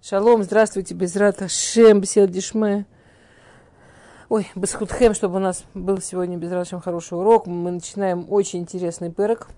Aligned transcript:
Шалом, 0.00 0.44
здравствуйте, 0.44 0.94
Безрата 0.94 1.48
Шем, 1.48 2.00
Дишме. 2.00 2.86
Ой, 4.28 4.46
Басхудхем, 4.54 5.12
чтобы 5.12 5.36
у 5.36 5.40
нас 5.40 5.64
был 5.74 6.00
сегодня 6.00 6.36
Безратшем 6.36 6.80
хороший 6.80 7.18
урок. 7.18 7.48
Мы 7.48 7.72
начинаем 7.72 8.24
очень 8.30 8.60
интересный 8.60 9.10
перок. 9.10 9.48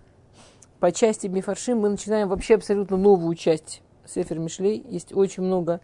По 0.80 0.92
части 0.92 1.26
Мифаршим 1.26 1.80
мы 1.80 1.90
начинаем 1.90 2.26
вообще 2.29 2.54
абсолютно 2.54 2.96
новую 2.96 3.37
часть 3.37 3.82
Сефер 4.06 4.38
Мишлей. 4.38 4.83
Есть 4.88 5.15
очень 5.15 5.42
много 5.42 5.83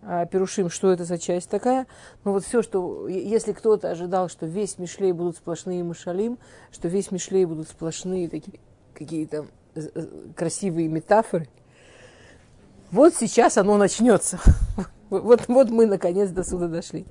а, 0.00 0.24
Перушим, 0.24 0.70
что 0.70 0.90
это 0.90 1.04
за 1.04 1.18
часть 1.18 1.50
такая. 1.50 1.86
Но 2.24 2.32
вот 2.32 2.42
все, 2.42 2.62
что, 2.62 3.06
если 3.06 3.52
кто-то 3.52 3.90
ожидал, 3.90 4.30
что 4.30 4.46
весь 4.46 4.78
Мишлей 4.78 5.12
будут 5.12 5.36
сплошные 5.36 5.82
Мишалим, 5.82 6.38
что 6.72 6.88
весь 6.88 7.10
Мишлей 7.10 7.44
будут 7.44 7.68
сплошные 7.68 8.30
такие 8.30 8.60
какие-то 8.94 9.44
э, 9.74 9.82
э, 9.94 10.06
красивые 10.34 10.88
метафоры, 10.88 11.48
вот 12.94 13.14
сейчас 13.14 13.58
оно 13.58 13.76
начнется. 13.76 14.38
Вот, 15.10 15.46
вот 15.46 15.70
мы 15.70 15.86
наконец 15.86 16.30
до 16.30 16.42
сюда 16.42 16.66
дошли. 16.66 17.04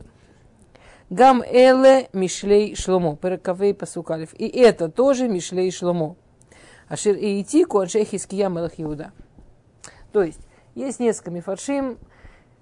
Гам 1.10 1.42
эле 1.42 2.10
мишлей 2.12 2.76
шломо. 2.76 3.16
Перекавей 3.16 3.74
пасукалев. 3.74 4.34
И 4.34 4.46
это 4.46 4.90
тоже 4.90 5.30
мишлей 5.30 5.72
шломо. 5.72 6.18
Ашир 6.90 7.16
и 7.16 7.42
идти 7.42 7.64
куаншей 7.64 8.04
хиския 8.04 8.50
мелах 8.50 8.74
Иуда. 8.78 9.14
То 10.12 10.24
есть, 10.24 10.40
есть 10.76 11.00
несколько 11.00 11.32
мифаршим. 11.32 11.98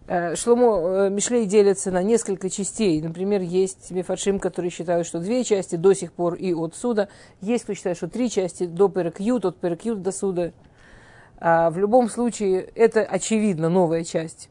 Э, 0.08 0.35
шломо 0.35 1.10
Мишлей 1.10 1.46
делятся 1.46 1.90
на 1.90 2.04
несколько 2.04 2.49
частей. 2.49 3.02
Например, 3.02 3.41
есть 3.41 3.90
мифаршим, 3.90 4.40
которые 4.40 4.70
считают, 4.70 5.08
что 5.08 5.20
две 5.20 5.44
части 5.44 5.76
до 5.76 5.94
сих 5.94 6.13
пор 6.13 6.35
и 6.35 6.54
от 6.54 6.76
суда. 6.76 7.08
Есть 7.40 7.63
кто 7.63 7.74
считает, 7.74 7.98
что 7.98 8.08
три 8.08 8.30
части 8.30 8.66
до 8.66 8.90
перекют, 8.90 9.46
от 9.46 9.58
перекют 9.58 10.04
до 10.04 10.12
суда. 10.12 10.52
А 11.44 11.72
в 11.72 11.80
любом 11.80 12.08
случае, 12.08 12.62
это 12.76 13.02
очевидно 13.02 13.68
новая 13.68 14.04
часть 14.04 14.49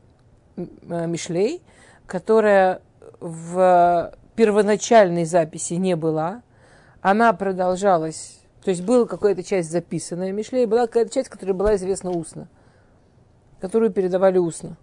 э, 0.57 1.07
Мишлей, 1.07 1.63
которая 2.07 2.83
в 3.21 4.13
первоначальной 4.35 5.25
записи 5.25 5.75
не 5.75 5.95
была. 5.95 6.43
Она 7.01 7.33
продолжалась, 7.33 8.41
то 8.65 8.71
есть 8.71 8.83
была 8.83 9.07
какая-то 9.07 9.45
часть 9.45 9.71
записанная 9.71 10.33
Мишлей, 10.33 10.67
была 10.67 10.89
какая-то 10.89 11.15
часть, 11.15 11.29
которая 11.29 11.55
была 11.55 11.77
известна 11.77 12.11
устно, 12.11 12.49
которую 13.61 13.93
передавали 13.93 14.39
устно. 14.39 14.77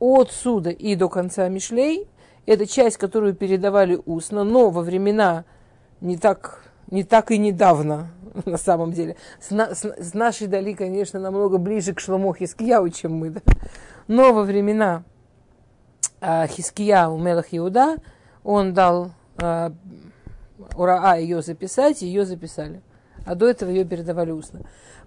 От 0.00 0.32
суда 0.32 0.70
и 0.70 0.96
до 0.96 1.10
конца 1.10 1.46
Мишлей 1.48 2.08
это 2.46 2.66
часть, 2.66 2.96
которую 2.96 3.34
передавали 3.34 4.00
устно, 4.06 4.44
но 4.44 4.70
во 4.70 4.80
времена 4.80 5.44
не 6.00 6.16
так, 6.16 6.61
не 6.92 7.04
так 7.04 7.30
и 7.30 7.38
недавно, 7.38 8.10
на 8.44 8.58
самом 8.58 8.92
деле. 8.92 9.16
С, 9.40 9.50
на, 9.50 9.74
с, 9.74 9.82
с 9.82 10.14
нашей 10.14 10.46
дали, 10.46 10.74
конечно, 10.74 11.18
намного 11.18 11.58
ближе 11.58 11.94
к 11.94 12.00
Шломо 12.00 12.34
Хискияу, 12.34 12.88
чем 12.90 13.14
мы. 13.14 13.30
Да? 13.30 13.40
Но 14.06 14.32
во 14.32 14.42
времена 14.42 15.02
а, 16.20 16.46
Хискияу 16.46 17.18
Мелах 17.18 17.46
Иуда 17.50 17.96
он 18.44 18.74
дал 18.74 19.12
а, 19.38 19.72
Ураа 20.76 21.18
ее 21.18 21.42
записать, 21.42 22.02
ее 22.02 22.26
записали. 22.26 22.82
А 23.24 23.34
до 23.34 23.48
этого 23.48 23.70
ее 23.70 23.84
передавали 23.84 24.30
устно. 24.30 24.60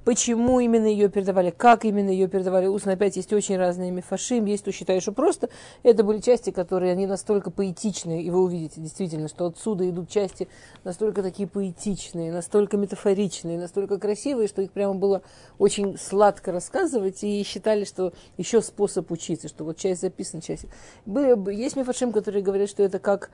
Почему 0.06 0.60
именно 0.60 0.86
ее 0.86 1.10
передавали, 1.10 1.50
как 1.50 1.84
именно 1.84 2.10
ее 2.10 2.28
передавали. 2.28 2.68
Устно, 2.68 2.92
опять 2.92 3.16
есть 3.16 3.34
очень 3.34 3.58
разные 3.58 3.90
мифашим, 3.90 4.46
есть 4.46 4.62
кто 4.62 4.72
считает, 4.72 5.02
что 5.02 5.12
просто 5.12 5.50
это 5.82 6.04
были 6.04 6.20
части, 6.20 6.52
которые, 6.52 6.92
они 6.92 7.08
настолько 7.08 7.50
поэтичные, 7.50 8.22
и 8.22 8.30
вы 8.30 8.44
увидите 8.44 8.80
действительно, 8.82 9.28
что 9.28 9.48
отсюда 9.48 9.90
идут 9.90 10.08
части 10.10 10.48
настолько 10.84 11.24
такие 11.24 11.48
поэтичные, 11.48 12.32
настолько 12.32 12.78
метафоричные, 12.78 13.58
настолько 13.58 13.98
красивые, 13.98 14.48
что 14.48 14.62
их 14.62 14.72
прямо 14.72 14.94
было 14.94 15.24
очень 15.58 15.98
сладко 15.98 16.52
рассказывать, 16.52 17.24
и 17.24 17.44
считали, 17.44 17.84
что 17.84 18.14
еще 18.38 18.62
способ 18.62 19.12
учиться, 19.12 19.48
что 19.48 19.64
вот 19.64 19.78
часть 19.78 20.02
записана, 20.02 20.42
часть... 20.42 20.68
Есть 21.06 21.76
мифашим, 21.76 22.12
которые 22.12 22.44
говорят, 22.44 22.70
что 22.70 22.84
это 22.84 23.00
как 23.00 23.32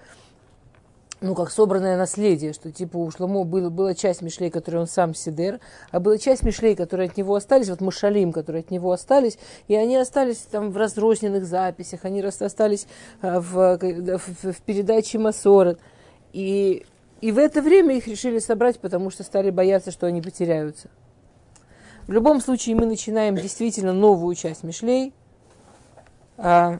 ну, 1.21 1.35
как 1.35 1.51
собранное 1.51 1.97
наследие, 1.97 2.51
что 2.51 2.71
типа 2.71 2.97
у 2.97 3.11
Шломо 3.11 3.43
было, 3.43 3.69
была 3.69 3.93
часть 3.93 4.23
Мишлей, 4.23 4.49
которую 4.49 4.81
он 4.81 4.87
сам 4.87 5.13
сидер, 5.13 5.59
а 5.91 5.99
была 5.99 6.17
часть 6.17 6.41
Мишлей, 6.41 6.75
которые 6.75 7.09
от 7.09 7.15
него 7.15 7.35
остались, 7.35 7.69
вот 7.69 7.79
Мушалим, 7.79 8.33
которые 8.33 8.61
от 8.61 8.71
него 8.71 8.91
остались, 8.91 9.37
и 9.67 9.75
они 9.75 9.97
остались 9.97 10.39
там 10.39 10.71
в 10.71 10.77
разрозненных 10.77 11.45
записях, 11.45 12.05
они 12.05 12.21
остались 12.21 12.87
а, 13.21 13.39
в, 13.39 13.77
в, 13.77 14.51
в 14.51 14.61
передаче 14.63 15.19
Масорет. 15.19 15.79
И, 16.33 16.85
и 17.21 17.31
в 17.31 17.37
это 17.37 17.61
время 17.61 17.95
их 17.97 18.07
решили 18.07 18.39
собрать, 18.39 18.79
потому 18.79 19.11
что 19.11 19.23
стали 19.23 19.51
бояться, 19.51 19.91
что 19.91 20.07
они 20.07 20.23
потеряются. 20.23 20.89
В 22.07 22.11
любом 22.11 22.41
случае 22.41 22.75
мы 22.75 22.87
начинаем 22.87 23.35
действительно 23.35 23.93
новую 23.93 24.33
часть 24.33 24.63
Мишлей, 24.63 25.13
а, 26.37 26.79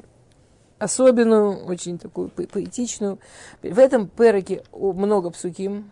особенную, 0.81 1.65
очень 1.65 1.99
такую 1.99 2.29
поэтичную. 2.29 3.19
В 3.61 3.77
этом 3.77 4.07
переке 4.07 4.63
много 4.73 5.29
псуким, 5.29 5.91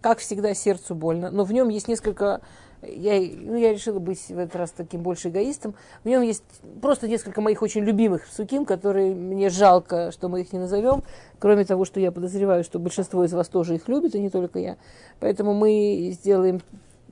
как 0.00 0.18
всегда, 0.18 0.54
сердцу 0.54 0.94
больно, 0.94 1.30
но 1.30 1.44
в 1.44 1.52
нем 1.52 1.68
есть 1.68 1.88
несколько 1.88 2.40
я, 2.84 3.20
ну, 3.20 3.56
я 3.56 3.72
решила 3.72 4.00
быть 4.00 4.28
в 4.28 4.36
этот 4.36 4.56
раз 4.56 4.72
таким 4.72 5.02
больше 5.02 5.28
эгоистом. 5.28 5.76
В 6.02 6.08
нем 6.08 6.22
есть 6.22 6.42
просто 6.80 7.06
несколько 7.06 7.40
моих 7.40 7.62
очень 7.62 7.82
любимых 7.82 8.26
псуким, 8.26 8.64
которые 8.64 9.14
мне 9.14 9.50
жалко, 9.50 10.10
что 10.10 10.28
мы 10.28 10.40
их 10.40 10.52
не 10.52 10.58
назовем. 10.58 11.04
Кроме 11.38 11.64
того, 11.64 11.84
что 11.84 12.00
я 12.00 12.10
подозреваю, 12.10 12.64
что 12.64 12.80
большинство 12.80 13.24
из 13.24 13.32
вас 13.32 13.46
тоже 13.48 13.76
их 13.76 13.86
любит, 13.86 14.16
и 14.16 14.20
не 14.20 14.30
только 14.30 14.58
я. 14.58 14.78
Поэтому 15.20 15.54
мы 15.54 16.10
сделаем 16.12 16.60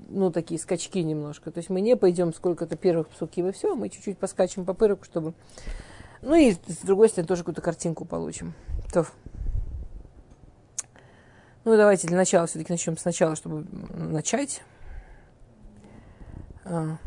ну, 0.08 0.32
такие 0.32 0.58
скачки 0.58 1.04
немножко. 1.04 1.52
То 1.52 1.58
есть 1.58 1.70
мы 1.70 1.80
не 1.80 1.96
пойдем 1.96 2.34
сколько-то 2.34 2.76
первых 2.76 3.08
псуким 3.08 3.46
и 3.46 3.52
все, 3.52 3.76
мы 3.76 3.90
чуть-чуть 3.90 4.18
поскачем 4.18 4.64
по 4.64 4.74
пыроку, 4.74 5.04
чтобы 5.04 5.34
ну 6.22 6.34
и 6.34 6.52
с 6.52 6.78
другой 6.82 7.08
стороны 7.08 7.28
тоже 7.28 7.42
какую-то 7.42 7.62
картинку 7.62 8.04
получим. 8.04 8.54
То. 8.92 9.06
Ну 11.64 11.76
давайте 11.76 12.08
для 12.08 12.16
начала 12.16 12.46
все-таки 12.46 12.72
начнем 12.72 12.96
сначала, 12.96 13.36
чтобы 13.36 13.66
начать. 13.92 14.62
А. 16.64 16.98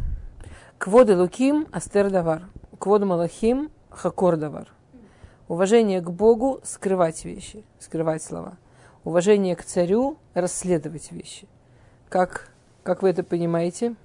Кводы 0.78 1.16
Луким 1.16 1.68
Астер 1.72 2.10
Давар. 2.10 2.44
Кводы 2.80 3.06
Малахим 3.06 3.72
Хакор 3.90 4.38
Давар. 4.38 4.70
Уважение 5.48 6.02
к 6.02 6.10
Богу– 6.10 6.62
скрывать 6.64 7.26
вещи, 7.26 7.64
скрывать 7.80 8.24
слова. 8.24 8.58
Уважение 9.04 9.56
к 9.56 9.64
царю– 9.64 10.18
расследовать 10.34 11.12
вещи. 11.12 11.48
Как, 12.10 12.50
как 12.84 13.04
вы 13.04 13.10
это 13.10 13.24
понимаете? 13.24 13.96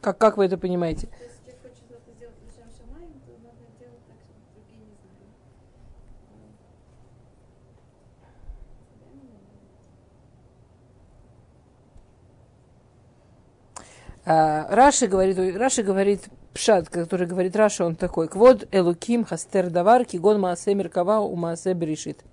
Как, 0.00 0.16
как 0.18 0.36
вы 0.36 0.46
это 0.46 0.56
понимаете? 0.56 1.08
А, 14.24 14.66
Раши 14.74 15.06
говорит, 15.06 15.38
Раши 15.56 15.82
говорит, 15.82 16.28
Пшат, 16.54 16.88
который 16.88 17.26
говорит 17.26 17.56
Раша, 17.56 17.84
он 17.84 17.96
такой, 17.96 18.28
Квод 18.28 18.68
Элуким 18.70 19.24
Хастер 19.24 19.70
Давар, 19.70 20.04
Кигон 20.04 20.40
Маасе 20.40 20.74
Меркава 20.74 21.20
у 21.20 21.36
Маасе 21.36 21.74
Берешит. 21.74 22.24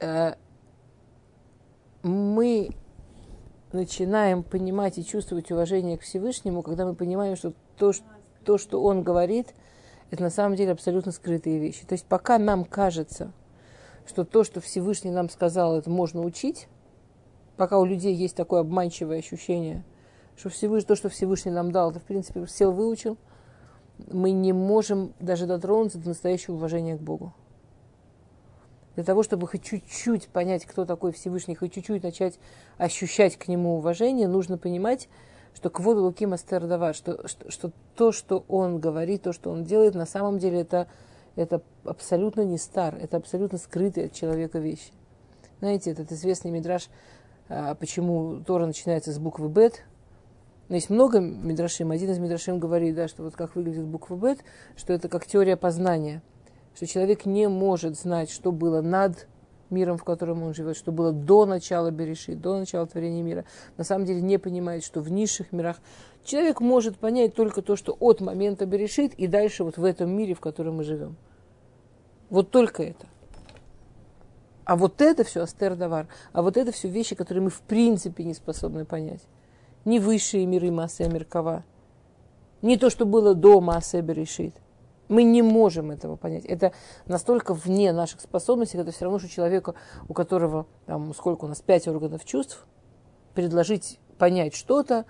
А, 0.00 0.36
мы 2.02 2.70
начинаем 3.72 4.42
понимать 4.42 4.98
и 4.98 5.04
чувствовать 5.04 5.50
уважение 5.50 5.98
к 5.98 6.02
Всевышнему, 6.02 6.62
когда 6.62 6.84
мы 6.84 6.94
понимаем, 6.94 7.36
что 7.36 7.52
то, 7.76 7.92
то, 8.44 8.58
что 8.58 8.82
Он 8.82 9.02
говорит, 9.02 9.54
это 10.10 10.22
на 10.22 10.30
самом 10.30 10.56
деле 10.56 10.72
абсолютно 10.72 11.12
скрытые 11.12 11.58
вещи. 11.58 11.86
То 11.86 11.94
есть 11.94 12.04
пока 12.06 12.38
нам 12.38 12.64
кажется, 12.64 13.32
что 14.06 14.24
то, 14.24 14.44
что 14.44 14.60
Всевышний 14.60 15.10
нам 15.10 15.30
сказал, 15.30 15.76
это 15.76 15.90
можно 15.90 16.22
учить, 16.22 16.68
пока 17.56 17.78
у 17.78 17.84
людей 17.84 18.14
есть 18.14 18.36
такое 18.36 18.60
обманчивое 18.60 19.18
ощущение, 19.18 19.84
что 20.36 20.48
Всевышний, 20.48 20.86
то, 20.86 20.96
что 20.96 21.08
Всевышний 21.08 21.52
нам 21.52 21.70
дал, 21.70 21.90
это, 21.90 22.00
в 22.00 22.04
принципе, 22.04 22.46
сел 22.46 22.72
выучил, 22.72 23.18
мы 24.10 24.30
не 24.30 24.52
можем 24.52 25.12
даже 25.20 25.46
дотронуться 25.46 25.98
до 25.98 26.08
настоящего 26.08 26.54
уважения 26.54 26.96
к 26.96 27.00
Богу 27.00 27.34
для 28.96 29.04
того, 29.04 29.22
чтобы 29.22 29.46
хоть 29.46 29.62
чуть-чуть 29.62 30.28
понять, 30.28 30.66
кто 30.66 30.84
такой 30.84 31.12
Всевышний, 31.12 31.54
хоть 31.54 31.72
чуть-чуть 31.72 32.02
начать 32.02 32.38
ощущать 32.76 33.36
к 33.36 33.48
нему 33.48 33.76
уважение, 33.76 34.28
нужно 34.28 34.58
понимать, 34.58 35.08
что 35.54 35.70
к 35.70 35.80
воду 35.80 36.02
Луки 36.02 36.26
Мастердава, 36.26 36.92
что, 36.92 37.26
что, 37.28 37.50
что 37.50 37.72
то, 37.94 38.12
что 38.12 38.44
он 38.48 38.78
говорит, 38.78 39.22
то, 39.22 39.32
что 39.32 39.50
он 39.50 39.64
делает, 39.64 39.94
на 39.94 40.06
самом 40.06 40.38
деле 40.38 40.60
это, 40.60 40.88
это 41.36 41.62
абсолютно 41.84 42.42
не 42.42 42.58
стар, 42.58 42.96
это 42.96 43.16
абсолютно 43.16 43.58
скрытые 43.58 44.06
от 44.06 44.12
человека 44.12 44.58
вещи. 44.58 44.92
Знаете, 45.60 45.90
этот 45.90 46.10
известный 46.12 46.50
мидраж, 46.50 46.88
а, 47.48 47.74
почему 47.74 48.42
Тора 48.44 48.66
начинается 48.66 49.12
с 49.12 49.18
буквы 49.18 49.48
Бет. 49.48 49.84
Но 50.68 50.76
есть 50.76 50.88
много 50.88 51.18
мидрашим. 51.18 51.90
Один 51.90 52.10
из 52.10 52.18
мидрашим 52.18 52.60
говорит, 52.60 52.94
да, 52.94 53.08
что 53.08 53.24
вот 53.24 53.34
как 53.34 53.56
выглядит 53.56 53.84
буква 53.84 54.14
Бет, 54.14 54.38
что 54.76 54.92
это 54.92 55.08
как 55.08 55.26
теория 55.26 55.56
познания– 55.56 56.22
что 56.74 56.86
человек 56.86 57.26
не 57.26 57.48
может 57.48 57.98
знать, 57.98 58.30
что 58.30 58.52
было 58.52 58.80
над 58.80 59.26
миром, 59.70 59.96
в 59.96 60.04
котором 60.04 60.42
он 60.42 60.54
живет, 60.54 60.76
что 60.76 60.92
было 60.92 61.12
до 61.12 61.46
начала 61.46 61.90
Береши, 61.90 62.34
до 62.34 62.58
начала 62.58 62.86
творения 62.86 63.22
мира, 63.22 63.44
на 63.76 63.84
самом 63.84 64.04
деле 64.04 64.20
не 64.20 64.38
понимает, 64.38 64.84
что 64.84 65.00
в 65.00 65.10
низших 65.10 65.52
мирах 65.52 65.76
человек 66.24 66.60
может 66.60 66.96
понять 66.96 67.34
только 67.34 67.62
то, 67.62 67.76
что 67.76 67.96
от 67.98 68.20
момента 68.20 68.66
Берешит 68.66 69.14
и 69.14 69.26
дальше 69.26 69.64
вот 69.64 69.76
в 69.76 69.84
этом 69.84 70.10
мире, 70.10 70.34
в 70.34 70.40
котором 70.40 70.76
мы 70.76 70.84
живем. 70.84 71.16
Вот 72.28 72.50
только 72.50 72.82
это. 72.82 73.06
А 74.64 74.76
вот 74.76 75.00
это 75.00 75.24
все 75.24 75.42
астер-давар. 75.42 76.06
А 76.32 76.42
вот 76.42 76.56
это 76.56 76.70
все 76.70 76.88
вещи, 76.88 77.16
которые 77.16 77.42
мы 77.42 77.50
в 77.50 77.60
принципе 77.60 78.22
не 78.22 78.34
способны 78.34 78.84
понять. 78.84 79.22
Не 79.84 79.98
высшие 79.98 80.46
миры 80.46 80.70
массы 80.70 81.02
Амеркова. 81.02 81.64
Не 82.62 82.76
то, 82.76 82.88
что 82.88 83.04
было 83.04 83.34
до 83.34 83.60
массы 83.60 84.00
Берешит. 84.00 84.54
Мы 85.10 85.24
не 85.24 85.42
можем 85.42 85.90
этого 85.90 86.14
понять. 86.14 86.44
Это 86.44 86.72
настолько 87.04 87.52
вне 87.52 87.92
наших 87.92 88.20
способностей, 88.20 88.78
это 88.78 88.92
все 88.92 89.06
равно, 89.06 89.18
что 89.18 89.28
человеку, 89.28 89.74
у 90.08 90.14
которого, 90.14 90.66
там, 90.86 91.12
сколько 91.14 91.46
у 91.46 91.48
нас, 91.48 91.60
пять 91.60 91.88
органов 91.88 92.24
чувств, 92.24 92.64
предложить 93.34 93.98
понять 94.18 94.54
что-то, 94.54 95.06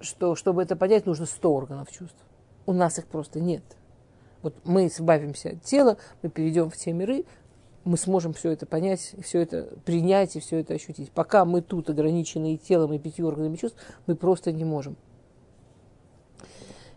что, 0.00 0.34
чтобы 0.34 0.62
это 0.62 0.74
понять, 0.74 1.04
нужно 1.04 1.26
сто 1.26 1.52
органов 1.52 1.90
чувств. 1.92 2.16
У 2.64 2.72
нас 2.72 2.98
их 2.98 3.06
просто 3.06 3.40
нет. 3.40 3.62
Вот 4.40 4.54
мы 4.64 4.86
избавимся 4.86 5.50
от 5.50 5.62
тела, 5.62 5.98
мы 6.22 6.30
перейдем 6.30 6.70
в 6.70 6.76
те 6.78 6.94
миры, 6.94 7.26
мы 7.84 7.98
сможем 7.98 8.32
все 8.32 8.52
это 8.52 8.64
понять, 8.64 9.14
все 9.22 9.42
это 9.42 9.68
принять 9.84 10.34
и 10.36 10.40
все 10.40 10.60
это 10.60 10.72
ощутить. 10.72 11.10
Пока 11.10 11.44
мы 11.44 11.60
тут 11.60 11.90
ограничены 11.90 12.54
и 12.54 12.58
телом, 12.58 12.94
и 12.94 12.98
пятью 12.98 13.26
органами 13.26 13.56
чувств, 13.56 13.78
мы 14.06 14.16
просто 14.16 14.50
не 14.50 14.64
можем. 14.64 14.96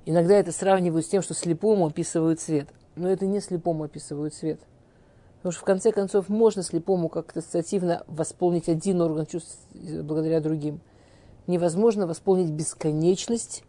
Иногда 0.10 0.36
это 0.36 0.54
сравнивают 0.54 1.06
с 1.06 1.10
тем, 1.10 1.22
что 1.22 1.34
слепому 1.34 1.88
описывают 1.88 2.40
цвет. 2.40 2.70
Но 2.96 3.10
это 3.10 3.26
не 3.26 3.42
слепому 3.42 3.84
описывают 3.84 4.34
цвет. 4.34 4.62
Потому 5.36 5.52
что 5.52 5.60
в 5.60 5.66
конце 5.66 5.92
концов 5.92 6.30
можно 6.30 6.64
слепому 6.64 7.10
как-то 7.10 7.42
ассоциативно 7.42 8.06
восполнить 8.08 8.70
один 8.70 9.02
орган 9.02 9.26
чувств 9.26 9.60
благодаря 9.74 10.40
другим. 10.40 10.80
Невозможно 11.46 12.08
восполнить 12.08 12.50
бесконечность 12.52 13.66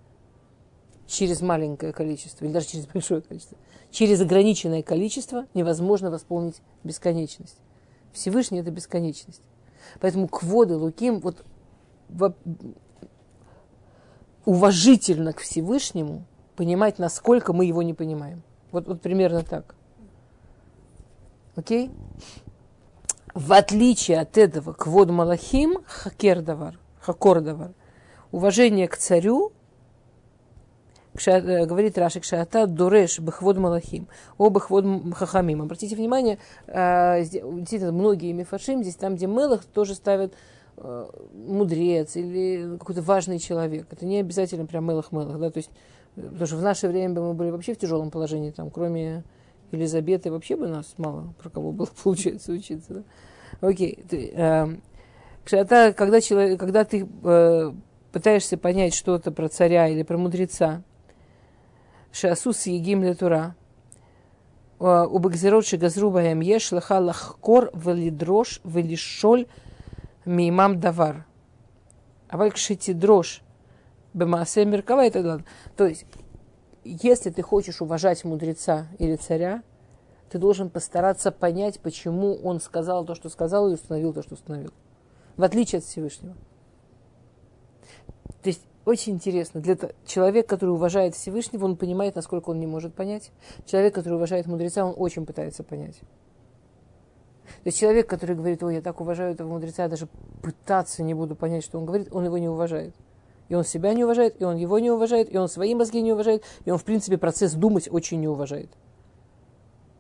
через 1.08 1.40
маленькое 1.40 1.92
количество, 1.92 2.44
или 2.44 2.52
даже 2.52 2.68
через 2.68 2.86
большое 2.86 3.20
количество. 3.20 3.58
Через 3.90 4.20
ограниченное 4.20 4.84
количество 4.84 5.44
невозможно 5.54 6.08
восполнить 6.08 6.62
бесконечность. 6.84 7.58
Всевышний– 8.12 8.58
это 8.60 8.70
бесконечность. 8.70 9.42
Поэтому 9.98 10.28
кводы 10.28 10.76
Луким, 10.76 11.18
вот 11.18 11.44
уважительно 14.44 15.34
к 15.34 15.40
Всевышнему, 15.40 16.24
понимать, 16.58 16.98
насколько 16.98 17.52
мы 17.52 17.66
его 17.66 17.82
не 17.82 17.94
понимаем. 17.94 18.42
Вот, 18.72 18.88
вот 18.88 19.00
примерно 19.00 19.44
так. 19.44 19.76
Окей? 21.54 21.90
В 23.32 23.52
отличие 23.52 24.18
от 24.18 24.36
этого, 24.36 24.72
квод 24.72 25.08
малахим 25.08 25.78
хакердавар, 25.86 26.76
хакордавар, 27.00 27.70
уважение 28.32 28.88
к 28.88 28.96
царю, 28.96 29.52
э, 31.24 31.64
говорит 31.64 31.96
Рашик 31.96 32.24
Шаата, 32.24 32.66
дуреш 32.66 33.20
бахвод 33.20 33.56
малахим, 33.56 34.08
о 34.36 34.50
бахвод 34.50 34.84
хахамим. 35.14 35.62
Обратите 35.62 35.94
внимание, 35.94 36.38
э, 36.66 37.22
действительно, 37.22 37.92
многие 37.92 38.32
мифашим, 38.32 38.82
здесь 38.82 38.96
там, 38.96 39.14
где 39.14 39.28
мелах, 39.28 39.64
тоже 39.64 39.94
ставят 39.94 40.34
Э, 40.80 41.08
мудрец 41.32 42.14
или 42.14 42.76
какой-то 42.78 43.02
важный 43.02 43.40
человек. 43.40 43.88
Это 43.90 44.06
не 44.06 44.20
обязательно 44.20 44.64
прям 44.64 44.84
мылах-мылах, 44.84 45.36
да, 45.38 45.50
то 45.50 45.56
есть, 45.56 45.70
потому 46.22 46.46
что 46.46 46.56
в 46.56 46.62
наше 46.62 46.88
время 46.88 47.20
мы 47.20 47.34
были 47.34 47.50
вообще 47.50 47.74
в 47.74 47.78
тяжелом 47.78 48.10
положении, 48.10 48.50
там, 48.50 48.70
кроме 48.70 49.24
Елизаветы, 49.70 50.30
вообще 50.30 50.56
бы 50.56 50.66
нас 50.66 50.94
мало 50.96 51.34
про 51.42 51.50
кого 51.50 51.72
было, 51.72 51.88
получается, 52.02 52.52
учиться, 52.52 52.94
да. 52.94 53.02
Окей, 53.60 54.04
ты, 54.08 54.32
э, 54.34 54.76
когда, 55.44 56.20
человек, 56.20 56.60
когда 56.60 56.84
ты 56.84 57.08
э, 57.24 57.72
пытаешься 58.12 58.56
понять 58.56 58.94
что-то 58.94 59.32
про 59.32 59.48
царя 59.48 59.88
или 59.88 60.02
про 60.02 60.16
мудреца, 60.18 60.82
Шасус 62.12 62.66
Егим 62.66 63.02
Летура, 63.02 63.54
Убекзерот 64.78 65.66
Шигазру 65.66 66.10
Баем 66.10 66.40
Еш 66.40 66.70
Лаха 66.72 67.00
Лахкор 67.00 67.70
Валидрош 67.72 68.60
Валишоль 68.62 69.46
мимам 70.24 70.78
давар. 70.78 71.26
А 72.28 72.36
валькшити 72.36 72.92
дрожь 72.92 73.42
бемасе 74.14 74.64
меркава 74.64 75.06
и 75.06 75.10
так 75.10 75.22
далее. 75.22 75.44
То 75.76 75.86
есть, 75.86 76.06
если 76.84 77.30
ты 77.30 77.42
хочешь 77.42 77.80
уважать 77.80 78.24
мудреца 78.24 78.86
или 78.98 79.16
царя, 79.16 79.62
ты 80.30 80.38
должен 80.38 80.70
постараться 80.70 81.30
понять, 81.30 81.80
почему 81.80 82.34
он 82.34 82.60
сказал 82.60 83.04
то, 83.04 83.14
что 83.14 83.28
сказал, 83.28 83.68
и 83.68 83.74
установил 83.74 84.12
то, 84.12 84.22
что 84.22 84.34
установил. 84.34 84.72
В 85.36 85.42
отличие 85.42 85.78
от 85.78 85.84
Всевышнего. 85.84 86.34
То 88.42 88.48
есть, 88.48 88.62
очень 88.84 89.14
интересно. 89.14 89.60
Для 89.60 89.76
человека, 90.06 90.48
который 90.48 90.70
уважает 90.70 91.14
Всевышнего, 91.14 91.64
он 91.64 91.76
понимает, 91.76 92.14
насколько 92.16 92.50
он 92.50 92.60
не 92.60 92.66
может 92.66 92.94
понять. 92.94 93.32
Человек, 93.66 93.94
который 93.94 94.14
уважает 94.14 94.46
мудреца, 94.46 94.84
он 94.84 94.94
очень 94.96 95.26
пытается 95.26 95.62
понять. 95.62 96.00
То 97.48 97.66
есть 97.66 97.78
человек, 97.78 98.08
который 98.08 98.36
говорит, 98.36 98.62
ой, 98.62 98.76
я 98.76 98.82
так 98.82 99.00
уважаю 99.00 99.32
этого 99.32 99.48
мудреца, 99.48 99.82
я 99.82 99.88
даже 99.88 100.08
пытаться 100.42 101.02
не 101.02 101.14
буду 101.14 101.34
понять, 101.34 101.64
что 101.64 101.78
он 101.78 101.86
говорит, 101.86 102.08
он 102.12 102.24
его 102.24 102.38
не 102.38 102.48
уважает. 102.48 102.94
И 103.48 103.54
он 103.54 103.64
себя 103.64 103.94
не 103.94 104.04
уважает, 104.04 104.40
и 104.40 104.44
он 104.44 104.56
его 104.56 104.78
не 104.78 104.90
уважает, 104.90 105.32
и 105.32 105.38
он 105.38 105.48
свои 105.48 105.74
мозги 105.74 106.02
не 106.02 106.12
уважает, 106.12 106.44
и 106.64 106.70
он, 106.70 106.78
в 106.78 106.84
принципе, 106.84 107.16
процесс 107.16 107.54
думать 107.54 107.88
очень 107.90 108.20
не 108.20 108.28
уважает. 108.28 108.70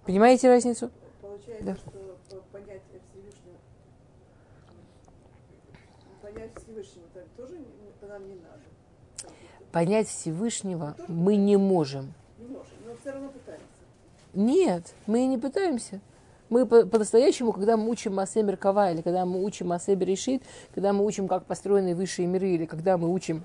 Понимаете 0.04 0.48
разницу? 0.48 0.90
Получается, 1.20 1.64
да. 1.64 1.76
что 1.76 2.42
понять 2.52 2.82
Всевышнего, 3.10 3.56
понять 6.22 6.50
Всевышнего 6.56 7.06
тоже 7.36 7.58
нам 8.08 8.28
не 8.28 8.34
надо. 8.34 9.34
Понять 9.70 10.08
Всевышнего 10.08 10.96
мы 11.08 11.36
не 11.36 11.56
можем. 11.56 12.14
Не 12.38 12.46
можем, 12.46 12.72
но 12.86 12.96
все 12.96 13.10
равно 13.12 13.28
пытаемся. 13.28 13.66
Нет, 14.34 14.94
мы 15.06 15.26
не 15.26 15.38
пытаемся. 15.38 16.00
Мы 16.50 16.64
по-настоящему, 16.66 17.52
когда 17.52 17.76
мы 17.76 17.90
учим 17.90 18.14
Масе 18.14 18.42
Меркава, 18.42 18.90
или 18.92 19.02
когда 19.02 19.26
мы 19.26 19.44
учим 19.44 19.68
Масе 19.68 19.94
Берешит, 19.94 20.42
когда 20.74 20.92
мы 20.92 21.04
учим, 21.04 21.28
как 21.28 21.44
построены 21.44 21.94
высшие 21.94 22.26
миры, 22.26 22.48
или 22.50 22.64
когда 22.64 22.96
мы 22.96 23.12
учим, 23.12 23.44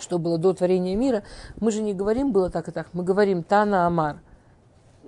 что 0.00 0.18
было 0.18 0.38
до 0.38 0.54
творения 0.54 0.96
мира, 0.96 1.22
мы 1.60 1.70
же 1.70 1.82
не 1.82 1.92
говорим 1.92 2.32
было 2.32 2.48
так 2.48 2.68
и 2.68 2.72
так, 2.72 2.88
мы 2.94 3.04
говорим 3.04 3.42
Тана 3.42 3.86
Амар, 3.86 4.20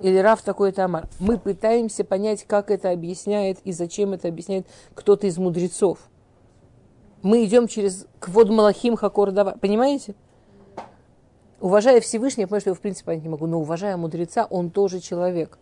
или 0.03 0.19
Раф 0.19 0.43
такой-то 0.43 0.85
Амар. 0.85 1.09
Мы 1.19 1.39
пытаемся 1.39 2.05
понять, 2.05 2.45
как 2.45 2.71
это 2.71 2.91
объясняет 2.91 3.59
и 3.65 3.73
зачем 3.73 4.13
это 4.13 4.29
объясняет 4.29 4.67
кто-то 4.95 5.27
из 5.27 5.39
мудрецов. 5.39 5.99
Мы 7.23 7.45
идем 7.45 7.69
через 7.69 8.07
Квод 8.21 8.51
Малахим 8.51 8.97
Хакор 8.97 9.31
Дава. 9.31 9.57
Понимаете? 9.59 10.15
Уважая 11.61 12.03
Всевышнего, 12.03 12.43
я 12.43 12.47
понимаю, 12.49 12.61
что 12.61 12.71
я 12.71 12.75
в 12.75 12.81
принципе 12.81 13.07
понять 13.07 13.23
не 13.23 13.31
могу, 13.31 13.47
но 13.47 13.59
уважая 13.61 13.97
мудреца, 13.97 14.45
он 14.45 14.69
тоже 14.71 15.01
человек 15.01 15.59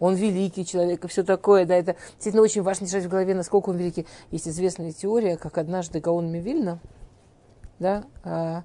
он 0.00 0.14
великий 0.14 0.64
человек 0.64 1.04
и 1.04 1.08
все 1.08 1.22
такое, 1.22 1.64
да, 1.66 1.74
это 1.74 1.96
действительно 2.12 2.42
очень 2.42 2.62
важно 2.62 2.86
держать 2.86 3.04
в 3.04 3.08
голове, 3.08 3.34
насколько 3.34 3.70
он 3.70 3.76
великий. 3.76 4.06
Есть 4.30 4.48
известная 4.48 4.92
теория, 4.92 5.36
как 5.36 5.58
однажды 5.58 6.00
Гаон 6.00 6.30
Мивильна, 6.30 6.78
да, 7.78 8.04
а, 8.22 8.64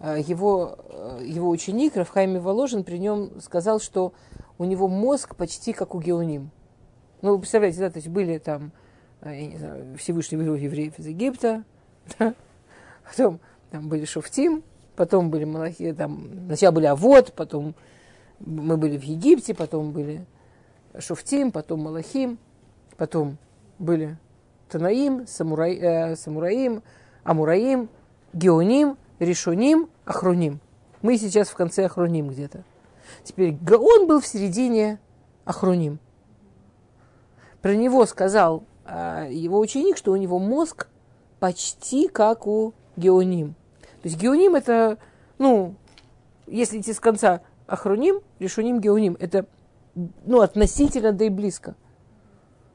а, 0.00 0.18
его, 0.18 0.78
а, 0.88 1.20
его 1.22 1.48
ученик 1.50 1.96
Рафхайми 1.96 2.38
Воложин 2.38 2.84
при 2.84 2.98
нем 2.98 3.40
сказал, 3.40 3.80
что 3.80 4.12
у 4.58 4.64
него 4.64 4.88
мозг 4.88 5.36
почти 5.36 5.72
как 5.72 5.94
у 5.94 6.00
Геоним. 6.00 6.50
Ну, 7.22 7.32
вы 7.32 7.38
представляете, 7.38 7.80
да, 7.80 7.90
то 7.90 7.98
есть 7.98 8.08
были 8.08 8.38
там, 8.38 8.72
я 9.24 9.46
не 9.46 9.56
знаю, 9.56 9.96
Всевышний 9.96 10.36
вывел 10.36 10.54
евреев 10.56 10.98
из 10.98 11.06
Египта, 11.06 11.64
да, 12.18 12.34
потом 13.08 13.40
там 13.70 13.88
были 13.88 14.04
Шофтим, 14.04 14.64
потом 14.96 15.30
были 15.30 15.44
Малахи, 15.44 15.92
там, 15.92 16.46
сначала 16.46 16.72
были 16.72 16.86
Авод, 16.86 17.32
потом 17.34 17.74
мы 18.40 18.76
были 18.76 18.98
в 18.98 19.04
Египте, 19.04 19.54
потом 19.54 19.92
были 19.92 20.26
Шуфтим, 20.98 21.52
потом 21.52 21.80
Малахим, 21.82 22.38
потом 22.96 23.38
были 23.78 24.16
Танаим, 24.68 25.26
Самурай, 25.26 25.76
э, 25.76 26.16
Самураим, 26.16 26.82
Амураим, 27.22 27.88
Геоним, 28.32 28.96
Решуним, 29.18 29.88
Ахруним. 30.04 30.60
Мы 31.02 31.18
сейчас 31.18 31.48
в 31.48 31.54
конце 31.54 31.86
Ахруним 31.86 32.28
где-то. 32.28 32.64
Теперь 33.22 33.52
Гаон 33.60 34.06
был 34.06 34.20
в 34.20 34.26
середине 34.26 34.98
Ахруним. 35.44 35.98
Про 37.60 37.74
него 37.74 38.04
сказал 38.06 38.64
э, 38.84 39.28
его 39.30 39.58
ученик, 39.58 39.96
что 39.96 40.12
у 40.12 40.16
него 40.16 40.38
мозг 40.38 40.88
почти 41.40 42.08
как 42.08 42.46
у 42.46 42.74
Геоним. 42.96 43.54
То 44.02 44.08
есть 44.08 44.20
Геоним 44.20 44.54
это, 44.54 44.98
ну, 45.38 45.74
если 46.46 46.80
идти 46.80 46.92
с 46.92 47.00
конца 47.00 47.40
Ахруним, 47.66 48.20
Решуним, 48.38 48.80
Геоним, 48.80 49.16
это 49.18 49.46
ну, 49.94 50.40
относительно, 50.40 51.12
да 51.12 51.24
и 51.24 51.28
близко. 51.28 51.76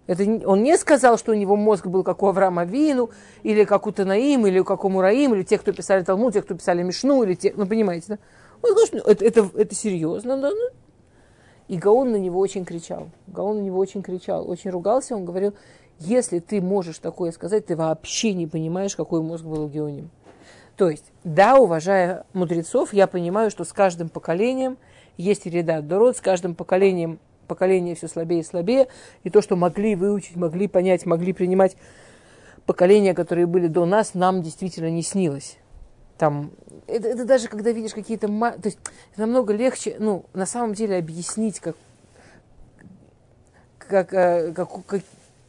Это, 0.08 0.24
он 0.48 0.64
не 0.64 0.76
сказал, 0.78 1.20
что 1.20 1.34
у 1.34 1.36
него 1.36 1.56
мозг 1.56 1.86
был 1.86 2.04
как 2.04 2.24
у 2.24 2.28
Авраама 2.28 2.66
Вину, 2.66 3.12
или 3.44 3.64
как 3.64 3.86
у 3.86 3.92
Танаим, 3.92 4.48
или 4.48 4.62
как 4.64 4.84
у 4.84 4.90
Мураим, 4.90 5.36
или 5.36 5.44
те, 5.44 5.60
кто 5.60 5.72
писали 5.72 6.04
Талмуд, 6.04 6.34
те, 6.34 6.42
кто 6.42 6.56
писали 6.56 6.82
Мишну, 6.82 7.22
или 7.24 7.36
те, 7.36 7.54
ну, 7.56 7.68
понимаете, 7.68 8.06
да? 8.08 8.20
Он 8.64 8.72
сказал, 8.72 8.88
что 8.88 9.12
это, 9.12 9.24
это, 9.24 9.50
это 9.56 9.76
серьезно, 9.76 10.38
да? 10.38 10.50
Ну. 10.50 10.70
И 11.68 11.78
Гаон 11.78 12.12
на 12.12 12.16
него 12.16 12.40
очень 12.40 12.66
кричал. 12.66 13.10
Гаон 13.28 13.58
на 13.58 13.62
него 13.62 13.78
очень 13.78 14.02
кричал, 14.02 14.50
очень 14.50 14.72
ругался. 14.72 15.16
Он 15.16 15.26
говорил, 15.26 15.54
если 16.00 16.40
ты 16.40 16.60
можешь 16.60 16.98
такое 16.98 17.32
сказать, 17.32 17.68
ты 17.68 17.76
вообще 17.76 18.34
не 18.34 18.48
понимаешь, 18.48 18.96
какой 18.96 19.22
мозг 19.22 19.44
был 19.46 19.66
у 19.66 19.68
Геоним. 19.68 20.10
То 20.76 20.90
есть, 20.90 21.12
да, 21.24 21.60
уважая 21.60 22.26
мудрецов, 22.34 22.94
я 22.94 23.06
понимаю, 23.06 23.52
что 23.52 23.64
с 23.64 23.74
каждым 23.74 24.10
поколением 24.10 24.78
есть 25.20 25.46
ряда 25.46 25.82
дород, 25.82 26.18
с 26.18 26.22
каждым 26.22 26.56
поколением 26.56 27.20
поколение 27.48 27.96
все 27.96 28.08
слабее 28.08 28.42
и 28.42 28.44
слабее, 28.44 28.88
и 29.24 29.30
то, 29.30 29.42
что 29.42 29.56
могли 29.56 29.96
выучить, 29.96 30.36
могли 30.36 30.68
понять, 30.68 31.06
могли 31.06 31.34
принимать 31.34 31.76
поколения, 32.66 33.14
которые 33.14 33.48
были 33.48 33.68
до 33.68 33.86
нас, 33.86 34.14
нам 34.14 34.42
действительно 34.42 34.90
не 34.90 35.02
снилось. 35.02 35.58
Там, 36.18 36.52
это, 36.86 37.08
это 37.08 37.26
даже 37.26 37.48
когда 37.48 37.72
видишь 37.72 37.94
какие-то... 37.94 38.28
То 38.28 38.66
есть 38.66 38.78
намного 39.18 39.54
легче, 39.54 39.96
ну, 40.00 40.26
на 40.34 40.46
самом 40.46 40.74
деле 40.76 40.98
объяснить, 40.98 41.60
как, 41.60 41.76
как, 43.80 44.14
э, 44.14 44.54
как, 44.54 44.86
как, 44.86 45.02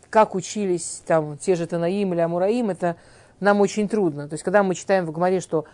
как 0.09 0.35
учились 0.35 1.03
там 1.07 1.37
те 1.37 1.55
же 1.55 1.67
Танаим 1.67 2.15
или 2.15 2.21
Амураим, 2.21 2.71
это 2.71 2.97
нам 3.41 3.61
очень 3.61 3.89
трудно. 3.89 4.29
То 4.29 4.35
есть 4.35 4.43
когда 4.43 4.62
мы 4.62 4.75
читаем 4.75 5.05
в 5.05 5.12
Гмаре, 5.12 5.41
что 5.41 5.67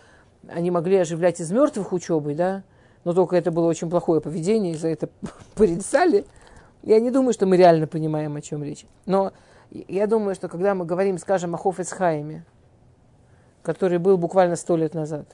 они 0.49 0.71
могли 0.71 0.97
оживлять 0.97 1.39
из 1.39 1.51
мертвых 1.51 1.93
учебой, 1.93 2.35
да, 2.35 2.63
но 3.07 3.13
только 3.13 3.37
это 3.37 3.51
было 3.51 3.67
очень 3.67 3.89
плохое 3.89 4.19
поведение, 4.19 4.73
и 4.73 4.75
за 4.75 4.89
это 4.89 5.07
порицали. 5.55 6.25
Я 6.83 6.99
не 6.99 7.09
думаю, 7.09 7.31
что 7.31 7.45
мы 7.45 7.55
реально 7.55 7.87
понимаем, 7.87 8.35
о 8.35 8.41
чем 8.41 8.65
речь. 8.65 8.85
Но 9.05 9.31
я 9.71 10.07
думаю, 10.07 10.35
что 10.35 10.49
когда 10.49 10.75
мы 10.75 10.83
говорим, 10.83 11.17
скажем, 11.17 11.55
о 11.55 11.57
Хофецхайме, 11.57 12.43
который 13.63 13.97
был 13.97 14.17
буквально 14.17 14.57
сто 14.57 14.75
лет 14.75 14.93
назад, 14.93 15.25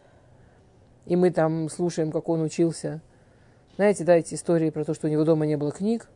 и 1.08 1.16
мы 1.16 1.32
там 1.32 1.68
слушаем, 1.68 2.12
как 2.12 2.30
он 2.30 2.44
учился, 2.44 3.02
знаете, 3.76 4.04
да, 4.04 4.18
эти 4.18 4.36
истории 4.36 4.70
про 4.70 4.86
то, 4.86 4.94
что 4.94 5.08
у 5.08 5.10
него 5.10 5.24
дома 5.24 5.48
не 5.48 5.58
было 5.58 5.72
книг, 5.72 6.08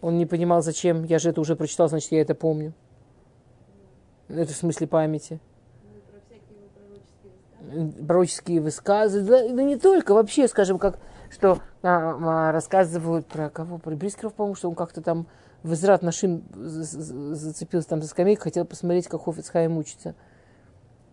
он 0.00 0.16
не 0.16 0.26
понимал, 0.26 0.62
зачем. 0.62 1.02
Я 1.02 1.18
же 1.18 1.30
это 1.30 1.40
уже 1.40 1.56
прочитал, 1.56 1.88
значит, 1.88 2.12
я 2.12 2.20
это 2.20 2.36
помню. 2.36 2.72
Это 4.28 4.52
в 4.52 4.56
смысле 4.56 4.86
памяти 4.86 5.40
пророческие 8.06 8.60
высказы, 8.60 9.22
да, 9.22 9.48
да 9.48 9.62
не 9.62 9.76
только, 9.76 10.14
вообще, 10.14 10.48
скажем, 10.48 10.78
как, 10.78 10.98
что 11.30 11.58
а, 11.82 12.48
а, 12.48 12.52
рассказывают 12.52 13.26
про 13.26 13.50
кого, 13.50 13.78
про 13.78 13.94
Брискеров, 13.94 14.34
по-моему, 14.34 14.54
что 14.54 14.68
он 14.68 14.74
как-то 14.74 15.02
там 15.02 15.26
в 15.62 15.72
Израт 15.74 16.02
нашим 16.02 16.42
зацепился 16.54 17.88
там 17.88 18.02
за 18.02 18.08
скамейку, 18.08 18.44
хотел 18.44 18.64
посмотреть, 18.64 19.08
как 19.08 19.24
Хофицхайм 19.24 19.76
учится. 19.76 20.14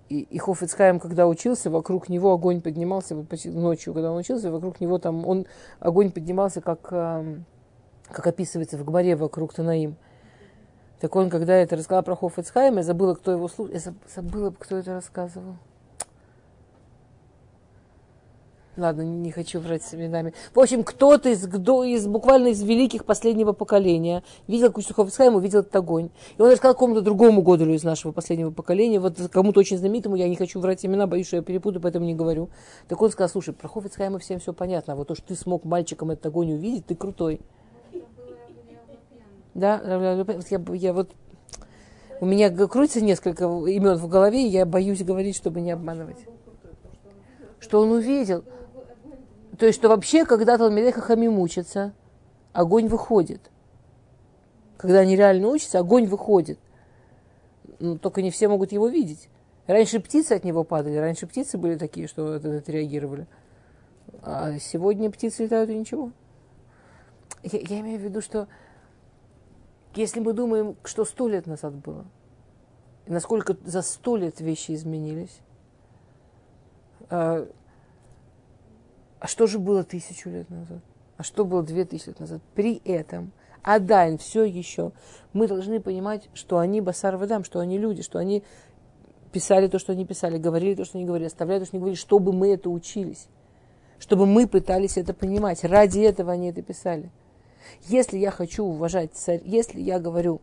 И, 0.10 0.22
и 0.22 0.38
Хофицхайм, 0.38 1.00
когда 1.00 1.28
учился, 1.28 1.70
вокруг 1.70 2.08
него 2.08 2.32
огонь 2.32 2.62
поднимался, 2.62 3.16
вот 3.16 3.28
ночью, 3.46 3.94
когда 3.94 4.12
он 4.12 4.18
учился, 4.18 4.52
вокруг 4.52 4.80
него 4.80 5.00
там, 5.00 5.28
он, 5.28 5.46
огонь 5.80 6.12
поднимался, 6.12 6.62
как, 6.62 6.82
как 6.82 8.28
описывается 8.28 8.78
в 8.78 8.86
Гмаре 8.86 9.18
вокруг 9.18 9.54
Танаим. 9.54 9.98
Так 11.00 11.16
он, 11.16 11.30
когда 11.30 11.56
это 11.56 11.76
рассказал 11.76 12.04
про 12.04 12.16
Хофицхайма, 12.16 12.78
я 12.78 12.84
забыла, 12.84 13.14
кто 13.14 13.32
его 13.32 13.48
слушал, 13.48 13.74
я 13.74 13.80
забыла, 14.16 14.52
кто 14.58 14.78
это 14.78 14.94
рассказывал. 14.94 15.58
Ладно, 18.78 19.02
не 19.02 19.32
хочу 19.32 19.60
врать 19.60 19.82
с 19.82 19.96
именами. 19.96 20.34
В 20.54 20.60
общем, 20.60 20.84
кто-то 20.84 21.30
из, 21.30 21.48
кто, 21.48 21.84
из 21.84 22.06
буквально 22.06 22.50
из 22.50 22.62
великих 22.62 23.06
последнего 23.06 23.52
поколения 23.52 24.24
видел 24.46 24.72
Кучуховская, 24.72 25.32
увидел 25.32 25.62
этот 25.62 25.76
огонь. 25.76 26.12
И 26.38 26.42
он 26.42 26.52
рассказал 26.52 26.76
кому-то 26.76 27.02
другому 27.02 27.42
Годолю 27.42 27.74
из 27.74 27.84
нашего 27.84 28.12
последнего 28.12 28.52
поколения, 28.52 29.00
вот 29.00 29.18
кому-то 29.32 29.62
очень 29.62 29.80
знаменитому, 29.80 30.16
я 30.16 30.30
не 30.30 30.36
хочу 30.36 30.60
врать 30.60 30.86
имена, 30.86 31.08
боюсь, 31.08 31.26
что 31.26 31.38
я 31.38 31.42
перепутаю, 31.42 31.82
поэтому 31.82 32.06
не 32.06 32.14
говорю. 32.14 32.50
Так 32.88 33.02
он 33.02 33.10
сказал, 33.10 33.30
слушай, 33.30 33.52
про 33.52 33.68
Хофицхайма 33.68 34.20
всем 34.20 34.40
все 34.40 34.54
понятно, 34.54 34.94
а 34.94 34.96
вот 34.96 35.08
то, 35.08 35.16
что 35.16 35.26
ты 35.26 35.36
смог 35.36 35.66
мальчиком 35.66 36.12
этот 36.12 36.28
огонь 36.28 36.54
увидеть, 36.54 36.86
ты 36.86 36.94
крутой. 36.94 37.42
Да, 39.56 39.82
я, 39.84 40.56
я 40.76 40.94
вот 40.94 41.10
у 42.20 42.26
меня 42.28 42.52
крутится 42.52 43.02
несколько 43.02 43.46
имен 43.46 43.96
в 43.96 44.08
голове, 44.08 44.46
и 44.46 44.50
я 44.50 44.68
боюсь 44.68 45.04
говорить, 45.04 45.36
чтобы 45.36 45.62
не 45.62 45.72
обманывать. 45.72 46.18
Что 47.60 47.82
он 47.82 47.92
увидел. 47.92 48.44
То 49.58 49.66
есть, 49.66 49.80
что 49.80 49.90
вообще, 49.90 50.26
когда 50.26 50.58
Талмидей 50.58 50.92
Хахамим 50.92 51.40
учатся, 51.40 51.94
огонь 52.54 52.88
выходит. 52.88 53.50
Когда 54.78 55.00
они 55.00 55.16
реально 55.16 55.48
учатся, 55.48 55.80
огонь 55.80 56.06
выходит. 56.06 56.60
Ну, 57.80 57.98
только 57.98 58.22
не 58.22 58.30
все 58.30 58.48
могут 58.48 58.72
его 58.72 58.88
видеть. 58.88 59.30
Раньше 59.66 60.00
птицы 60.00 60.34
от 60.34 60.44
него 60.44 60.64
падали, 60.64 60.96
раньше 60.96 61.28
птицы 61.28 61.58
были 61.58 61.78
такие, 61.78 62.08
что 62.08 62.36
это 62.36 62.58
отреагировали. 62.58 63.28
А 64.22 64.58
сегодня 64.60 65.12
птицы 65.12 65.44
летают 65.44 65.70
и 65.70 65.78
ничего. 65.78 66.12
Я, 67.44 67.60
я 67.60 67.80
имею 67.82 68.00
в 68.00 68.04
виду, 68.04 68.22
что 68.22 68.48
если 69.96 70.20
мы 70.20 70.34
думаем, 70.34 70.78
что 70.84 71.04
сто 71.04 71.28
лет 71.28 71.48
назад 71.48 71.74
было, 71.74 72.06
насколько 73.08 73.58
за 73.66 73.82
сто 73.82 74.16
лет 74.16 74.40
вещи 74.40 74.74
изменились, 74.74 75.40
а, 79.20 79.28
что 79.28 79.48
же 79.48 79.60
было 79.60 79.84
тысячу 79.84 80.30
лет 80.30 80.50
назад? 80.50 80.80
А 81.18 81.24
что 81.24 81.46
было 81.46 81.64
две 81.64 81.86
тысячи 81.86 82.10
лет 82.10 82.20
назад? 82.20 82.42
При 82.54 82.82
этом, 82.86 83.32
Адайн, 83.64 84.18
все 84.18 84.44
еще, 84.44 84.92
мы 85.34 85.48
должны 85.48 85.80
понимать, 85.80 86.30
что 86.34 86.60
они 86.60 86.82
басар 86.82 87.18
выдам, 87.18 87.44
что 87.44 87.60
они 87.60 87.78
люди, 87.78 88.04
что 88.04 88.20
они 88.20 88.44
писали 89.32 89.68
то, 89.68 89.80
что 89.80 89.92
они 89.92 90.06
писали, 90.06 90.38
говорили 90.38 90.76
то, 90.76 90.86
что 90.86 90.98
они 90.98 91.06
говорили, 91.06 91.28
оставляли 91.28 91.60
то, 91.60 91.66
что 91.66 91.76
они 91.76 91.82
говорили, 91.82 92.00
чтобы 92.00 92.34
мы 92.34 92.54
это 92.54 92.70
учились, 92.70 93.28
чтобы 94.00 94.26
мы 94.26 94.48
пытались 94.48 94.98
это 94.98 95.14
понимать. 95.14 95.64
Ради 95.64 96.00
этого 96.00 96.32
они 96.32 96.50
это 96.50 96.62
писали. 96.62 97.10
Если 97.88 98.18
я 98.18 98.32
хочу 98.32 98.64
уважать 98.64 99.14
царь, 99.14 99.42
если 99.44 99.82
я 99.82 100.00
говорю, 100.00 100.42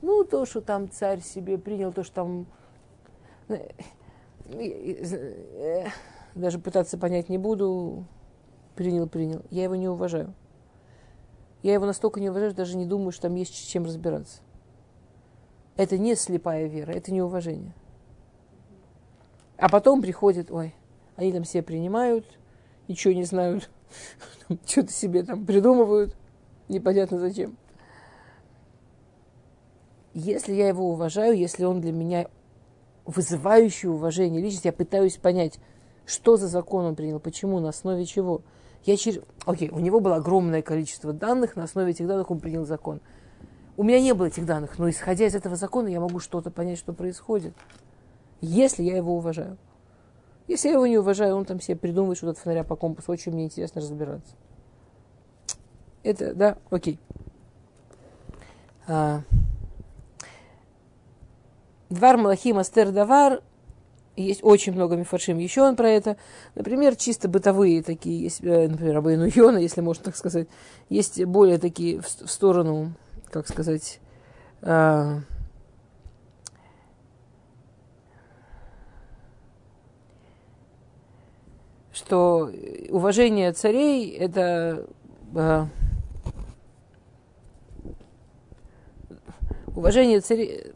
ну, 0.00 0.24
то, 0.24 0.46
что 0.46 0.60
там 0.60 0.90
царь 0.90 1.20
себе 1.20 1.58
принял, 1.58 1.92
то, 1.92 2.02
что 2.02 2.14
там 2.14 2.46
э, 3.48 3.68
э, 4.54 5.86
даже 6.34 6.58
пытаться 6.58 6.98
понять 6.98 7.28
не 7.28 7.38
буду, 7.38 8.06
принял, 8.74 9.08
принял. 9.08 9.42
Я 9.50 9.64
его 9.64 9.74
не 9.74 9.88
уважаю. 9.88 10.34
Я 11.62 11.74
его 11.74 11.86
настолько 11.86 12.20
не 12.20 12.30
уважаю, 12.30 12.50
что 12.50 12.58
даже 12.58 12.76
не 12.76 12.86
думаю, 12.86 13.12
что 13.12 13.22
там 13.22 13.34
есть 13.36 13.54
с 13.54 13.66
чем 13.66 13.84
разбираться. 13.84 14.40
Это 15.76 15.96
не 15.98 16.14
слепая 16.14 16.66
вера, 16.66 16.92
это 16.92 17.12
не 17.12 17.22
уважение. 17.22 17.74
А 19.56 19.68
потом 19.68 20.02
приходит, 20.02 20.50
ой, 20.50 20.74
они 21.16 21.32
там 21.32 21.44
все 21.44 21.62
принимают, 21.62 22.26
ничего 22.88 23.14
не 23.14 23.24
знают, 23.24 23.70
что-то 24.66 24.92
себе 24.92 25.22
там 25.22 25.46
придумывают, 25.46 26.16
непонятно 26.68 27.18
зачем. 27.18 27.56
Если 30.14 30.52
я 30.52 30.68
его 30.68 30.90
уважаю, 30.90 31.36
если 31.36 31.64
он 31.64 31.80
для 31.80 31.92
меня 31.92 32.26
вызывающий 33.06 33.88
уважение 33.88 34.42
личность, 34.42 34.64
я 34.64 34.72
пытаюсь 34.72 35.16
понять, 35.16 35.58
что 36.06 36.36
за 36.36 36.48
закон 36.48 36.84
он 36.84 36.94
принял, 36.94 37.20
почему, 37.20 37.60
на 37.60 37.68
основе 37.70 38.04
чего. 38.04 38.42
Я 38.84 38.96
через... 38.96 39.22
Окей, 39.46 39.70
у 39.70 39.78
него 39.78 40.00
было 40.00 40.16
огромное 40.16 40.62
количество 40.62 41.12
данных, 41.12 41.56
на 41.56 41.64
основе 41.64 41.92
этих 41.92 42.06
данных 42.06 42.30
он 42.30 42.40
принял 42.40 42.64
закон. 42.64 43.00
У 43.76 43.84
меня 43.84 44.00
не 44.00 44.12
было 44.12 44.26
этих 44.26 44.44
данных, 44.44 44.78
но 44.78 44.90
исходя 44.90 45.26
из 45.26 45.34
этого 45.34 45.56
закона 45.56 45.88
я 45.88 46.00
могу 46.00 46.18
что-то 46.18 46.50
понять, 46.50 46.78
что 46.78 46.92
происходит, 46.92 47.54
если 48.40 48.82
я 48.82 48.96
его 48.96 49.16
уважаю. 49.16 49.56
Если 50.48 50.68
я 50.68 50.74
его 50.74 50.86
не 50.86 50.98
уважаю, 50.98 51.36
он 51.36 51.44
там 51.44 51.60
себе 51.60 51.76
придумывает 51.76 52.18
что-то 52.18 52.32
от 52.32 52.38
фонаря 52.38 52.64
по 52.64 52.76
компасу, 52.76 53.12
очень 53.12 53.32
мне 53.32 53.44
интересно 53.44 53.80
разбираться. 53.80 54.34
Это, 56.02 56.34
да, 56.34 56.58
окей. 56.70 56.98
А... 58.86 59.22
Двар 61.88 62.16
Малахим 62.16 62.58
Астер 62.58 62.90
Давар 62.90 63.42
есть 64.16 64.40
очень 64.42 64.72
много 64.72 64.96
мифаршим 64.96 65.38
еще 65.38 65.62
он 65.62 65.76
про 65.76 65.88
это. 65.88 66.16
Например, 66.54 66.96
чисто 66.96 67.28
бытовые 67.28 67.82
такие, 67.82 68.22
есть, 68.22 68.42
э, 68.42 68.68
например, 68.68 68.98
Абайну 68.98 69.26
Йона, 69.26 69.58
если 69.58 69.80
можно 69.80 70.04
так 70.04 70.16
сказать. 70.16 70.48
Есть 70.88 71.24
более 71.24 71.58
такие 71.58 72.00
в, 72.00 72.06
в 72.06 72.30
сторону, 72.30 72.92
как 73.30 73.48
сказать, 73.48 74.00
э, 74.60 75.20
что 81.92 82.50
уважение 82.90 83.52
царей 83.52 84.10
это 84.10 84.86
э, 85.34 85.66
уважение 89.74 90.20
царей 90.20 90.72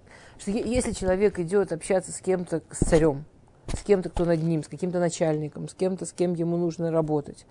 что 0.46 0.52
если 0.52 0.92
человек 0.92 1.40
идет 1.40 1.72
общаться 1.72 2.12
с 2.12 2.20
кем-то, 2.20 2.62
с 2.70 2.78
царем, 2.78 3.24
с 3.66 3.82
кем-то, 3.82 4.10
кто 4.10 4.24
над 4.24 4.40
ним, 4.42 4.62
с 4.62 4.68
каким-то 4.68 5.00
начальником, 5.00 5.68
с 5.68 5.74
кем-то, 5.74 6.06
с 6.06 6.12
кем 6.12 6.34
ему 6.34 6.56
нужно 6.56 6.92
работать, 6.92 7.46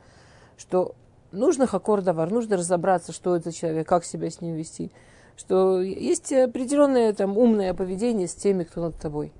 что 0.56 0.96
нужно 1.34 1.68
хакор-давар, 1.68 2.32
нужно 2.32 2.56
разобраться, 2.56 3.12
что 3.12 3.36
это 3.36 3.52
человек, 3.52 3.86
как 3.86 4.06
себя 4.06 4.30
с 4.30 4.40
ним 4.40 4.56
вести, 4.56 4.92
что 5.36 5.82
есть 5.82 6.32
определенное 6.32 7.12
там 7.12 7.38
умное 7.38 7.74
поведение 7.74 8.30
с 8.30 8.34
теми, 8.34 8.64
кто 8.64 8.84
над 8.84 8.98
тобой. 8.98 9.34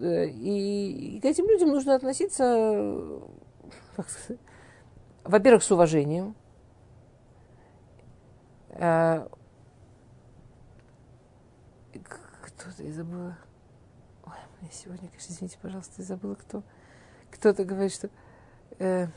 Э, 0.00 0.26
и, 0.26 1.16
и 1.16 1.20
к 1.20 1.24
этим 1.24 1.48
людям 1.48 1.70
нужно 1.70 1.94
относиться, 1.94 3.22
во-первых, 5.24 5.62
с 5.62 5.70
уважением. 5.70 6.34
Э, 8.68 9.26
кто-то, 12.64 12.82
я 12.82 12.92
забыла. 12.92 13.36
Ой, 14.24 14.32
я 14.62 14.68
сегодня, 14.70 15.08
конечно, 15.08 15.32
извините, 15.32 15.58
пожалуйста, 15.60 15.94
я 15.98 16.04
забыла, 16.04 16.34
кто. 16.34 16.62
Кто-то 17.30 17.64
говорит, 17.64 17.92
что... 17.92 18.08
Э, 18.78 19.08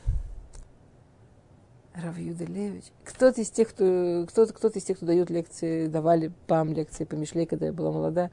Рав 1.94 2.16
Юделевич. 2.16 2.84
Кто-то 3.04 3.40
из 3.40 3.50
тех, 3.50 3.70
кто, 3.70 4.26
кто-то, 4.28 4.52
кто-то 4.52 4.78
из 4.78 4.84
тех, 4.84 4.98
кто 4.98 5.06
дает 5.06 5.30
лекции, 5.30 5.88
давали 5.88 6.32
пам 6.46 6.72
лекции 6.72 7.04
по 7.04 7.14
Мишле, 7.14 7.46
когда 7.46 7.66
я 7.66 7.72
была 7.72 7.90
молода, 7.90 8.30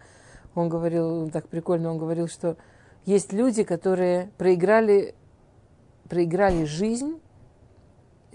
он 0.53 0.69
говорил, 0.69 1.29
так 1.31 1.47
прикольно, 1.47 1.91
он 1.91 1.97
говорил, 1.97 2.27
что 2.27 2.57
есть 3.05 3.33
люди, 3.33 3.63
которые 3.63 4.29
проиграли, 4.37 5.15
проиграли 6.09 6.65
жизнь 6.65 7.19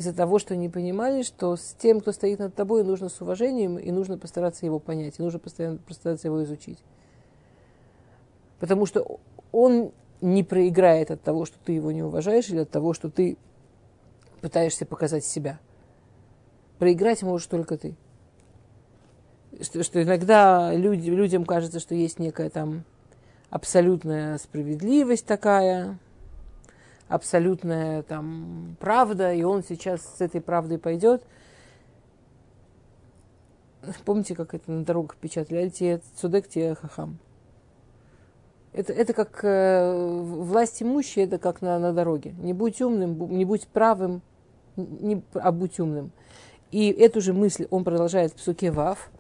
из-за 0.01 0.15
того, 0.15 0.39
что 0.39 0.57
не 0.57 0.71
понимали, 0.71 1.23
что 1.23 1.57
с 1.57 1.77
тем, 1.79 2.01
кто 2.01 2.13
стоит 2.13 2.39
над 2.39 2.55
тобой, 2.55 2.85
нужно 2.85 3.11
с 3.11 3.21
уважением, 3.21 3.79
и 3.79 3.91
нужно 3.91 4.17
постараться 4.17 4.65
его 4.65 4.79
понять, 4.79 5.19
и 5.19 5.23
нужно 5.23 5.39
постоянно 5.39 5.77
постараться 5.77 6.27
его 6.27 6.43
изучить. 6.43 6.79
Потому 8.61 8.87
что 8.87 9.21
он 9.53 9.93
не 10.23 10.43
проиграет 10.43 11.11
от 11.11 11.21
того, 11.21 11.45
что 11.45 11.59
ты 11.63 11.73
его 11.73 11.93
не 11.93 12.03
уважаешь, 12.03 12.49
или 12.49 12.61
от 12.61 12.71
того, 12.71 12.95
что 12.95 13.11
ты 13.11 13.37
пытаешься 14.41 14.87
показать 14.87 15.23
себя. 15.23 15.61
Проиграть 16.79 17.23
можешь 17.23 17.47
только 17.47 17.77
ты. 17.77 17.95
Что, 19.61 19.85
что 19.85 20.03
иногда 20.03 20.75
люди, 20.75 21.11
людям 21.11 21.45
кажется, 21.45 21.79
что 21.79 21.95
есть 21.95 22.19
некая 22.19 22.49
там 22.49 22.85
абсолютная 23.51 24.39
справедливость 24.39 25.27
такая, 25.27 25.99
абсолютная 27.11 28.03
там 28.05 28.77
правда, 28.79 29.35
и 29.35 29.43
он 29.43 29.63
сейчас 29.63 30.01
с 30.17 30.21
этой 30.21 30.41
правдой 30.41 30.79
пойдет. 30.79 31.23
Помните, 34.05 34.35
как 34.35 34.55
это 34.55 34.71
на 34.71 34.85
дорогах 34.85 35.17
печатали? 35.17 35.59
Альте 35.59 36.01
цудек 36.17 36.49
те 36.49 36.75
хахам. 36.75 37.19
Это, 38.73 38.93
это 38.93 39.13
как 39.13 39.41
э, 39.43 39.93
власть 39.93 40.83
имущие, 40.83 41.25
это 41.25 41.39
как 41.39 41.61
на, 41.61 41.79
на 41.81 41.93
дороге. 41.93 42.35
Не 42.39 42.53
будь 42.53 42.81
умным, 42.81 43.37
не 43.37 43.45
будь 43.45 43.67
правым, 43.67 44.23
не, 44.77 45.23
а 45.35 45.51
будь 45.51 45.81
умным. 45.81 46.13
И 46.71 46.91
эту 46.91 47.21
же 47.21 47.33
мысль 47.33 47.67
он 47.71 47.83
продолжает 47.83 48.31
в 48.33 48.37
псуке 48.37 48.71
Вав. 48.71 49.11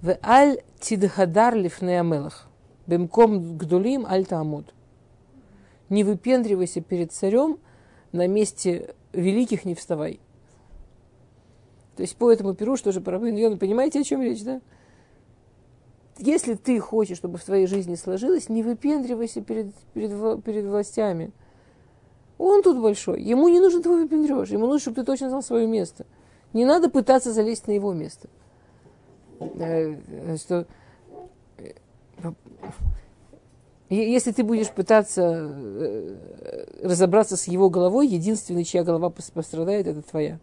В 0.00 0.16
аль 0.22 0.62
тидхадар 0.80 1.54
лифнеамелах. 1.54 2.48
Бемком 2.86 3.58
гдулим 3.58 4.06
аль 4.06 4.24
таамуд. 4.24 4.72
Не 5.94 6.04
выпендривайся 6.04 6.80
перед 6.80 7.12
царем, 7.12 7.58
на 8.12 8.26
месте 8.26 8.94
великих 9.12 9.64
не 9.64 9.74
вставай. 9.74 10.20
То 11.96 12.02
есть 12.02 12.16
по 12.16 12.30
этому 12.30 12.54
перу, 12.54 12.76
что 12.76 12.92
же 12.92 13.00
про 13.00 13.18
Йона, 13.18 13.56
понимаете, 13.56 14.00
о 14.00 14.04
чем 14.04 14.22
речь, 14.22 14.42
да? 14.42 14.60
Если 16.18 16.54
ты 16.54 16.78
хочешь, 16.80 17.16
чтобы 17.16 17.38
в 17.38 17.44
твоей 17.44 17.66
жизни 17.66 17.94
сложилось, 17.94 18.48
не 18.48 18.62
выпендривайся 18.62 19.40
перед, 19.40 19.74
перед, 19.94 20.44
перед 20.44 20.64
властями– 20.64 21.32
он 22.38 22.62
тут 22.62 22.80
большой. 22.80 23.22
Ему 23.22 23.48
не 23.48 23.60
нужен 23.60 23.82
твой 23.82 24.02
выпендреж. 24.02 24.48
Ему 24.50 24.66
нужно, 24.66 24.80
чтобы 24.80 24.96
ты 24.96 25.04
точно 25.04 25.28
знал 25.28 25.42
свое 25.42 25.66
место. 25.66 26.04
Не 26.52 26.64
надо 26.64 26.90
пытаться 26.90 27.32
залезть 27.32 27.66
на 27.68 27.72
его 27.72 27.92
место. 27.92 28.28
Э, 29.40 30.36
что, 30.36 30.66
э, 31.58 31.72
если 33.94 34.32
ты 34.32 34.42
будешь 34.42 34.70
пытаться 34.70 35.22
э, 35.22 36.16
разобраться 36.82 37.36
с 37.36 37.48
его 37.48 37.70
головой, 37.70 38.08
единственный, 38.08 38.64
чья 38.64 38.82
голова 38.82 39.10
пострадает, 39.10 39.86
это 39.86 40.02
твоя. 40.02 40.38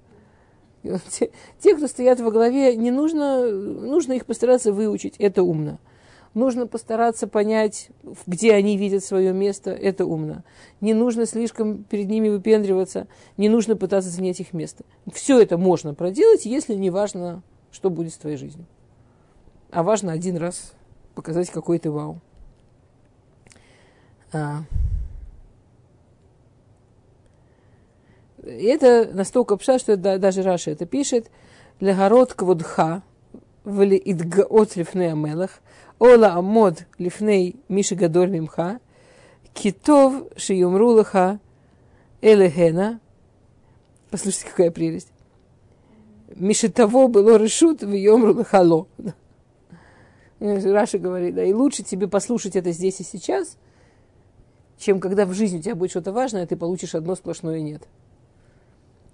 Те, 1.09 1.31
те, 1.59 1.75
кто 1.75 1.87
стоят 1.87 2.19
во 2.19 2.31
главе, 2.31 2.75
не 2.75 2.91
нужно, 2.91 3.49
нужно 3.51 4.13
их 4.13 4.25
постараться 4.25 4.73
выучить. 4.73 5.15
Это 5.19 5.43
умно. 5.43 5.79
Нужно 6.33 6.65
постараться 6.65 7.27
понять, 7.27 7.89
где 8.25 8.53
они 8.53 8.77
видят 8.77 9.03
свое 9.03 9.33
место. 9.33 9.71
Это 9.71 10.05
умно. 10.05 10.43
Не 10.79 10.93
нужно 10.93 11.25
слишком 11.25 11.83
перед 11.83 12.09
ними 12.09 12.29
выпендриваться. 12.29 13.07
Не 13.37 13.49
нужно 13.49 13.75
пытаться 13.75 14.09
занять 14.09 14.39
их 14.39 14.53
место. 14.53 14.85
Все 15.11 15.41
это 15.41 15.57
можно 15.57 15.93
проделать, 15.93 16.45
если 16.45 16.73
не 16.75 16.89
важно, 16.89 17.43
что 17.71 17.89
будет 17.89 18.13
с 18.13 18.17
твоей 18.17 18.37
жизнью. 18.37 18.65
А 19.71 19.83
важно 19.83 20.13
один 20.13 20.37
раз 20.37 20.73
показать 21.15 21.49
какой 21.49 21.79
то 21.79 21.91
вау. 21.91 22.21
А. 24.33 24.63
И 28.43 28.65
это 28.65 29.09
настолько 29.13 29.57
пша, 29.57 29.77
что 29.77 29.97
даже 29.97 30.41
Раша 30.41 30.71
это 30.71 30.85
пишет. 30.85 31.29
Легород 31.79 32.33
кводха, 32.33 33.03
вли 33.63 34.01
идгаот 34.03 34.75
лифней 34.75 35.11
амелах, 35.11 35.61
Ола 35.99 36.33
амод 36.33 36.85
лифней 36.97 37.55
миши 37.69 37.95
гадоль 37.95 38.31
мимха, 38.31 38.79
китов 39.53 40.27
шиюмру 40.35 40.89
лаха 40.89 41.39
элехена. 42.21 42.99
Послушайте, 44.09 44.49
какая 44.49 44.71
прелесть. 44.71 45.11
Миши 46.35 46.69
того 46.69 47.07
было 47.07 47.37
решут 47.37 47.83
в 47.83 47.91
йомру 47.91 48.33
лахало. 48.33 48.87
Раша 50.39 50.97
говорит, 50.97 51.35
да, 51.35 51.43
и 51.43 51.53
лучше 51.53 51.83
тебе 51.83 52.07
послушать 52.07 52.55
это 52.55 52.71
здесь 52.71 52.99
и 52.99 53.03
сейчас, 53.03 53.57
чем 54.81 54.99
когда 54.99 55.27
в 55.27 55.33
жизни 55.33 55.59
у 55.59 55.61
тебя 55.61 55.75
будет 55.75 55.91
что-то 55.91 56.11
важное, 56.11 56.47
ты 56.47 56.57
получишь 56.57 56.95
одно 56.95 57.15
сплошное 57.15 57.61
нет. 57.61 57.83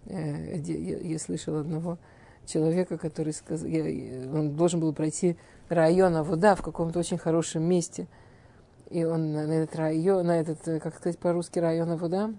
Э, 0.05 0.57
я, 0.59 0.97
я 0.97 1.19
слышал 1.19 1.57
одного 1.57 1.97
человека, 2.45 2.97
который 2.97 3.33
сказал, 3.33 3.67
я, 3.67 3.83
он 4.31 4.55
должен 4.55 4.79
был 4.79 4.93
пройти 4.93 5.35
района 5.67 6.23
вода 6.23 6.55
в 6.55 6.61
каком-то 6.61 6.99
очень 6.99 7.17
хорошем 7.17 7.63
месте. 7.63 8.07
И 8.89 9.03
он 9.03 9.33
на 9.33 9.51
этот 9.51 9.75
район, 9.75 10.27
на 10.27 10.39
этот, 10.39 10.65
э, 10.69 10.79
как 10.79 10.95
сказать 10.95 11.19
по-русски, 11.19 11.59
района 11.59 11.97
вода, 11.97 12.33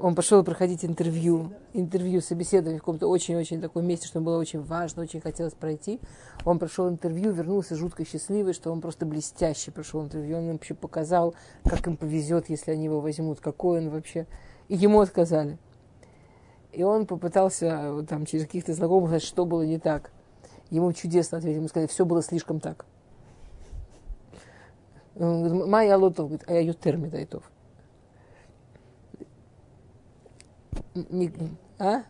он 0.00 0.14
пошел 0.14 0.42
проходить 0.44 0.84
интервью, 0.84 1.52
интервью, 1.72 2.20
собеседование 2.20 2.78
в 2.78 2.82
каком-то 2.82 3.08
очень-очень 3.08 3.60
таком 3.60 3.86
месте, 3.86 4.06
что 4.06 4.20
было 4.20 4.38
очень 4.38 4.62
важно, 4.62 5.02
очень 5.02 5.20
хотелось 5.20 5.54
пройти. 5.54 6.00
Он 6.44 6.58
прошел 6.58 6.88
интервью, 6.88 7.32
вернулся 7.32 7.76
жутко 7.76 8.04
счастливый, 8.04 8.52
что 8.52 8.70
он 8.72 8.80
просто 8.80 9.06
блестяще 9.06 9.70
прошел 9.70 10.02
интервью. 10.02 10.38
Он 10.38 10.52
вообще 10.52 10.74
показал, 10.74 11.34
как 11.64 11.86
им 11.86 11.96
повезет, 11.96 12.50
если 12.50 12.72
они 12.72 12.84
его 12.84 13.00
возьмут, 13.00 13.40
какой 13.40 13.78
он 13.78 13.90
вообще. 13.90 14.26
И 14.68 14.76
ему 14.76 15.00
отказали. 15.00 15.58
И 16.72 16.82
он 16.82 17.06
попытался 17.06 18.04
там 18.08 18.26
через 18.26 18.44
каких-то 18.44 18.74
знакомых 18.74 19.08
сказать, 19.08 19.24
что 19.24 19.46
было 19.46 19.62
не 19.62 19.78
так. 19.78 20.10
Ему 20.70 20.92
чудесно 20.92 21.38
ответили, 21.38 21.58
ему 21.58 21.68
сказали, 21.68 21.88
все 21.88 22.04
было 22.04 22.22
слишком 22.22 22.60
так. 22.60 22.84
Майя 25.14 25.96
лотов, 25.96 26.26
говорит, 26.26 26.44
а 26.46 26.52
я 26.52 26.60
ютер 26.60 26.98
медайтов. 30.94 31.50
А? 31.78 32.02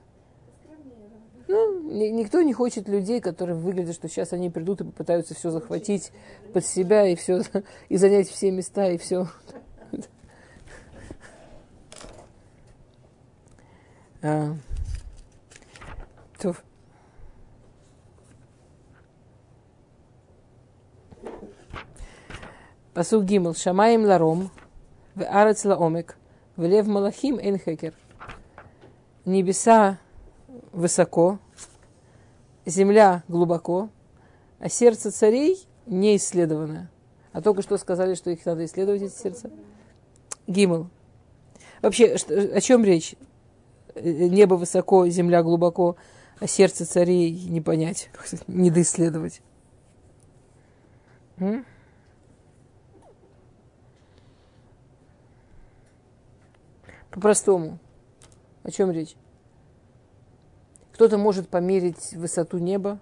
Ну, 1.48 1.83
никто 1.92 2.42
не 2.42 2.52
хочет 2.52 2.88
людей, 2.88 3.20
которые 3.20 3.57
выглядят, 3.57 3.94
что 3.94 4.09
сейчас 4.09 4.33
они 4.33 4.50
придут 4.50 4.81
и 4.81 4.85
попытаются 4.85 5.35
все 5.35 5.50
захватить 5.50 6.11
под 6.52 6.64
себя 6.66 7.07
и 7.07 7.14
все 7.14 7.42
и 7.88 7.96
занять 7.96 8.29
все 8.29 8.50
места 8.50 8.90
и 8.90 8.98
все. 8.98 9.29
А. 14.22 14.57
Пасук 22.96 23.24
Гимл. 23.24 23.55
Шамаем 23.55 24.07
ларом. 24.07 24.50
В 25.14 25.22
арец 25.22 25.66
лаомек. 25.66 26.16
В 26.57 26.64
лев 26.64 26.87
малахим 26.87 27.38
энхекер. 27.38 27.92
Небеса 29.27 29.99
высоко. 30.73 31.39
Земля 32.65 33.25
глубоко. 33.29 33.91
А 34.59 34.69
сердце 34.71 35.11
царей 35.11 35.67
не 35.85 36.17
исследованное. 36.17 36.91
А 37.33 37.43
только 37.43 37.61
что 37.61 37.77
сказали, 37.77 38.15
что 38.15 38.31
их 38.31 38.47
надо 38.47 38.65
исследовать, 38.65 39.03
эти 39.03 39.12
сердца. 39.12 39.51
Гимл. 40.47 40.89
Вообще, 41.83 42.17
что, 42.17 42.35
о 42.35 42.61
чем 42.61 42.85
речь? 42.85 43.15
Небо 43.95 44.55
высоко, 44.55 45.07
земля 45.09 45.43
глубоко, 45.43 45.97
а 46.39 46.47
сердце 46.47 46.87
царей 46.87 47.31
не 47.49 47.61
понять, 47.61 48.11
не 48.47 48.71
доисследовать. 48.71 49.43
По-простому. 57.11 57.79
О 58.66 58.70
чем 58.72 58.90
речь? 58.90 59.14
Кто-то 60.92 61.18
может 61.18 61.48
померить 61.48 62.14
высоту 62.14 62.59
неба, 62.59 62.98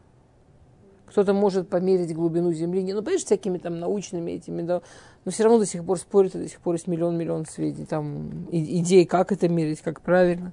кто-то 1.07 1.33
может 1.33 1.71
померить 1.71 2.15
глубину 2.15 2.53
Земли. 2.53 2.83
Ну, 2.83 3.01
понимаешь, 3.01 3.25
всякими 3.25 3.57
там 3.57 3.81
научными 3.81 4.33
этими, 4.33 4.61
да, 4.61 4.83
но 5.25 5.31
все 5.31 5.45
равно 5.45 5.61
до 5.61 5.65
сих 5.65 5.83
пор 5.83 5.99
спорят, 5.99 6.33
до 6.33 6.47
сих 6.47 6.61
пор 6.61 6.75
есть 6.75 6.87
миллион-миллион 6.87 7.47
сведений, 7.47 7.87
там, 7.87 8.47
идей, 8.51 9.07
как 9.07 9.33
это 9.33 9.49
мерить, 9.49 9.81
как 9.81 10.03
правильно. 10.03 10.53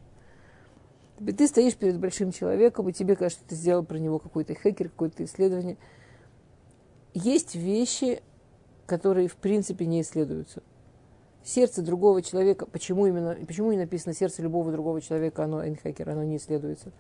Ты 1.17 1.45
стоишь 1.45 1.75
перед 1.75 1.99
большим 1.99 2.31
человеком, 2.31 2.87
и 2.87 2.93
тебе 2.93 3.17
кажется, 3.17 3.43
ты 3.45 3.55
сделал 3.55 3.83
про 3.83 3.97
него 3.97 4.17
какой-то 4.17 4.55
хакер, 4.55 4.87
какое-то 4.87 5.25
исследование. 5.25 5.77
Есть 7.13 7.55
вещи, 7.55 8.21
которые 8.85 9.27
в 9.27 9.35
принципе 9.35 9.85
не 9.85 10.01
исследуются. 10.01 10.63
Сердце 11.43 11.81
другого 11.81 12.21
человека, 12.21 12.65
почему 12.65 13.07
именно, 13.07 13.35
почему 13.47 13.71
не 13.71 13.77
написано 13.77 14.13
сердце 14.13 14.43
любого 14.43 14.71
другого 14.71 15.01
человека, 15.01 15.43
оно 15.43 15.67
энхакер, 15.67 16.09
оно 16.09 16.23
не 16.23 16.37
исследуется. 16.37 16.91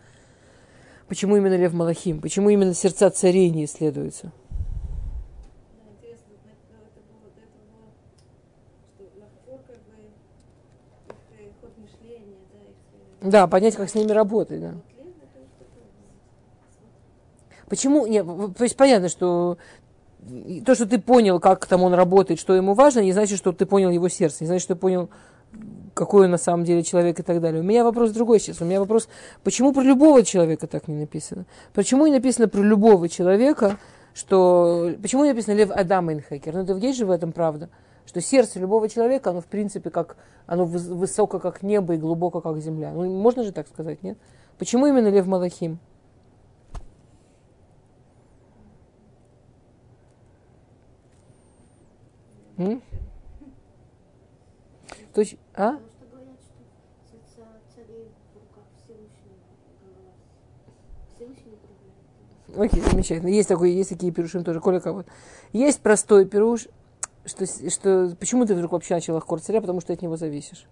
Почему 1.07 1.37
именно 1.37 1.55
Лев 1.55 1.73
Малахим? 1.73 2.21
Почему 2.21 2.49
именно 2.49 2.73
сердца 2.73 3.09
царей 3.11 3.49
не 3.49 3.65
исследуются? 3.65 4.31
Да, 13.21 13.45
понять, 13.45 13.75
как 13.75 13.89
с 13.89 13.93
ними 13.93 14.11
работать, 14.11 14.59
да. 14.59 14.73
Почему? 17.69 18.05
Нет, 18.05 18.25
то 18.25 18.63
есть 18.63 18.75
понятно, 18.75 19.07
что 19.07 19.57
то, 20.65 20.75
что 20.75 20.85
ты 20.85 20.99
понял, 20.99 21.39
как 21.39 21.65
там 21.65 21.83
он 21.83 21.93
работает, 21.93 22.39
что 22.39 22.53
ему 22.53 22.73
важно, 22.73 22.99
не 22.99 23.11
значит, 23.11 23.37
что 23.37 23.51
ты 23.51 23.65
понял 23.65 23.89
его 23.89 24.07
сердце, 24.09 24.37
не 24.41 24.47
значит, 24.47 24.63
что 24.63 24.75
ты 24.75 24.79
понял, 24.79 25.09
какой 25.93 26.25
он 26.25 26.31
на 26.31 26.37
самом 26.37 26.63
деле 26.63 26.83
человек 26.83 27.19
и 27.19 27.23
так 27.23 27.41
далее. 27.41 27.61
У 27.61 27.63
меня 27.63 27.83
вопрос 27.83 28.11
другой 28.11 28.39
сейчас. 28.39 28.61
У 28.61 28.65
меня 28.65 28.79
вопрос, 28.79 29.09
почему 29.43 29.73
про 29.73 29.81
любого 29.81 30.23
человека 30.23 30.67
так 30.67 30.87
не 30.87 30.95
написано? 30.95 31.45
Почему 31.73 32.05
не 32.05 32.13
написано 32.13 32.47
про 32.47 32.61
любого 32.61 33.09
человека, 33.09 33.77
что... 34.13 34.91
Почему 35.01 35.23
не 35.23 35.31
написано 35.31 35.55
Лев 35.55 35.71
Адам 35.71 36.11
Инхекер? 36.11 36.53
Ну, 36.53 36.61
это 36.61 36.73
есть 36.75 36.97
же 36.97 37.05
в 37.05 37.11
этом 37.11 37.31
правда 37.31 37.69
что 38.05 38.19
сердце 38.21 38.59
любого 38.59 38.89
человека, 38.89 39.29
оно 39.29 39.41
в 39.41 39.45
принципе 39.45 39.89
как, 39.89 40.17
оно 40.45 40.65
высоко 40.65 41.39
как 41.39 41.63
небо 41.63 41.93
и 41.93 41.97
глубоко 41.97 42.41
как 42.41 42.57
земля. 42.59 42.91
Ну, 42.91 43.09
можно 43.09 43.43
же 43.43 43.51
так 43.51 43.67
сказать, 43.67 44.03
нет? 44.03 44.17
Почему 44.57 44.85
именно 44.85 45.07
Лев 45.07 45.27
Малахим? 45.27 45.79
М? 52.61 52.81
То 55.13 55.21
есть, 55.21 55.35
а? 55.55 55.79
Окей, 62.55 62.81
замечательно. 62.81 63.29
Есть 63.29 63.47
такой, 63.47 63.71
есть 63.71 63.89
такие 63.89 64.11
пирушим 64.11 64.43
тоже. 64.43 64.59
Коля 64.59 64.79
кого 64.81 65.05
Есть 65.53 65.79
простой 65.79 66.25
пируш, 66.25 66.67
что, 67.25 67.45
что 67.45 68.15
почему 68.19 68.45
ты 68.45 68.55
вдруг 68.55 68.73
вообще 68.73 68.95
начал 68.95 69.15
охор 69.15 69.39
царя, 69.39 69.61
потому 69.61 69.79
что 69.79 69.93
от 69.93 70.01
него 70.01 70.17
зависишь. 70.17 70.67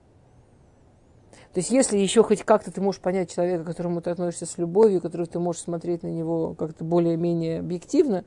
То 1.54 1.62
есть, 1.62 1.72
если 1.72 1.98
еще 1.98 2.22
хоть 2.22 2.44
как-то 2.44 2.72
ты 2.72 2.80
можешь 2.80 3.02
понять 3.02 3.34
человека, 3.34 3.64
к 3.64 3.68
которому 3.68 4.02
ты 4.02 4.12
относишься 4.12 4.46
с 4.46 4.58
любовью, 4.58 5.02
который 5.02 5.26
ты 5.26 5.40
можешь 5.40 5.64
смотреть 5.64 6.04
на 6.04 6.08
него 6.08 6.54
как-то 6.54 6.84
более-менее 6.84 7.60
объективно, 7.60 8.24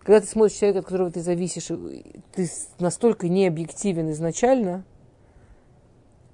когда 0.00 0.20
ты 0.20 0.26
смотришь 0.26 0.56
человека, 0.56 0.80
от 0.80 0.84
которого 0.86 1.10
ты 1.10 1.20
зависишь, 1.20 1.66
ты 1.66 2.48
настолько 2.78 3.28
необъективен 3.28 4.10
изначально, 4.10 4.84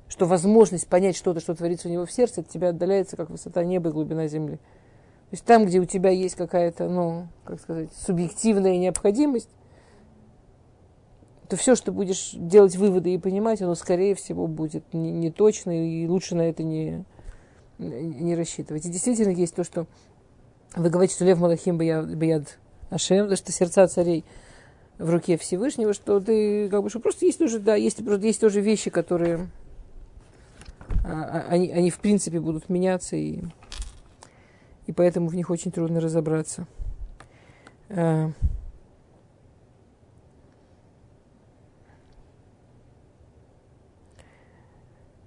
что 0.09 0.27
возможность 0.27 0.87
понять 0.87 1.16
что-то, 1.16 1.40
что 1.40 1.55
творится 1.55 1.88
у 1.88 1.90
него 1.90 2.07
в 2.07 2.12
сердце, 2.12 2.42
от 2.42 2.48
тебя 2.48 2.68
отдаляется, 2.68 3.16
как 3.16 3.31
высота 3.31 3.64
неба 3.64 3.90
и 3.90 3.92
глубина 3.92 4.29
земли. 4.29 4.57
То 4.57 5.37
есть 5.37 5.44
там, 5.44 5.66
где 5.66 5.81
у 5.81 5.85
тебя 5.85 6.11
есть 6.11 6.37
какая-то, 6.37 6.88
ну, 6.88 7.27
как 7.44 7.61
сказать, 7.61 7.90
субъективная 7.94 8.77
необходимость, 8.77 9.50
то 11.48 11.57
все, 11.57 11.74
что 11.74 11.92
будешь 11.92 12.31
делать 12.35 12.77
выводы 12.77 13.12
и 13.12 13.18
понимать, 13.18 13.61
оно, 13.61 13.74
скорее 13.74 14.14
всего, 14.14 14.46
будет 14.46 14.94
не, 14.94 15.11
не 15.11 15.29
и 15.29 16.07
лучше 16.07 16.37
на 16.37 16.42
это 16.42 16.62
не, 16.62 17.05
не 17.79 18.37
рассчитывать. 18.37 18.87
И 18.87 18.90
действительно 18.90 19.33
есть 19.33 19.55
то, 19.55 19.64
что 19.64 19.87
вы 20.77 20.90
говорите, 20.90 21.14
что 21.14 21.24
Лев 21.24 21.38
Малахим 21.38 21.79
Баяд 21.79 22.59
Ашем, 22.95 23.29
да, 23.29 23.35
что 23.35 23.51
сердца 23.51 23.89
царей 23.89 24.25
в 24.99 25.11
руке 25.11 25.37
Всевышнего, 25.37 25.93
что 25.93 26.21
ты 26.21 26.69
как 26.69 26.85
бы, 26.85 26.89
что 26.89 27.01
просто 27.01 27.27
есть 27.27 27.41
тоже, 27.41 27.59
да, 27.59 27.75
есть, 27.75 28.05
просто 28.05 28.25
есть 28.25 28.41
тоже 28.41 28.61
вещи, 28.61 28.89
которые 28.89 29.49
а, 31.05 31.11
а, 31.11 31.47
они, 31.49 31.73
они 31.73 31.91
в 31.91 31.99
принципе 31.99 32.39
будут 32.39 32.69
меняться, 32.69 33.17
и, 33.17 33.41
и 34.87 34.93
поэтому 34.93 35.27
в 35.27 35.35
них 35.35 35.51
очень 35.51 35.73
трудно 35.73 36.01
разобраться. 36.01 36.69
А, 37.91 38.31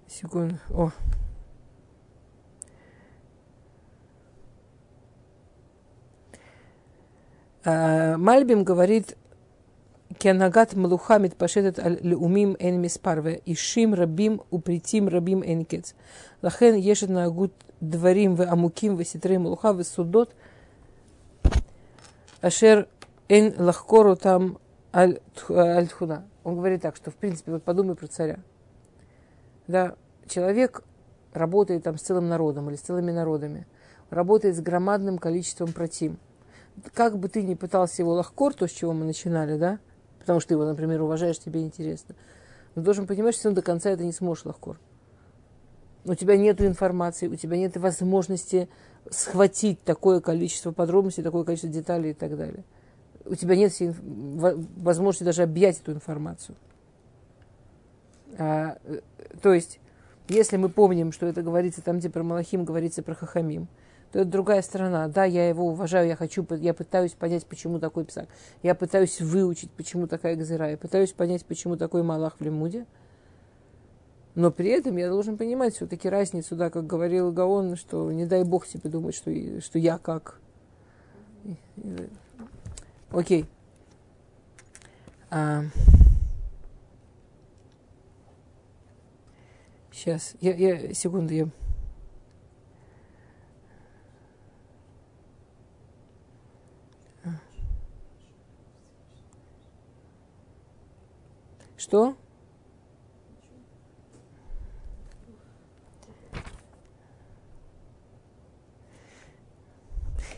Секунду. 0.08 0.58
О. 0.70 0.92
Мальбим 7.68 8.64
говорит, 8.64 9.18
Кенагат 10.18 10.74
Малухамид 10.74 11.36
пашетет 11.36 11.80
леумим 12.02 12.56
эн 12.60 12.80
миспарве, 12.80 13.42
ишим 13.46 13.94
рабим 13.94 14.42
упритим 14.52 15.10
рабим 15.10 15.44
энкец. 15.44 15.94
Лахен 16.42 16.76
ешет 16.76 17.10
нагут 17.10 17.52
дворим 17.82 18.36
в 18.36 18.42
амуким 18.44 18.96
в 18.96 19.04
ситрей 19.04 19.38
малуха 19.38 19.74
в 19.74 19.84
судот, 19.84 20.34
ашер 22.40 22.88
эн 23.28 23.54
лахкору 23.58 24.16
там 24.16 24.60
аль 24.94 25.20
тхуна. 25.36 26.26
Он 26.46 26.56
говорит 26.56 26.82
так, 26.82 26.96
что 26.96 27.12
в 27.12 27.16
принципе, 27.16 27.52
вот 27.52 27.64
подумай 27.64 27.96
про 27.96 28.08
царя. 28.08 28.40
Да, 29.68 29.96
человек 30.30 30.84
работает 31.34 31.84
там 31.84 31.98
с 31.98 32.02
целым 32.02 32.30
народом 32.30 32.70
или 32.70 32.78
с 32.78 32.82
целыми 32.82 33.12
народами, 33.12 33.68
работает 34.10 34.56
с 34.56 34.62
громадным 34.62 35.18
количеством 35.18 35.74
протим. 35.74 36.18
Как 36.94 37.18
бы 37.18 37.28
ты 37.28 37.44
ни 37.44 37.56
пытался 37.56 38.02
его 38.02 38.14
лахкор, 38.14 38.54
то, 38.54 38.68
с 38.68 38.72
чего 38.72 38.94
мы 38.94 39.06
начинали, 39.06 39.58
да, 39.58 39.80
потому 40.20 40.40
что 40.40 40.50
ты 40.50 40.54
его, 40.56 40.66
например, 40.66 41.02
уважаешь, 41.02 41.40
тебе 41.40 41.62
интересно, 41.62 42.16
но 42.76 42.82
должен 42.82 43.08
понимать, 43.08 43.36
что 43.36 43.50
ты 43.50 43.56
до 43.56 43.62
конца 43.62 43.90
это 43.90 44.04
не 44.04 44.12
сможешь 44.12 44.46
лахкор. 44.46 44.80
У 46.06 46.14
тебя 46.16 46.38
нет 46.38 46.62
информации, 46.62 47.28
у 47.28 47.36
тебя 47.36 47.58
нет 47.58 47.76
возможности 47.76 48.70
схватить 49.10 49.84
такое 49.84 50.22
количество 50.22 50.72
подробностей, 50.72 51.24
такое 51.24 51.44
количество 51.44 51.70
деталей 51.70 52.12
и 52.12 52.14
так 52.14 52.38
далее. 52.38 52.64
У 53.26 53.36
тебя 53.36 53.56
нет 53.56 53.74
возможности 53.80 55.24
даже 55.24 55.44
объять 55.44 55.80
эту 55.80 55.92
информацию. 55.92 56.56
А, 58.38 58.78
э, 58.86 59.02
то 59.42 59.54
есть 59.54 59.80
если 60.30 60.58
мы 60.58 60.70
помним, 60.70 61.12
что 61.12 61.26
это 61.26 61.42
говорится 61.42 61.82
там, 61.82 62.00
где 62.00 62.10
про 62.10 62.24
Малахим 62.24 62.66
говорится 62.66 63.02
про 63.02 63.16
Хахамим, 63.16 63.68
другая 64.26 64.62
сторона. 64.62 65.08
Да, 65.08 65.26
я 65.26 65.48
его 65.50 65.68
уважаю, 65.68 66.08
я 66.08 66.16
хочу, 66.16 66.46
я 66.56 66.74
пытаюсь 66.74 67.14
понять, 67.14 67.46
почему 67.46 67.80
такой 67.80 68.06
псак. 68.06 68.28
Я 68.64 68.76
пытаюсь 68.76 69.22
выучить, 69.22 69.72
почему 69.72 70.08
такая 70.08 70.36
гзира. 70.36 70.72
Я 70.72 70.78
пытаюсь 70.78 71.12
понять, 71.12 71.46
почему 71.46 71.78
такой 71.78 72.04
Малах 72.04 72.38
в 72.40 72.42
Лемуде. 72.44 72.86
Но 74.36 74.52
при 74.52 74.70
этом 74.70 74.98
я 74.98 75.10
должен 75.10 75.36
понимать 75.36 75.76
все-таки 75.76 76.08
разницу, 76.08 76.56
да, 76.56 76.70
как 76.70 76.86
говорил 76.86 77.32
Гаон, 77.32 77.76
что 77.76 78.12
не 78.12 78.26
дай 78.26 78.44
бог 78.44 78.68
себе 78.68 78.90
думать, 78.90 79.16
что, 79.16 79.32
что 79.62 79.80
я 79.80 79.98
как. 79.98 80.40
Окей. 83.12 83.46
А... 85.30 85.64
Сейчас, 89.92 90.36
я, 90.42 90.54
я, 90.54 90.94
секунду, 90.94 91.34
я... 91.34 91.50
Что? 101.88 102.16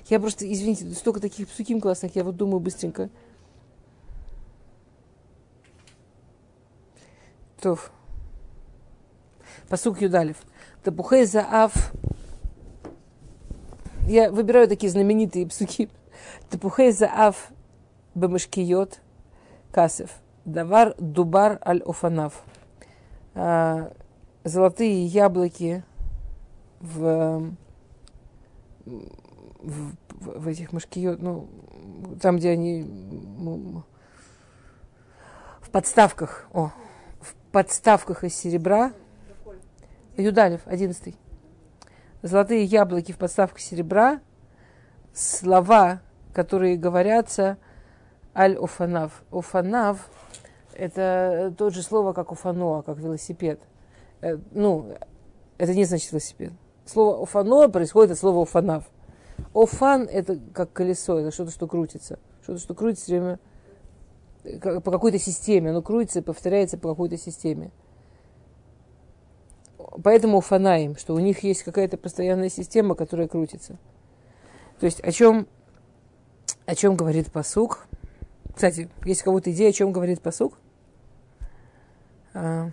Я 0.10 0.20
просто, 0.20 0.52
извините, 0.52 0.90
столько 0.94 1.20
таких 1.20 1.48
псуким 1.48 1.82
классных, 1.82 2.16
я 2.16 2.24
вот 2.24 2.36
думаю 2.36 2.60
быстренько. 2.60 3.10
Тов. 7.62 7.92
Посук 9.68 10.02
Юдалев. 10.02 10.38
Тапухей 10.84 11.26
заав. 11.26 11.74
Я 14.08 14.32
выбираю 14.32 14.68
такие 14.68 14.92
знаменитые 14.92 15.46
псуки. 15.46 15.90
Тапухей 16.50 16.92
заав 16.92 17.52
бамышкиот 18.16 19.00
касев. 19.72 20.10
Давар 20.46 20.96
дубар 20.98 21.60
аль 21.66 21.82
офанав. 21.86 22.44
А, 23.36 23.92
золотые 24.44 25.06
яблоки 25.06 25.84
в, 26.80 27.54
в, 28.86 29.92
в 30.12 30.48
этих 30.48 30.72
мышкиот, 30.72 31.22
ну, 31.22 31.48
там, 32.22 32.38
где 32.38 32.52
они 32.52 32.84
в 35.62 35.70
подставках, 35.70 36.48
о, 36.52 36.72
в 37.22 37.36
подставках 37.52 38.24
из 38.24 38.36
серебра, 38.36 38.94
Юдалев, 40.18 40.62
одиннадцатый. 40.66 41.16
золотые 42.22 42.64
яблоки 42.64 43.12
в 43.12 43.18
подставку 43.18 43.60
серебра, 43.60 44.20
слова, 45.14 46.02
которые 46.34 46.78
говорятся 46.78 47.58
аль-офанав. 48.36 49.24
Офанав– 49.32 50.10
это 50.74 51.54
тот 51.58 51.74
же 51.74 51.82
слово, 51.84 52.14
как 52.14 52.32
уфаноа, 52.32 52.82
как 52.82 52.98
велосипед. 52.98 53.60
Э, 54.22 54.38
ну, 54.52 54.94
это 55.58 55.74
не 55.74 55.86
значит 55.86 56.12
велосипед. 56.12 56.54
Слово 56.86 57.24
офаноа 57.24 57.68
происходит 57.68 58.12
от 58.12 58.20
слова 58.20 58.44
офанав. 58.44 58.90
Офан– 59.54 60.08
это 60.12 60.40
как 60.54 60.74
колесо, 60.74 61.20
это 61.20 61.32
что-то, 61.32 61.52
что 61.52 61.68
крутится. 61.68 62.20
Что-то, 62.42 62.60
что 62.60 62.74
крутится 62.74 63.06
все 63.06 63.20
время 63.20 63.40
по 64.82 64.92
какой-то 64.92 65.20
системе. 65.20 65.72
Оно 65.72 65.82
крутится 65.82 66.20
и 66.20 66.24
повторяется 66.24 66.78
по 66.78 66.90
какой-то 66.90 67.18
системе. 67.18 67.72
Поэтому 70.04 70.42
фанаим, 70.42 70.96
что 70.96 71.14
у 71.14 71.20
них 71.20 71.44
есть 71.44 71.64
какая-то 71.64 71.98
постоянная 71.98 72.50
система, 72.50 72.96
которая 72.96 73.28
крутится. 73.28 73.78
То 74.80 74.86
есть 74.86 75.02
о 75.02 75.12
чем, 75.12 75.48
о 76.66 76.76
чем 76.76 76.96
говорит 76.96 77.32
посук? 77.32 77.88
Кстати, 78.60 78.90
есть 79.06 79.22
у 79.22 79.24
кого-то 79.24 79.54
идея, 79.54 79.70
о 79.70 79.72
чем 79.72 79.94
говорит 79.94 80.22
посук? 80.22 80.60
А... 82.34 82.72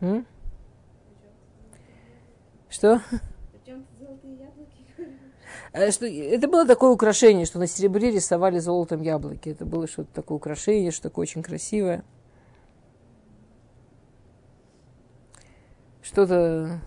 М? 0.00 0.26
Что? 2.68 3.00
Э, 5.72 5.92
что 5.92 6.06
это 6.06 6.48
было 6.48 6.66
такое 6.66 6.90
украшение, 6.90 7.46
что 7.46 7.60
на 7.60 7.68
серебре 7.68 8.10
рисовали 8.10 8.58
золотом 8.58 9.02
яблоки. 9.02 9.50
Это 9.50 9.64
было 9.64 9.86
что-то 9.86 10.12
такое 10.12 10.34
украшение, 10.34 10.90
что 10.90 11.04
такое 11.04 11.22
очень 11.22 11.44
красивое. 11.44 12.02
Что-то... 16.02 16.80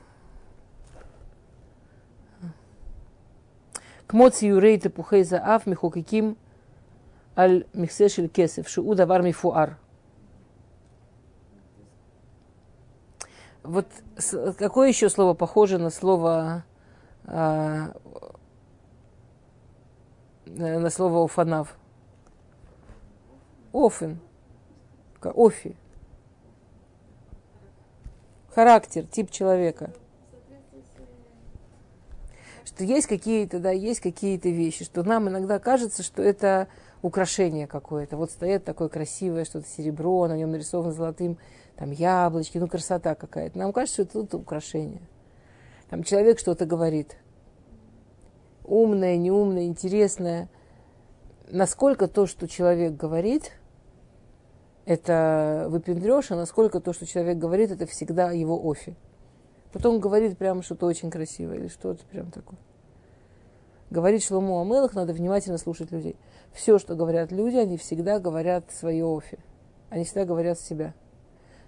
Кмоци 4.07 4.45
юрей 4.45 4.79
тепухей 4.79 5.25
аф 5.35 5.65
михокиким 5.65 6.37
аль 7.35 7.65
михсешель 7.73 8.29
кесев 8.29 8.69
шиу 8.69 8.95
давар 8.95 9.21
мифуар. 9.21 9.77
Вот 13.63 13.87
какое 14.57 14.87
еще 14.87 15.09
слово 15.09 15.33
похоже 15.33 15.77
на 15.77 15.89
слово 15.89 16.63
а, 17.25 17.91
на 20.45 20.89
слово 20.89 21.19
уфанав? 21.19 21.77
Офен. 23.73 24.19
Офи. 25.21 25.75
Характер, 28.55 29.05
тип 29.05 29.29
человека. 29.29 29.91
Что 32.77 32.83
есть 32.83 33.07
какие-то, 33.07 33.57
да, 33.57 33.71
есть 33.71 34.01
какие-то 34.01 34.49
вещи, 34.49 34.85
что 34.85 35.01
нам 35.01 35.27
иногда 35.27 35.57
кажется, 35.57 36.03
что 36.03 36.21
это 36.21 36.67
украшение 37.01 37.65
какое-то. 37.65 38.17
Вот 38.17 38.29
стоит 38.29 38.65
такое 38.65 38.87
красивое 38.87 39.45
что-то 39.45 39.67
серебро, 39.67 40.27
на 40.27 40.37
нем 40.37 40.51
нарисовано 40.51 40.91
золотым 40.91 41.39
там 41.75 41.89
яблочки, 41.89 42.59
ну 42.59 42.67
красота 42.67 43.15
какая-то. 43.15 43.57
Нам 43.57 43.73
кажется, 43.73 44.03
что 44.03 44.21
это 44.21 44.37
украшение. 44.37 45.01
Там 45.89 46.03
человек 46.03 46.37
что-то 46.37 46.67
говорит. 46.67 47.17
Умное, 48.63 49.17
неумное, 49.17 49.65
интересное. 49.65 50.47
Насколько 51.49 52.07
то, 52.07 52.27
что 52.27 52.47
человек 52.47 52.95
говорит, 52.95 53.53
это 54.85 55.65
выпендрешь, 55.71 56.29
а 56.29 56.35
насколько 56.35 56.79
то, 56.79 56.93
что 56.93 57.07
человек 57.07 57.39
говорит, 57.39 57.71
это 57.71 57.87
всегда 57.87 58.29
его 58.33 58.63
офи. 58.69 58.95
Потом 59.73 59.99
говорит 59.99 60.37
прямо 60.37 60.61
что-то 60.61 60.85
очень 60.85 61.09
красивое 61.09 61.57
или 61.57 61.69
что-то 61.69 62.05
прям 62.05 62.29
такое. 62.29 62.59
Говорит 63.89 64.23
Шлому 64.23 64.61
Амелах, 64.61 64.93
надо 64.93 65.13
внимательно 65.13 65.57
слушать 65.57 65.91
людей. 65.91 66.15
Все, 66.51 66.77
что 66.79 66.95
говорят 66.95 67.31
люди, 67.31 67.57
они 67.57 67.77
всегда 67.77 68.19
говорят 68.19 68.71
свое 68.71 69.05
офи. 69.05 69.39
Они 69.89 70.03
всегда 70.03 70.25
говорят 70.25 70.59
себя 70.59 70.93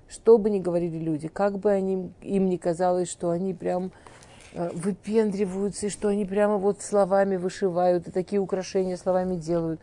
что 0.09 0.37
бы 0.37 0.49
ни 0.49 0.59
говорили 0.59 0.97
люди, 0.97 1.27
как 1.27 1.59
бы 1.59 1.71
они, 1.71 2.11
им 2.21 2.49
ни 2.49 2.57
казалось, 2.57 3.09
что 3.09 3.29
они 3.29 3.53
прям 3.53 3.91
э, 4.53 4.69
выпендриваются, 4.73 5.85
и 5.85 5.89
что 5.89 6.07
они 6.07 6.25
прямо 6.25 6.57
вот 6.57 6.81
словами 6.81 7.37
вышивают, 7.37 8.07
и 8.07 8.11
такие 8.11 8.41
украшения 8.41 8.97
словами 8.97 9.35
делают, 9.35 9.79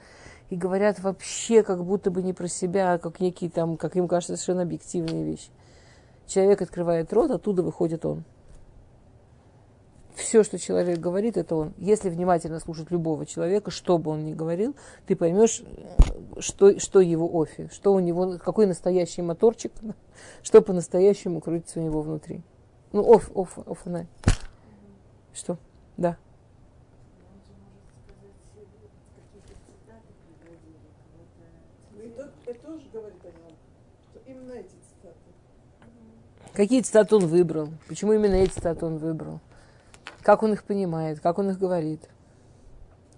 и 0.50 0.56
говорят 0.56 0.98
вообще 0.98 1.62
как 1.62 1.84
будто 1.84 2.10
бы 2.10 2.22
не 2.22 2.32
про 2.32 2.48
себя, 2.48 2.94
а 2.94 2.98
как 2.98 3.20
некие 3.20 3.50
там, 3.50 3.76
как 3.76 3.96
им 3.96 4.08
кажется, 4.08 4.36
совершенно 4.36 4.62
объективные 4.62 5.24
вещи. 5.24 5.50
Человек 6.26 6.60
открывает 6.60 7.12
рот, 7.12 7.30
оттуда 7.30 7.62
выходит 7.62 8.04
он 8.04 8.24
все, 10.26 10.42
что 10.42 10.58
человек 10.58 10.98
говорит, 10.98 11.36
это 11.36 11.54
он. 11.54 11.72
Если 11.78 12.10
внимательно 12.10 12.58
слушать 12.58 12.90
любого 12.90 13.24
человека, 13.24 13.70
что 13.70 13.96
бы 13.96 14.10
он 14.10 14.24
ни 14.24 14.34
говорил, 14.34 14.74
ты 15.06 15.14
поймешь, 15.14 15.62
что, 16.40 16.78
что 16.80 17.00
его 17.00 17.30
офи, 17.32 17.70
что 17.72 17.94
у 17.94 18.00
него, 18.00 18.36
какой 18.38 18.66
настоящий 18.66 19.22
моторчик, 19.22 19.72
что 20.42 20.60
по-настоящему 20.62 21.40
крутится 21.40 21.78
у 21.78 21.82
него 21.82 22.02
внутри. 22.02 22.42
Ну, 22.92 23.08
оф, 23.08 23.30
оф, 23.34 23.58
оф, 23.66 23.86
на. 23.86 24.06
Что? 25.32 25.58
Да. 25.96 26.16
Какие 36.52 36.80
цитаты 36.80 37.16
он 37.16 37.26
выбрал? 37.26 37.68
Почему 37.86 38.14
именно 38.14 38.34
эти 38.34 38.50
цитаты 38.50 38.86
он 38.86 38.96
выбрал? 38.96 39.40
Как 40.26 40.42
он 40.42 40.54
их 40.54 40.64
понимает, 40.64 41.20
как 41.20 41.38
он 41.38 41.50
их 41.50 41.58
говорит, 41.60 42.10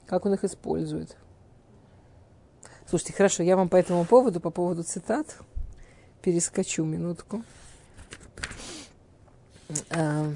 как 0.04 0.26
он 0.26 0.34
их 0.34 0.44
использует. 0.44 1.16
Слушайте, 2.86 3.14
хорошо, 3.14 3.42
я 3.42 3.56
вам 3.56 3.70
по 3.70 3.76
этому 3.76 4.04
поводу, 4.04 4.40
по 4.40 4.50
поводу 4.50 4.82
цитат, 4.82 5.38
перескочу 6.20 6.84
минутку. 6.84 7.42
А, 9.88 10.26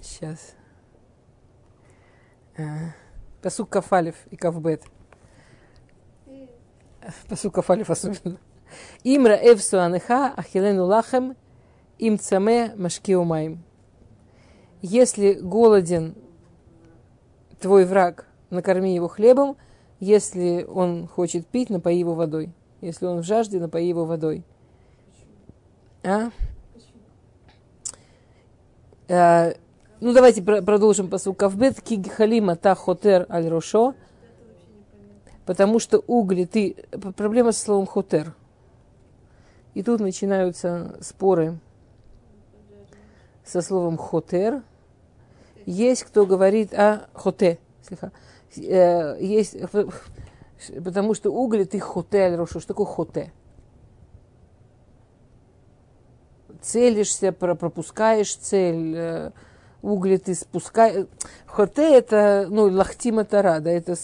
сейчас. 0.00 0.54
А, 2.56 2.94
посук 3.42 3.68
Кафалев 3.68 4.16
и 4.30 4.36
Кавбет. 4.36 4.84
Посук 7.28 7.56
Кафалев 7.56 7.90
особенно. 7.90 8.38
Имра 9.04 9.34
эвсу 9.34 9.82
анеха 9.82 10.32
ахилену 10.34 10.86
лахем 10.86 11.36
им 11.98 12.18
цаме 12.18 12.72
машкиумаем. 12.74 13.62
Если 14.82 15.34
голоден 15.34 16.14
твой 17.60 17.84
враг, 17.84 18.26
накорми 18.50 18.94
его 18.94 19.06
хлебом, 19.06 19.56
если 20.00 20.64
он 20.64 21.06
хочет 21.06 21.46
пить, 21.46 21.70
напои 21.70 21.96
его 21.96 22.14
водой. 22.14 22.50
Если 22.80 23.06
он 23.06 23.20
в 23.20 23.22
жажде, 23.22 23.60
напои 23.60 23.86
его 23.86 24.04
водой. 24.04 24.42
А? 26.02 26.30
а 29.08 29.54
ну, 30.00 30.12
давайте 30.12 30.42
продолжим 30.42 31.08
по 31.08 31.18
Кавбет. 31.18 31.80
Кигхалима 31.80 32.56
та 32.56 32.74
хотер 32.74 33.24
аль 33.30 33.46
рошо. 33.48 33.94
Потому 35.46 35.78
что 35.78 36.02
угли 36.08 36.44
ты... 36.44 36.74
Проблема 37.16 37.52
со 37.52 37.60
словом 37.60 37.86
хотер. 37.86 38.34
И 39.74 39.84
тут 39.84 40.00
начинаются 40.00 40.96
споры 41.00 41.60
со 43.44 43.62
словом 43.62 43.96
хотер. 43.96 44.62
Есть 45.66 46.04
кто 46.04 46.26
говорит 46.26 46.74
о 46.74 47.08
хоте. 47.14 47.58
Э, 48.56 49.16
есть, 49.20 49.56
потому 50.84 51.14
что 51.14 51.30
угли 51.30 51.64
ты 51.64 51.80
хоте 51.80 52.24
аль. 52.24 52.46
Что 52.46 52.66
такое 52.66 52.86
хоте? 52.86 53.32
Целишься, 56.60 57.32
пропускаешь 57.32 58.34
цель, 58.36 58.94
э, 58.96 59.30
угли 59.82 60.16
ты 60.16 60.34
спускаешь. 60.34 61.06
Хоте 61.46 61.96
это, 61.98 62.46
ну, 62.48 62.70
лахтима 62.70 63.24
тара, 63.24 63.60
да, 63.60 63.70
это 63.70 63.96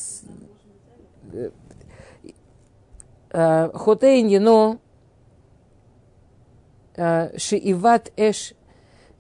э, 3.31 3.71
хоте 3.75 4.21
индино 4.21 4.79
шииват 7.37 8.13
эш 8.17 8.55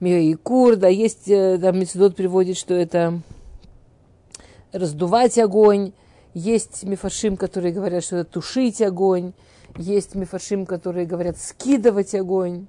Миикур, 0.00 0.76
да, 0.76 0.88
есть, 0.88 1.28
э, 1.28 1.58
там 1.60 1.78
Мецедот 1.78 2.14
приводит, 2.14 2.56
что 2.56 2.74
это 2.74 3.20
раздувать 4.72 5.38
огонь, 5.38 5.92
есть 6.34 6.84
мифашим, 6.84 7.36
которые 7.36 7.72
говорят, 7.72 8.04
что 8.04 8.18
это 8.18 8.30
тушить 8.30 8.80
огонь, 8.80 9.32
есть 9.76 10.14
мифашим, 10.14 10.66
которые 10.66 11.06
говорят 11.06 11.36
скидывать 11.38 12.14
огонь. 12.14 12.66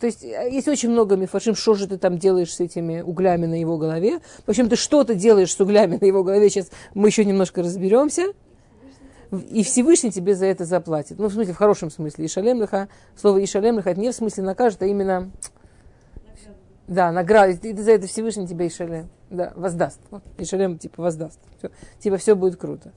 То 0.00 0.06
есть 0.06 0.24
э, 0.24 0.48
есть 0.50 0.68
очень 0.68 0.90
много 0.90 1.16
мифашим, 1.16 1.54
что 1.54 1.74
же 1.74 1.86
ты 1.86 1.98
там 1.98 2.18
делаешь 2.18 2.54
с 2.54 2.60
этими 2.60 3.00
углями 3.00 3.46
на 3.46 3.58
его 3.58 3.76
голове. 3.76 4.20
В 4.46 4.48
общем, 4.48 4.68
ты 4.68 4.76
что-то 4.76 5.14
делаешь 5.14 5.54
с 5.54 5.60
углями 5.60 5.98
на 6.00 6.04
его 6.04 6.22
голове. 6.22 6.48
Сейчас 6.48 6.70
мы 6.94 7.08
еще 7.08 7.24
немножко 7.24 7.62
разберемся. 7.62 8.32
И 9.50 9.64
Всевышний 9.64 10.12
тебе 10.12 10.34
за 10.34 10.46
это 10.46 10.64
заплатит. 10.64 11.18
Ну, 11.18 11.28
в 11.28 11.32
смысле, 11.32 11.52
в 11.52 11.56
хорошем 11.56 11.90
смысле. 11.90 12.26
Ишалем 12.26 12.60
лиха, 12.60 12.88
слово 13.16 13.42
Ишалем 13.42 13.78
лиха, 13.78 13.90
это 13.90 14.00
не 14.00 14.10
в 14.10 14.14
смысле 14.14 14.44
накажет, 14.44 14.82
а 14.82 14.86
именно... 14.86 15.30
Да, 16.86 17.10
награда. 17.10 17.52
И 17.52 17.76
за 17.76 17.92
это 17.92 18.06
Всевышний 18.06 18.46
тебе 18.46 18.68
Ишалем. 18.68 19.08
Да, 19.30 19.52
воздаст. 19.56 20.00
Вот, 20.10 20.22
Ишалем 20.38 20.78
типа 20.78 21.02
воздаст. 21.02 21.40
Все. 21.58 21.70
Типа 21.98 22.16
все 22.16 22.34
будет 22.34 22.56
круто. 22.56 22.92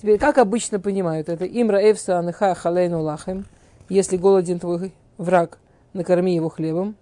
Теперь, 0.00 0.18
как 0.18 0.38
обычно 0.38 0.78
понимают 0.78 1.28
это? 1.28 1.44
Имра 1.44 1.78
эвса 1.78 2.18
аныха 2.18 2.54
халейну 2.54 3.02
лахем. 3.02 3.46
Если 3.88 4.16
голоден 4.16 4.60
твой 4.60 4.92
враг, 5.16 5.58
накорми 5.92 6.34
его 6.34 6.50
хлебом. 6.50 6.94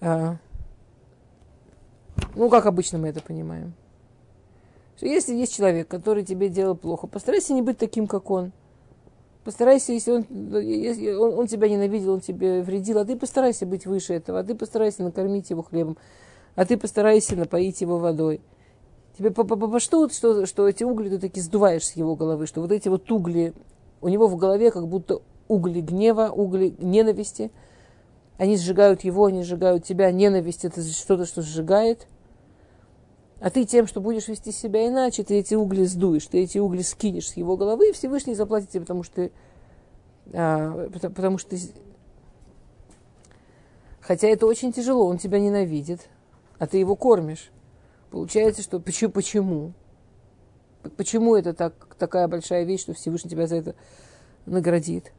А, 0.00 0.36
ну, 2.34 2.48
как 2.50 2.66
обычно 2.66 2.98
мы 2.98 3.08
это 3.08 3.20
понимаем. 3.20 3.74
Если 5.00 5.34
есть 5.34 5.54
человек, 5.54 5.88
который 5.88 6.24
тебе 6.24 6.48
делал 6.48 6.76
плохо, 6.76 7.06
постарайся 7.06 7.54
не 7.54 7.62
быть 7.62 7.78
таким, 7.78 8.06
как 8.06 8.30
он. 8.30 8.52
Постарайся, 9.44 9.92
если 9.92 10.12
он, 10.12 10.26
если 10.60 11.12
он, 11.12 11.38
он 11.38 11.46
тебя 11.46 11.68
ненавидел, 11.68 12.14
он 12.14 12.20
тебе 12.20 12.60
вредил, 12.62 12.98
а 12.98 13.04
ты 13.04 13.16
постарайся 13.16 13.66
быть 13.66 13.86
выше 13.86 14.14
этого, 14.14 14.40
а 14.40 14.44
ты 14.44 14.54
постарайся 14.54 15.02
накормить 15.02 15.50
его 15.50 15.62
хлебом, 15.62 15.96
а 16.54 16.66
ты 16.66 16.76
постарайся 16.76 17.36
напоить 17.36 17.80
его 17.80 17.98
водой. 17.98 18.40
Тебе 19.16 19.30
по, 19.30 19.44
по, 19.44 19.56
по 19.56 19.80
что, 19.80 20.08
что, 20.10 20.46
что 20.46 20.68
эти 20.68 20.84
угли 20.84 21.08
ты 21.08 21.18
таки 21.18 21.40
сдуваешь 21.40 21.86
с 21.86 21.92
его 21.92 22.14
головы, 22.14 22.46
что 22.46 22.60
вот 22.60 22.72
эти 22.72 22.88
вот 22.88 23.10
угли, 23.10 23.54
у 24.00 24.08
него 24.08 24.26
в 24.28 24.36
голове 24.36 24.70
как 24.70 24.86
будто 24.86 25.22
угли 25.48 25.80
гнева, 25.80 26.30
угли 26.30 26.74
ненависти. 26.78 27.50
Они 28.36 28.56
сжигают 28.56 29.02
его, 29.02 29.24
они 29.24 29.42
сжигают 29.42 29.84
тебя. 29.84 30.10
Ненависть 30.12 30.64
это 30.64 30.82
что-то, 30.82 31.26
что 31.26 31.42
сжигает. 31.42 32.06
А 33.40 33.50
ты 33.50 33.64
тем, 33.64 33.86
что 33.86 34.00
будешь 34.00 34.26
вести 34.28 34.50
себя 34.50 34.88
иначе, 34.88 35.22
ты 35.22 35.38
эти 35.38 35.54
угли 35.54 35.84
сдуешь, 35.84 36.26
ты 36.26 36.42
эти 36.42 36.58
угли 36.58 36.82
скинешь 36.82 37.30
с 37.30 37.36
его 37.36 37.56
головы, 37.56 37.90
и 37.90 37.92
Всевышний 37.92 38.34
заплатит 38.34 38.70
тебе, 38.70 38.80
потому 38.80 39.04
что 39.04 39.14
ты, 39.14 39.32
а, 40.32 40.88
потому, 40.88 41.14
потому 41.14 41.38
что 41.38 41.50
ты... 41.50 41.60
Хотя 44.00 44.28
это 44.28 44.46
очень 44.46 44.72
тяжело, 44.72 45.06
он 45.06 45.18
тебя 45.18 45.38
ненавидит, 45.38 46.08
а 46.58 46.66
ты 46.66 46.78
его 46.78 46.96
кормишь. 46.96 47.50
Получается, 48.10 48.62
что 48.62 48.80
почему? 48.80 49.12
Почему, 49.12 49.72
почему 50.96 51.36
это 51.36 51.52
так, 51.54 51.94
такая 51.96 52.26
большая 52.26 52.64
вещь, 52.64 52.80
что 52.80 52.94
Всевышний 52.94 53.30
тебя 53.30 53.46
за 53.46 53.56
это 53.56 53.74
наградит? 54.46 55.12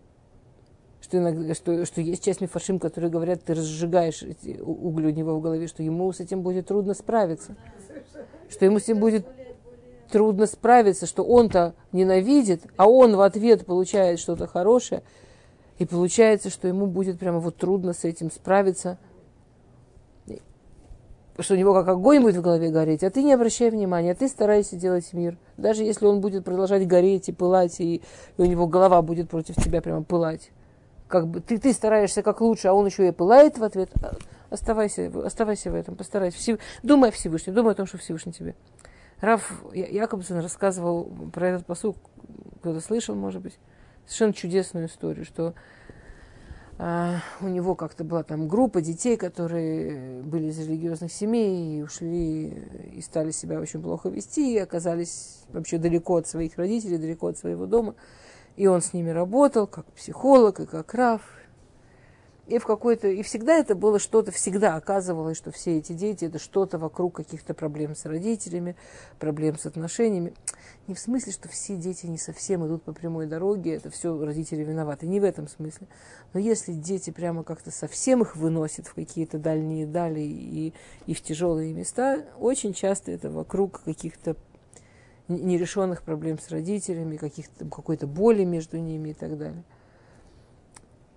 Что, 1.09 1.53
что, 1.55 1.85
что 1.85 2.01
есть 2.01 2.23
часть 2.23 2.41
мифашим, 2.41 2.79
которые 2.79 3.09
говорят, 3.09 3.43
ты 3.43 3.53
разжигаешь 3.53 4.21
эти 4.21 4.59
угли 4.59 5.07
у 5.07 5.09
него 5.09 5.35
в 5.35 5.41
голове, 5.41 5.67
что 5.67 5.83
ему 5.83 6.11
с 6.13 6.19
этим 6.19 6.41
будет 6.41 6.67
трудно 6.67 6.93
справиться. 6.93 7.55
Что 8.49 8.65
ему 8.65 8.79
с 8.79 8.83
этим 8.83 8.99
будет 8.99 9.25
трудно 10.11 10.45
справиться, 10.45 11.05
что 11.05 11.23
он-то 11.23 11.73
ненавидит, 11.91 12.63
а 12.77 12.87
он 12.87 13.15
в 13.15 13.21
ответ 13.21 13.65
получает 13.65 14.19
что-то 14.19 14.47
хорошее. 14.47 15.03
И 15.77 15.85
получается, 15.85 16.49
что 16.49 16.67
ему 16.67 16.87
будет 16.87 17.19
прямо 17.19 17.39
вот 17.39 17.57
трудно 17.57 17.93
с 17.93 18.03
этим 18.03 18.31
справиться– 18.31 18.97
что 21.41 21.53
у 21.53 21.57
него 21.57 21.73
как 21.73 21.87
огонь 21.87 22.21
будет 22.21 22.37
в 22.37 22.41
голове 22.41 22.69
гореть, 22.69 23.03
а 23.03 23.09
ты 23.09 23.23
не 23.23 23.33
обращай 23.33 23.69
внимания, 23.69 24.11
а 24.11 24.15
ты 24.15 24.27
старайся 24.27 24.75
делать 24.75 25.11
мир. 25.13 25.37
Даже 25.57 25.83
если 25.83 26.05
он 26.05 26.21
будет 26.21 26.43
продолжать 26.43 26.87
гореть 26.87 27.29
и 27.29 27.31
пылать, 27.31 27.79
и, 27.79 27.95
и 27.95 28.01
у 28.37 28.45
него 28.45 28.67
голова 28.67 29.01
будет 29.01 29.29
против 29.29 29.55
тебя 29.55 29.81
прямо 29.81 30.03
пылать. 30.03 30.51
Как 31.09 31.27
бы 31.27 31.41
ты, 31.41 31.57
ты 31.57 31.73
стараешься 31.73 32.21
как 32.21 32.39
лучше, 32.39 32.67
а 32.67 32.73
он 32.73 32.85
еще 32.85 33.07
и 33.07 33.11
пылает 33.11 33.57
в 33.57 33.63
ответ. 33.63 33.89
А, 34.01 34.13
оставайся, 34.51 35.11
оставайся 35.25 35.71
в 35.71 35.75
этом, 35.75 35.95
постарайся. 35.95 36.37
Всев... 36.37 36.59
Думай 36.83 37.09
о 37.09 37.11
Всевышнем, 37.11 37.55
думай 37.55 37.73
о 37.73 37.75
том, 37.75 37.87
что 37.87 37.97
Всевышний 37.97 38.31
тебе. 38.31 38.55
Раф 39.19 39.51
Якобсон 39.73 40.39
рассказывал 40.39 41.11
про 41.33 41.49
этот 41.49 41.65
посуд, 41.65 41.97
кто-то 42.61 42.79
слышал, 42.79 43.15
может 43.15 43.41
быть, 43.41 43.57
совершенно 44.05 44.33
чудесную 44.33 44.85
историю, 44.85 45.25
что 45.25 45.55
а, 46.77 47.17
у 47.41 47.47
него 47.47 47.75
как-то 47.75 48.03
была 48.03 48.23
там 48.23 48.47
группа 48.47 48.79
детей, 48.79 49.17
которые 49.17 50.21
были 50.21 50.45
из 50.45 50.59
религиозных 50.59 51.11
семей 51.11 51.79
и 51.79 51.81
ушли 51.81 52.49
и 52.93 53.01
стали 53.01 53.31
себя 53.31 53.59
очень 53.59 53.81
плохо 53.81 54.09
вести, 54.09 54.53
и 54.53 54.59
оказались 54.59 55.43
вообще 55.49 55.79
далеко 55.79 56.17
от 56.17 56.27
своих 56.27 56.55
родителей, 56.57 56.97
далеко 56.97 57.27
от 57.27 57.37
своего 57.37 57.65
дома. 57.65 57.95
И 58.59 58.67
он 58.67 58.81
с 58.81 58.91
ними 58.91 59.09
работал 59.09 59.67
как 59.67 59.85
психолог 59.93 60.59
и 60.59 60.65
как 60.65 60.93
раф, 60.93 61.21
и 62.45 62.57
в 62.57 62.65
какой-то... 62.65 63.07
И 63.07 63.21
всегда 63.21 63.55
это 63.55 63.73
было 63.73 63.99
что-то, 63.99 64.33
всегда 64.33 64.75
оказывалось, 64.75 65.37
что 65.37 65.51
все 65.51 65.77
эти 65.77 65.93
дети, 65.93 66.25
это 66.25 66.39
что-то 66.39 66.77
вокруг 66.77 67.15
каких-то 67.15 67.53
проблем 67.53 67.95
с 67.95 68.03
родителями, 68.03 68.75
проблем 69.17 69.57
с 69.57 69.65
отношениями. 69.65 70.33
Не 70.87 70.95
в 70.95 70.99
смысле, 70.99 71.31
что 71.31 71.47
все 71.47 71.77
дети 71.77 72.05
не 72.07 72.17
совсем 72.17 72.67
идут 72.67 72.83
по 72.83 72.91
прямой 72.91 73.27
дороге, 73.27 73.75
это 73.75 73.89
все 73.89 74.21
родители 74.21 74.61
виноваты. 74.65 75.07
Не 75.07 75.21
в 75.21 75.23
этом 75.23 75.47
смысле. 75.47 75.87
Но 76.33 76.41
если 76.41 76.73
дети 76.73 77.11
прямо 77.11 77.45
как-то 77.45 77.71
совсем 77.71 78.23
их 78.23 78.35
выносят 78.35 78.87
в 78.87 78.93
какие-то 78.93 79.37
дальние 79.37 79.87
дали 79.87 80.19
и, 80.19 80.73
и 81.05 81.13
в 81.13 81.21
тяжелые 81.21 81.73
места, 81.73 82.25
очень 82.37 82.73
часто 82.73 83.13
это 83.13 83.29
вокруг 83.29 83.83
каких-то 83.83 84.35
нерешенных 85.29 86.01
проблем 86.03 86.39
с 86.39 86.49
родителями, 86.49 87.17
каких-то, 87.17 87.65
какой-то 87.65 88.07
боли 88.07 88.43
между 88.43 88.77
ними 88.77 89.09
и 89.09 89.13
так 89.13 89.37
далее. 89.37 89.63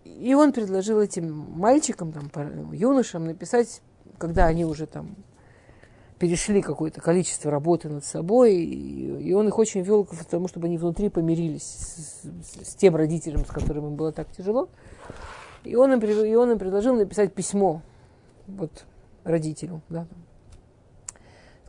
И 0.04 0.34
он 0.34 0.52
предложил 0.52 1.00
этим 1.00 1.32
мальчикам, 1.32 2.12
там, 2.12 2.72
юношам 2.72 3.24
написать, 3.24 3.80
когда 4.18 4.46
они 4.46 4.64
уже 4.64 4.86
там 4.86 5.16
перешли 6.18 6.62
какое-то 6.62 7.00
количество 7.00 7.50
работы 7.50 7.88
над 7.88 8.04
собой, 8.04 8.54
и, 8.54 9.32
он 9.32 9.48
их 9.48 9.58
очень 9.58 9.80
вел 9.80 10.04
к 10.04 10.14
тому, 10.26 10.46
чтобы 10.46 10.66
они 10.66 10.78
внутри 10.78 11.08
помирились 11.08 11.64
с, 11.64 12.22
с, 12.22 12.70
с 12.70 12.74
тем 12.76 12.94
родителем, 12.94 13.44
с 13.44 13.48
которым 13.48 13.88
им 13.88 13.96
было 13.96 14.12
так 14.12 14.30
тяжело. 14.30 14.68
И 15.64 15.74
он 15.74 15.92
им, 15.92 15.98
и 15.98 16.34
он 16.34 16.52
им 16.52 16.58
предложил 16.60 16.94
написать 16.94 17.32
письмо 17.32 17.82
вот, 18.46 18.84
родителю. 19.24 19.80
Да. 19.88 20.06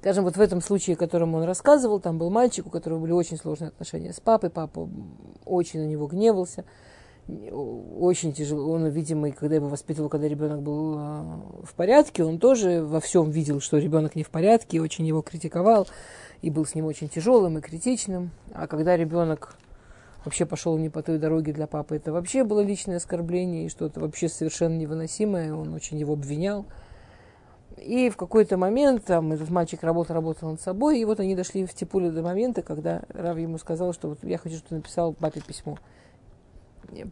Скажем, 0.04 0.26
вот 0.26 0.36
в 0.36 0.42
этом 0.42 0.60
случае, 0.62 0.96
о 0.96 0.98
котором 0.98 1.34
он 1.34 1.44
рассказывал, 1.44 2.02
там 2.02 2.18
был 2.18 2.30
мальчик, 2.30 2.68
у 2.68 2.70
которого 2.70 3.00
были 3.00 3.14
очень 3.14 3.38
сложные 3.38 3.70
отношения 3.70 4.12
с 4.12 4.20
папой, 4.20 4.50
папа 4.50 4.90
очень 5.46 5.80
на 5.80 5.86
него 5.86 6.08
гневался– 6.08 6.66
очень 7.28 8.34
тяжело. 8.34 8.74
Он, 8.74 8.88
видимо, 8.88 9.32
когда 9.32 9.56
его 9.56 9.68
воспитывал, 9.68 10.10
когда 10.10 10.28
ребенок 10.28 10.62
был 10.62 10.96
а, 10.98 11.42
в 11.64 11.74
порядке, 11.74 12.24
он 12.24 12.38
тоже 12.38 12.84
во 12.84 13.00
всем 13.00 13.30
видел, 13.32 13.62
что 13.62 13.78
ребенок 13.78 14.16
не 14.16 14.24
в 14.24 14.30
порядке, 14.30 14.78
и 14.78 14.80
очень 14.80 15.06
его 15.06 15.22
критиковал, 15.22 15.88
и 16.42 16.50
был 16.50 16.66
с 16.66 16.76
ним 16.76 16.86
очень 16.86 17.08
тяжелым 17.08 17.58
и 17.58 17.62
критичным. 17.62 18.32
А 18.54 18.68
когда 18.68 18.98
ребенок 18.98 19.56
вообще 20.26 20.46
пошел 20.46 20.78
не 20.78 20.90
по 20.90 21.02
той 21.02 21.18
дороге 21.18 21.54
для 21.54 21.68
папы, 21.68 21.96
это 21.96 22.12
вообще 22.12 22.44
было 22.44 22.60
личное 22.60 22.98
оскорбление 22.98 23.66
и 23.66 23.70
что-то 23.70 24.02
вообще 24.02 24.28
совершенно 24.28 24.76
невыносимое, 24.76 25.54
он 25.54 25.74
очень 25.74 25.98
его 25.98 26.14
обвинял. 26.14 26.66
И 27.78 28.10
в 28.10 28.18
какой-то 28.18 28.58
момент 28.58 29.06
там 29.06 29.32
этот 29.32 29.50
мальчик 29.50 29.84
работал, 29.84 30.14
работал 30.16 30.52
над 30.52 30.62
собой, 30.62 31.00
и 31.00 31.06
вот 31.06 31.20
они 31.20 31.36
дошли 31.36 31.66
в 31.66 31.74
Типуле 31.74 32.12
до 32.12 32.22
момента, 32.22 32.62
когда 32.62 33.02
Рав 33.10 33.38
ему 33.38 33.58
сказал, 33.58 33.94
что 33.94 34.10
вот 34.10 34.20
я 34.24 34.38
хочу, 34.38 34.56
чтобы 34.58 34.70
ты 34.70 34.76
написал 34.76 35.14
папе 35.14 35.42
письмо 35.42 35.78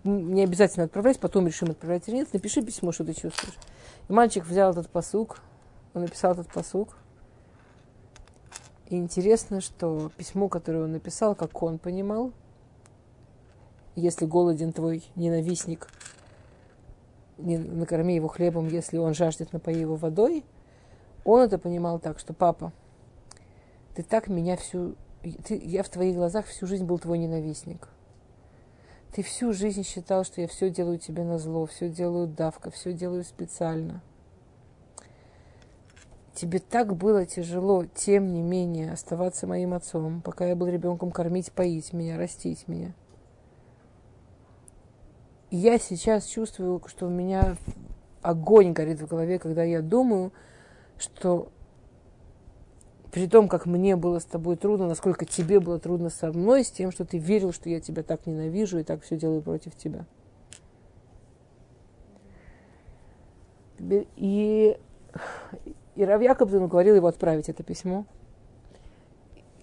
не 0.03 0.43
обязательно 0.43 0.85
отправлять, 0.85 1.19
потом 1.19 1.47
решим 1.47 1.71
отправлять 1.71 2.07
или 2.07 2.17
нет, 2.17 2.33
напиши 2.33 2.61
письмо, 2.61 2.91
что 2.91 3.03
ты 3.03 3.13
чувствуешь. 3.13 3.57
И 4.07 4.13
мальчик 4.13 4.45
взял 4.45 4.71
этот 4.71 4.89
посук, 4.89 5.39
он 5.93 6.03
написал 6.03 6.33
этот 6.33 6.47
посук. 6.47 6.89
И 8.89 8.97
интересно, 8.97 9.61
что 9.61 10.11
письмо, 10.17 10.49
которое 10.49 10.83
он 10.83 10.91
написал, 10.91 11.35
как 11.35 11.61
он 11.63 11.77
понимал, 11.77 12.31
если 13.95 14.25
голоден 14.25 14.73
твой 14.73 15.03
ненавистник, 15.15 15.87
не 17.41 17.57
накорми 17.57 18.15
его 18.15 18.27
хлебом, 18.27 18.67
если 18.67 18.97
он 18.97 19.13
жаждет, 19.13 19.53
напои 19.53 19.75
его 19.75 19.95
водой, 19.95 20.45
он 21.25 21.41
это 21.41 21.57
понимал 21.57 21.99
так, 21.99 22.19
что 22.19 22.33
папа, 22.33 22.71
ты 23.95 24.03
так 24.03 24.27
меня 24.27 24.57
всю... 24.57 24.95
Ты, 25.21 25.59
я 25.63 25.83
в 25.83 25.89
твоих 25.89 26.15
глазах 26.15 26.45
всю 26.45 26.65
жизнь 26.65 26.85
был 26.85 26.97
твой 26.97 27.17
ненавистник– 27.17 27.89
ты 29.13 29.23
всю 29.23 29.51
жизнь 29.51 29.83
считал, 29.83 30.23
что 30.23 30.39
я 30.39 30.47
все 30.47 30.69
делаю 30.69 30.97
тебе 30.97 31.25
на 31.25 31.37
зло, 31.37 31.65
все 31.65 31.89
делаю 31.89 32.27
давка, 32.27 32.71
все 32.71 32.93
делаю 32.93 33.25
специально. 33.25 34.01
Тебе 36.33 36.59
так 36.59 36.95
было 36.95 37.25
тяжело, 37.25 37.85
тем 37.93 38.33
не 38.33 38.41
менее, 38.41 38.93
оставаться 38.93 39.47
моим 39.47 39.73
отцом, 39.73 40.21
пока 40.21 40.45
я 40.45 40.55
был 40.55 40.67
ребенком, 40.67 41.11
кормить, 41.11 41.51
поить 41.51 41.91
меня, 41.91 42.17
растить 42.17 42.69
меня. 42.69 42.93
Я 45.51 45.79
сейчас 45.79 46.27
чувствую, 46.27 46.81
что 46.87 47.07
у 47.07 47.09
меня 47.09 47.57
огонь 48.21 48.71
горит 48.71 49.01
в 49.01 49.07
голове, 49.07 49.37
когда 49.37 49.63
я 49.63 49.81
думаю, 49.81 50.31
что 50.97 51.51
при 53.11 53.27
том, 53.27 53.49
как 53.49 53.65
мне 53.65 53.97
было 53.97 54.19
с 54.19 54.23
тобой 54.23 54.55
трудно, 54.55 54.87
насколько 54.87 55.25
тебе 55.25 55.59
было 55.59 55.77
трудно 55.77 56.09
со 56.09 56.31
мной, 56.31 56.63
с 56.63 56.71
тем, 56.71 56.89
что 56.91 57.03
ты 57.03 57.17
верил, 57.17 57.51
что 57.51 57.69
я 57.69 57.81
тебя 57.81 58.01
так 58.01 58.25
ненавижу 58.25 58.79
и 58.79 58.83
так 58.83 59.03
все 59.03 59.17
делаю 59.17 59.41
против 59.41 59.75
тебя. 59.75 60.05
И, 63.79 64.77
и 65.95 66.05
Рав 66.05 66.21
Якобсон 66.21 66.69
говорил 66.69 66.95
его 66.95 67.07
отправить 67.07 67.49
это 67.49 67.61
письмо. 67.61 68.05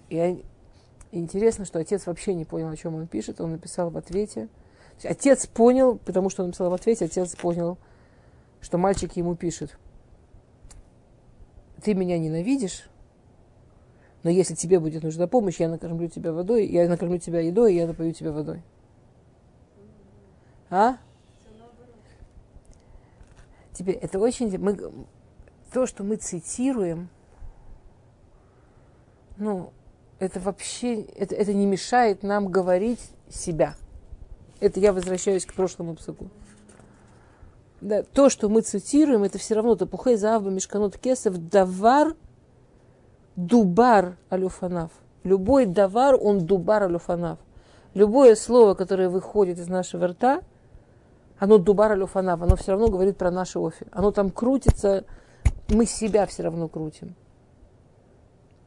И 0.09 0.45
интересно, 1.11 1.65
что 1.65 1.79
отец 1.79 2.05
вообще 2.05 2.35
не 2.35 2.45
понял, 2.45 2.69
о 2.69 2.77
чем 2.77 2.93
он 2.93 3.07
пишет. 3.07 3.41
Он 3.41 3.53
написал 3.53 3.89
в 3.89 3.97
ответе. 3.97 4.49
Отец 5.03 5.47
понял, 5.47 5.97
потому 5.97 6.29
что 6.29 6.43
он 6.43 6.49
написал 6.49 6.69
в 6.69 6.73
ответе, 6.73 7.05
отец 7.05 7.35
понял, 7.35 7.77
что 8.61 8.77
мальчик 8.77 9.15
ему 9.15 9.35
пишет. 9.35 9.77
Ты 11.81 11.93
меня 11.93 12.19
ненавидишь, 12.19 12.89
но 14.23 14.29
если 14.29 14.55
тебе 14.55 14.79
будет 14.79 15.03
нужна 15.03 15.27
помощь, 15.27 15.59
я 15.59 15.69
накормлю 15.69 16.09
тебя 16.09 16.33
водой, 16.33 16.67
я 16.67 16.87
накормлю 16.89 17.19
тебя 17.19 17.39
едой, 17.39 17.75
я 17.75 17.87
напою 17.87 18.13
тебя 18.13 18.31
водой. 18.31 18.61
А? 20.69 20.97
Теперь 23.73 23.95
это 23.95 24.19
очень... 24.19 24.57
Мы, 24.57 24.77
то, 25.71 25.85
что 25.85 26.03
мы 26.03 26.17
цитируем, 26.17 27.09
ну, 29.37 29.71
это 30.17 30.39
вообще, 30.41 31.01
это, 31.01 31.33
это 31.35 31.53
не 31.53 31.65
мешает 31.65 32.23
нам 32.23 32.49
говорить 32.49 32.99
себя. 33.29 33.75
Это 34.59 34.79
я 34.79 34.93
возвращаюсь 34.93 35.45
к 35.45 35.53
прошлому 35.53 35.95
псаку. 35.95 36.27
Да, 37.81 38.03
то, 38.03 38.29
что 38.29 38.49
мы 38.49 38.61
цитируем, 38.61 39.23
это 39.23 39.37
все 39.37 39.55
равно 39.55 39.75
Тапухей, 39.75 40.17
Заава, 40.17 40.49
Мешканот, 40.49 40.97
Кесов, 40.97 41.37
Давар, 41.37 42.15
Дубар, 43.37 44.17
Алюфанав. 44.29 44.91
Любой 45.23 45.65
давар, 45.65 46.17
он 46.21 46.45
Дубар, 46.45 46.83
Алюфанав. 46.83 47.39
Любое 47.93 48.35
слово, 48.35 48.73
которое 48.73 49.09
выходит 49.09 49.59
из 49.59 49.67
нашего 49.67 50.07
рта, 50.07 50.41
оно 51.37 51.57
Дубар, 51.57 51.93
Алюфанав, 51.93 52.41
оно 52.41 52.57
все 52.57 52.71
равно 52.71 52.89
говорит 52.89 53.17
про 53.17 53.31
наше 53.31 53.59
офи. 53.59 53.87
Оно 53.91 54.11
там 54.11 54.29
крутится, 54.29 55.05
мы 55.69 55.85
себя 55.85 56.25
все 56.25 56.43
равно 56.43 56.67
крутим. 56.67 57.15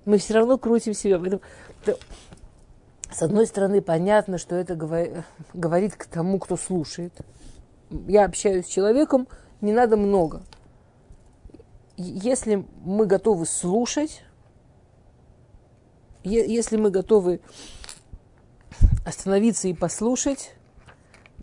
Мы 0.07 0.16
все 0.16 0.34
равно 0.34 0.57
крутим 0.57 0.95
себя. 0.95 1.20
С 3.12 3.22
одной 3.22 3.46
стороны, 3.46 3.82
понятно, 3.82 4.38
что 4.38 4.56
это 4.56 4.74
говорит 5.54 5.96
к 5.96 6.06
тому, 6.06 6.38
кто 6.38 6.56
слушает. 6.56 7.12
Я 7.90 8.24
общаюсь 8.24 8.66
с 8.66 8.70
человеком, 8.70 9.28
не 9.60 9.72
надо 9.72 9.96
много. 9.96 10.42
Если 11.96 12.66
мы 12.84 13.06
готовы 13.06 13.46
слушать, 13.46 14.24
если 16.24 16.76
мы 16.76 16.90
готовы 16.90 17.40
остановиться 19.04 19.68
и 19.68 19.74
послушать, 19.74 20.54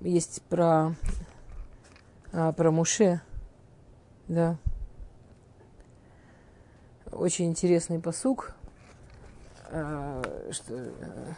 есть 0.02 0.42
про, 0.44 0.96
а, 2.32 2.52
про 2.54 2.72
Муше, 2.72 3.22
да, 4.28 4.58
очень 7.12 7.46
интересный 7.46 8.00
посук, 8.00 8.56
что 9.70 10.74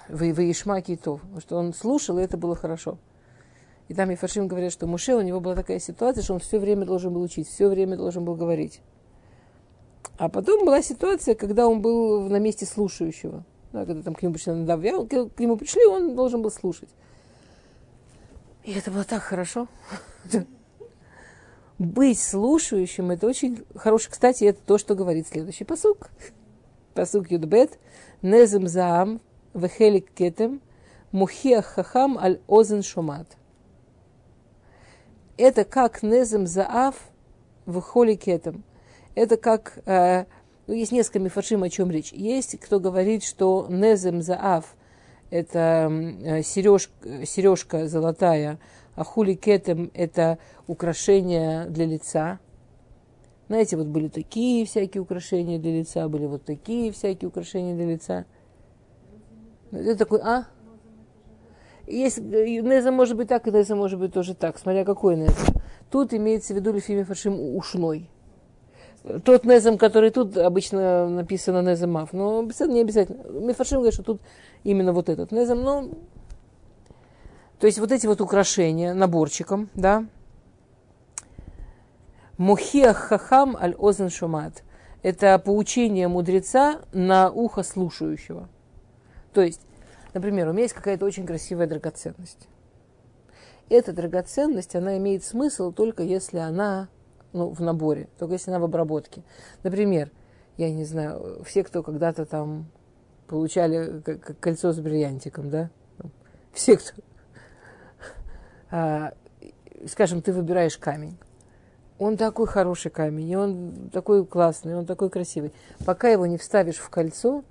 Ваишмаки 0.09 0.95
то, 0.95 1.19
что 1.39 1.57
он 1.57 1.73
слушал, 1.73 2.17
и 2.19 2.23
это 2.23 2.37
было 2.37 2.55
хорошо. 2.55 2.97
И 3.87 3.93
там 3.93 4.09
Ефашим 4.09 4.47
говорят, 4.47 4.71
что 4.71 4.87
Муше, 4.87 5.15
у 5.15 5.21
него 5.21 5.41
была 5.41 5.55
такая 5.55 5.79
ситуация, 5.79 6.23
что 6.23 6.33
он 6.33 6.39
все 6.39 6.59
время 6.59 6.85
должен 6.85 7.13
был 7.13 7.21
учить, 7.21 7.49
все 7.49 7.67
время 7.67 7.97
должен 7.97 8.23
был 8.23 8.35
говорить. 8.35 8.81
А 10.17 10.29
потом 10.29 10.65
была 10.65 10.81
ситуация, 10.81 11.35
когда 11.35 11.67
он 11.67 11.81
был 11.81 12.29
на 12.29 12.37
месте 12.37 12.65
слушающего. 12.65 13.43
Да, 13.73 13.85
когда 13.85 14.01
там 14.01 14.15
к 14.15 14.21
нему 14.21 14.33
пришли 14.33 14.53
к 14.53 15.39
нему 15.39 15.57
пришли, 15.57 15.85
он 15.85 16.15
должен 16.15 16.41
был 16.41 16.51
слушать. 16.51 16.89
И 18.63 18.73
это 18.73 18.91
было 18.91 19.03
так 19.03 19.23
хорошо. 19.23 19.67
Быть 21.79 22.19
слушающим, 22.19 23.11
это 23.11 23.27
очень 23.27 23.65
хорошо. 23.75 24.09
Кстати, 24.11 24.43
это 24.43 24.59
то, 24.65 24.77
что 24.77 24.93
говорит 24.93 25.27
следующий 25.27 25.63
посук. 25.63 26.11
Посук 26.93 27.31
Юдбет. 27.31 27.79
Незем 28.21 28.67
заам 28.67 29.19
вехелик 29.53 30.11
кетем 30.13 30.61
мухиах 31.11 31.65
хахам 31.65 32.17
аль 32.17 32.39
озен 32.47 32.83
шумат. 32.83 33.37
Это 35.37 35.63
как 35.63 36.03
незем 36.03 36.47
заав 36.47 36.95
в 37.65 37.81
кетем. 38.15 38.63
Это 39.15 39.37
как... 39.37 39.79
Э, 39.85 40.25
ну, 40.67 40.73
есть 40.73 40.91
несколько 40.91 41.19
мифашим, 41.19 41.63
о 41.63 41.69
чем 41.69 41.91
речь. 41.91 42.11
Есть, 42.13 42.59
кто 42.59 42.79
говорит, 42.79 43.23
что 43.23 43.67
незем 43.69 44.21
заав– 44.21 44.75
это 45.31 45.89
э, 45.89 46.43
сережка, 46.43 47.25
сережка 47.25 47.87
золотая, 47.87 48.59
а 48.95 49.03
хули 49.03 49.33
кетем– 49.33 49.89
это 49.93 50.37
украшение 50.67 51.65
для 51.65 51.85
лица. 51.85 52.39
Знаете, 53.51 53.75
вот 53.75 53.87
были 53.87 54.07
такие 54.07 54.65
всякие 54.65 55.01
украшения 55.01 55.59
для 55.59 55.79
лица, 55.79 56.07
были 56.07 56.25
вот 56.25 56.45
такие 56.45 56.89
всякие 56.93 57.27
украшения 57.27 57.75
для 57.75 57.85
лица. 57.85 58.23
Это 59.71 59.97
такой, 59.97 60.21
а? 60.21 60.45
Есть, 61.85 62.19
Неза 62.19 62.93
может 62.93 63.17
быть 63.17 63.27
так, 63.27 63.45
и 63.49 63.51
Неза 63.51 63.75
может 63.75 63.99
быть 63.99 64.13
тоже 64.13 64.35
так, 64.35 64.57
смотря 64.57 64.85
какой 64.85 65.17
Неза. 65.17 65.35
Тут 65.89 66.13
имеется 66.13 66.53
в 66.53 66.55
виду 66.55 66.71
Лефими 66.71 67.03
Фаршим 67.03 67.57
ушной. 67.57 68.09
Тот 69.25 69.43
Незам, 69.43 69.77
который 69.77 70.11
тут 70.11 70.37
обычно 70.37 71.09
написано 71.09 71.61
Незамав. 71.61 72.13
Но 72.13 72.47
не 72.69 72.79
обязательно. 72.79 73.21
Мифаршим 73.37 73.79
говорит, 73.79 73.95
что 73.95 74.03
тут 74.03 74.21
именно 74.63 74.93
вот 74.93 75.09
этот 75.09 75.33
Незам. 75.33 75.61
Но... 75.61 75.89
То 77.59 77.67
есть 77.67 77.79
вот 77.79 77.91
эти 77.91 78.07
вот 78.07 78.21
украшения 78.21 78.93
наборчиком, 78.93 79.69
да. 79.73 80.05
Мухиах 82.41 82.97
хахам 82.97 83.55
аль 83.55 83.75
озен 83.75 84.09
шумат. 84.09 84.63
Это 85.03 85.37
поучение 85.37 86.07
мудреца 86.07 86.81
на 86.91 87.29
ухо 87.29 87.61
слушающего. 87.61 88.49
То 89.31 89.41
есть, 89.41 89.61
например, 90.15 90.47
у 90.47 90.51
меня 90.51 90.63
есть 90.63 90.73
какая-то 90.73 91.05
очень 91.05 91.27
красивая 91.27 91.67
драгоценность. 91.67 92.47
Эта 93.69 93.93
драгоценность, 93.93 94.75
она 94.75 94.97
имеет 94.97 95.23
смысл 95.23 95.71
только 95.71 96.01
если 96.01 96.39
она 96.39 96.89
ну, 97.31 97.49
в 97.49 97.59
наборе, 97.59 98.09
только 98.17 98.33
если 98.33 98.49
она 98.49 98.59
в 98.59 98.63
обработке. 98.63 99.21
Например, 99.61 100.09
я 100.57 100.71
не 100.71 100.83
знаю, 100.83 101.43
все, 101.45 101.63
кто 101.63 101.83
когда-то 101.83 102.25
там 102.25 102.71
получали 103.27 104.01
кольцо 104.39 104.73
с 104.73 104.79
бриллиантиком, 104.79 105.51
да? 105.51 105.69
Все, 106.53 106.77
кто... 106.77 107.03
А, 108.71 109.13
скажем, 109.85 110.23
ты 110.23 110.33
выбираешь 110.33 110.79
камень. 110.79 111.19
Он 112.01 112.17
такой 112.17 112.47
хороший 112.47 112.89
камень, 112.89 113.29
и 113.29 113.35
он 113.35 113.91
такой 113.93 114.25
классный, 114.25 114.75
он 114.75 114.87
такой 114.87 115.11
красивый. 115.11 115.53
Пока 115.85 116.09
его 116.09 116.25
не 116.25 116.39
вставишь 116.39 116.77
в 116.77 116.89
кольцо, 116.89 117.43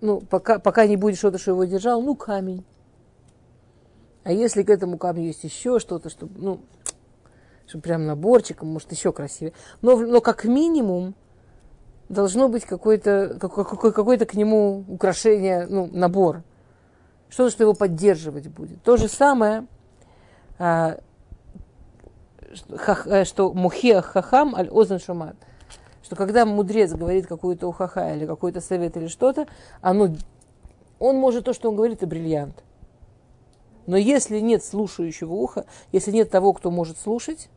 ну, 0.00 0.20
пока, 0.20 0.58
пока 0.58 0.84
не 0.84 0.96
будет 0.96 1.16
что-то, 1.16 1.38
что 1.38 1.52
его 1.52 1.62
держал, 1.62 2.02
ну, 2.02 2.16
камень. 2.16 2.64
А 4.24 4.32
если 4.32 4.64
к 4.64 4.68
этому 4.68 4.98
камню 4.98 5.26
есть 5.26 5.44
еще 5.44 5.78
что-то, 5.78 6.10
что, 6.10 6.28
ну, 6.34 6.58
чтобы 7.68 7.82
прям 7.82 8.04
наборчиком, 8.04 8.66
может, 8.66 8.90
еще 8.90 9.12
красивее. 9.12 9.54
Но, 9.80 9.96
но 9.96 10.20
как 10.20 10.44
минимум 10.44 11.14
должно 12.08 12.48
быть 12.48 12.64
какое-то 12.64 13.38
какое, 13.40 13.92
какое 13.92 14.18
к 14.18 14.34
нему 14.34 14.84
украшение, 14.88 15.68
ну, 15.68 15.88
набор. 15.92 16.42
Что-то, 17.28 17.50
что 17.52 17.62
его 17.62 17.74
поддерживать 17.74 18.48
будет. 18.48 18.82
То 18.82 18.96
же 18.96 19.06
самое, 19.06 19.68
а, 20.58 20.98
что, 22.54 23.24
что 23.24 23.52
мухия 23.52 24.00
хахам 24.00 24.54
аль 24.54 24.68
озен 24.68 24.98
шумат. 24.98 25.36
Что 26.02 26.16
когда 26.16 26.46
мудрец 26.46 26.92
говорит 26.92 27.26
какую-то 27.26 27.68
ухаха 27.68 28.14
или 28.14 28.26
какой-то 28.26 28.60
совет 28.60 28.96
или 28.96 29.08
что-то, 29.08 29.46
оно, 29.80 30.08
он 30.98 31.16
может 31.16 31.44
то, 31.44 31.52
что 31.52 31.68
он 31.68 31.76
говорит, 31.76 31.98
это 31.98 32.06
бриллиант. 32.06 32.62
Но 33.86 33.96
если 33.96 34.40
нет 34.40 34.64
слушающего 34.64 35.32
уха, 35.32 35.66
если 35.92 36.10
нет 36.12 36.30
того, 36.30 36.52
кто 36.52 36.70
может 36.70 36.98
слушать, 36.98 37.48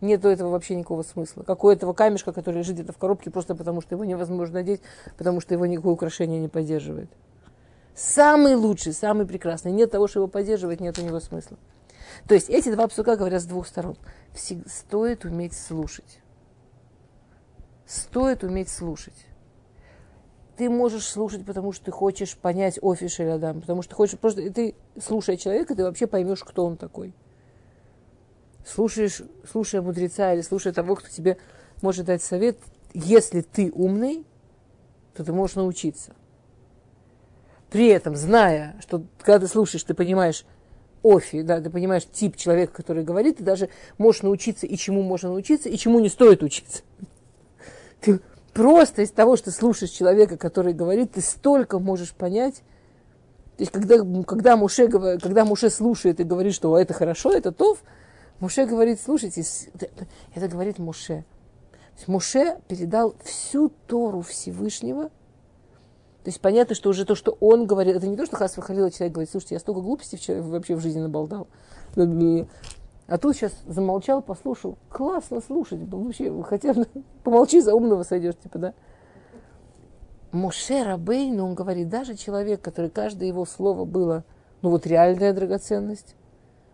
нет 0.00 0.24
этого 0.24 0.50
вообще 0.50 0.74
никакого 0.74 1.02
смысла. 1.02 1.42
Как 1.42 1.62
у 1.62 1.70
этого 1.70 1.92
камешка, 1.92 2.32
который 2.32 2.58
лежит 2.58 2.74
где-то 2.74 2.92
в 2.92 2.98
коробке, 2.98 3.30
просто 3.30 3.54
потому 3.54 3.80
что 3.80 3.94
его 3.94 4.04
невозможно 4.04 4.60
одеть, 4.60 4.80
потому 5.18 5.40
что 5.40 5.54
его 5.54 5.66
никакое 5.66 5.92
украшение 5.92 6.40
не 6.40 6.48
поддерживает. 6.48 7.10
Самый 7.94 8.54
лучший, 8.54 8.92
самый 8.92 9.26
прекрасный. 9.26 9.72
Нет 9.72 9.90
того, 9.90 10.08
что 10.08 10.20
его 10.20 10.28
поддерживает, 10.28 10.80
нет 10.80 10.98
у 10.98 11.02
него 11.02 11.20
смысла. 11.20 11.58
То 12.26 12.34
есть 12.34 12.48
эти 12.48 12.72
два 12.72 12.88
псука 12.88 13.16
говорят 13.16 13.42
с 13.42 13.46
двух 13.46 13.66
сторон. 13.66 13.96
Всегда 14.34 14.68
стоит 14.68 15.24
уметь 15.24 15.56
слушать. 15.56 16.20
Стоит 17.86 18.44
уметь 18.44 18.68
слушать. 18.68 19.26
Ты 20.56 20.68
можешь 20.68 21.06
слушать, 21.06 21.44
потому 21.44 21.72
что 21.72 21.86
ты 21.86 21.90
хочешь 21.90 22.36
понять 22.36 22.78
офис 22.82 23.14
Шелядам, 23.14 23.60
потому 23.60 23.82
что 23.82 23.94
хочешь 23.94 24.18
просто... 24.18 24.50
Ты, 24.50 24.74
слушая 25.02 25.36
человека, 25.36 25.74
ты 25.74 25.82
вообще 25.84 26.06
поймешь, 26.06 26.44
кто 26.44 26.66
он 26.66 26.76
такой 26.76 27.14
слушаешь, 28.66 29.22
слушая 29.50 29.82
мудреца 29.82 30.32
или 30.32 30.40
слушая 30.40 30.72
того, 30.72 30.94
кто 30.94 31.08
тебе 31.08 31.36
может 31.82 32.06
дать 32.06 32.22
совет, 32.22 32.58
если 32.92 33.40
ты 33.40 33.70
умный, 33.72 34.24
то 35.14 35.24
ты 35.24 35.32
можешь 35.32 35.56
научиться. 35.56 36.14
При 37.70 37.86
этом, 37.86 38.16
зная, 38.16 38.76
что 38.80 39.04
когда 39.20 39.40
ты 39.40 39.46
слушаешь, 39.46 39.84
ты 39.84 39.94
понимаешь 39.94 40.44
офи, 41.02 41.42
да, 41.42 41.60
ты 41.60 41.70
понимаешь 41.70 42.06
тип 42.10 42.36
человека, 42.36 42.72
который 42.72 43.04
говорит, 43.04 43.38
ты 43.38 43.44
даже 43.44 43.68
можешь 43.98 44.22
научиться 44.22 44.66
и 44.66 44.76
чему 44.76 45.02
можно 45.02 45.30
научиться, 45.30 45.68
и 45.68 45.76
чему 45.76 46.00
не 46.00 46.08
стоит 46.08 46.42
учиться. 46.42 46.82
Ты, 48.00 48.20
просто 48.52 49.02
из 49.02 49.10
того, 49.10 49.36
что 49.36 49.50
слушаешь 49.50 49.90
человека, 49.90 50.36
который 50.36 50.72
говорит, 50.72 51.12
ты 51.12 51.20
столько 51.20 51.78
можешь 51.78 52.12
понять. 52.12 52.62
То 53.56 53.62
есть, 53.62 53.72
когда, 53.72 53.98
когда, 54.24 54.56
Муше, 54.56 54.88
когда 54.88 55.44
Муше 55.44 55.70
слушает 55.70 56.20
и 56.20 56.24
говорит, 56.24 56.54
что 56.54 56.78
это 56.78 56.94
хорошо, 56.94 57.32
это 57.32 57.52
тов, 57.52 57.82
Муше 58.38 58.64
говорит, 58.64 59.00
слушайте, 59.04 59.44
это 60.34 60.48
говорит 60.48 60.78
Муше. 60.78 61.24
Муше 62.06 62.56
передал 62.68 63.14
всю 63.22 63.70
Тору 63.86 64.22
Всевышнего. 64.22 65.10
Есть 66.30 66.40
понятно, 66.40 66.76
что 66.76 66.90
уже 66.90 67.04
то, 67.04 67.16
что 67.16 67.36
он 67.40 67.66
говорит, 67.66 67.96
это 67.96 68.06
не 68.06 68.16
то, 68.16 68.24
что 68.24 68.36
Хасва 68.36 68.62
Халила 68.62 68.88
человек 68.92 69.14
говорит, 69.14 69.32
слушайте, 69.32 69.56
я 69.56 69.58
столько 69.58 69.80
глупостей 69.80 70.40
вообще 70.40 70.76
в 70.76 70.80
жизни 70.80 71.00
наболдал. 71.00 71.48
А 71.96 73.18
тут 73.18 73.34
сейчас 73.34 73.52
замолчал, 73.66 74.22
послушал. 74.22 74.78
Классно 74.90 75.40
слушать. 75.40 75.80
Вообще, 75.88 76.32
хотя 76.44 76.72
помолчи, 77.24 77.60
за 77.60 77.74
умного 77.74 78.04
сойдешь, 78.04 78.36
типа, 78.40 78.60
да? 78.60 78.74
Моше 80.30 80.84
Рабейну, 80.84 81.44
он 81.46 81.56
говорит, 81.56 81.88
даже 81.88 82.14
человек, 82.14 82.60
который 82.60 82.90
каждое 82.90 83.26
его 83.26 83.44
слово 83.44 83.84
было, 83.84 84.22
ну 84.62 84.70
вот 84.70 84.86
реальная 84.86 85.32
драгоценность, 85.32 86.14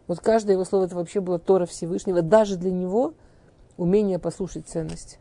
вот 0.07 0.21
каждое 0.21 0.53
его 0.53 0.67
слово 0.67 0.85
это 0.85 0.97
вообще 0.97 1.21
было 1.21 1.39
Тора 1.39 1.65
Всевышнего, 1.65 2.21
даже 2.21 2.59
для 2.59 2.73
него 2.73 3.15
умение 3.79 4.19
послушать 4.19 4.69
ценность. 4.69 5.19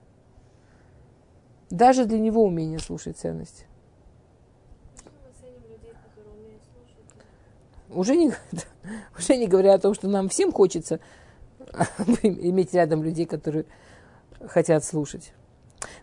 Даже 1.70 2.04
для 2.04 2.20
него 2.20 2.44
умение 2.44 2.80
слушать 2.80 3.18
ценность. 3.18 3.66
Уже 7.96 8.16
не, 8.16 8.32
уже 9.18 9.38
не 9.38 9.48
говоря 9.48 9.74
о 9.74 9.80
том, 9.80 9.94
что 9.94 10.08
нам 10.08 10.30
всем 10.30 10.52
хочется 10.52 11.00
иметь 12.24 12.74
рядом 12.74 13.04
людей, 13.04 13.26
которые 13.26 13.66
хотят 14.48 14.84
слушать. 14.84 15.32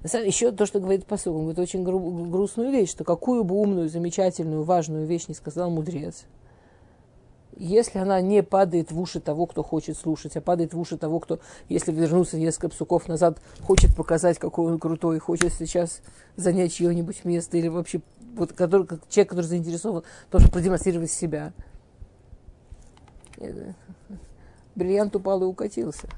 Еще 0.02 0.52
то, 0.52 0.66
что 0.66 0.80
говорит 0.80 1.06
посол, 1.06 1.36
он 1.36 1.42
говорит 1.42 1.58
очень 1.58 1.82
гру- 1.84 2.26
грустную 2.28 2.70
вещь, 2.70 2.90
что 2.90 3.04
какую 3.04 3.44
бы 3.44 3.56
умную, 3.56 3.88
замечательную, 3.88 4.62
важную 4.62 5.06
вещь 5.06 5.28
не 5.28 5.34
сказал 5.34 5.70
мудрец, 5.70 6.24
если 7.56 7.98
она 7.98 8.20
не 8.20 8.42
падает 8.42 8.90
в 8.90 9.00
уши 9.00 9.20
того, 9.20 9.46
кто 9.46 9.62
хочет 9.62 9.98
слушать, 9.98 10.36
а 10.36 10.40
падает 10.40 10.72
в 10.72 10.80
уши 10.80 10.96
того, 10.96 11.20
кто, 11.20 11.40
если 11.68 11.92
вернуться 11.92 12.38
несколько 12.38 12.70
псуков 12.70 13.08
назад, 13.08 13.40
хочет 13.60 13.94
показать, 13.94 14.38
какой 14.38 14.72
он 14.72 14.78
крутой, 14.78 15.18
хочет 15.18 15.52
сейчас 15.52 16.00
занять 16.36 16.72
чье-нибудь 16.72 17.24
место, 17.24 17.58
или 17.58 17.68
вообще 17.68 18.00
вот, 18.34 18.52
который, 18.52 18.86
человек, 19.10 19.30
который 19.30 19.46
заинтересован, 19.46 20.04
тоже 20.30 20.48
продемонстрировать 20.48 21.10
себя– 21.10 21.52
бриллиант 24.74 25.16
упал 25.16 25.42
и 25.42 25.46
укатился. 25.46 26.08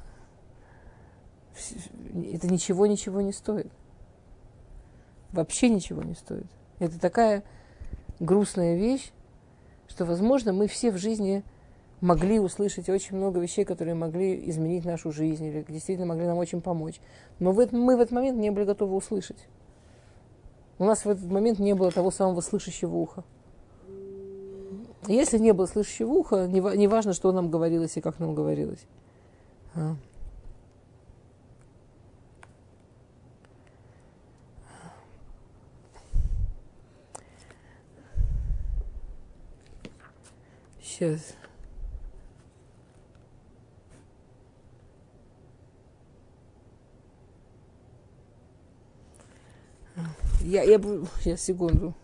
Это 2.33 2.49
ничего, 2.49 2.87
ничего 2.87 3.21
не 3.21 3.33
стоит. 3.33 3.71
Вообще 5.33 5.69
ничего 5.69 6.03
не 6.03 6.15
стоит. 6.15 6.47
Это 6.79 6.99
такая 7.01 7.45
грустная 8.21 8.77
вещь, 8.77 9.13
что, 9.89 10.05
возможно, 10.05 10.53
мы 10.53 10.67
все 10.69 10.91
в 10.91 10.97
жизни 10.97 11.45
могли 12.01 12.39
услышать 12.39 12.89
очень 12.89 13.17
много 13.17 13.41
вещей, 13.41 13.65
которые 13.65 13.95
могли 13.95 14.49
изменить 14.51 14.85
нашу 14.85 15.13
жизнь 15.13 15.45
или 15.45 15.65
действительно 15.69 16.07
могли 16.07 16.27
нам 16.27 16.39
очень 16.39 16.61
помочь. 16.61 17.01
Но 17.39 17.53
в 17.53 17.61
этот, 17.61 17.73
мы 17.75 17.97
в 17.97 18.01
этот 18.01 18.13
момент 18.13 18.39
не 18.39 18.51
были 18.51 18.65
готовы 18.65 18.95
услышать. 18.97 19.49
У 20.79 20.85
нас 20.85 21.05
в 21.05 21.09
этот 21.09 21.25
момент 21.25 21.59
не 21.59 21.75
было 21.75 21.91
того 21.91 22.11
самого 22.11 22.41
слышащего 22.41 22.95
уха. 22.97 23.25
Если 25.07 25.39
не 25.39 25.53
было 25.53 25.67
слышащего 25.67 26.11
уха, 26.11 26.47
не, 26.47 26.87
важно, 26.89 27.13
что 27.13 27.33
нам 27.33 27.51
говорилось 27.51 27.97
и 27.97 28.01
как 28.01 28.19
нам 28.19 28.35
говорилось. 28.35 28.87
А. 29.75 29.97
Сейчас. 40.83 41.35
Я, 50.41 50.63
я, 50.63 50.79
сейчас, 51.21 51.41
секунду. 51.41 51.95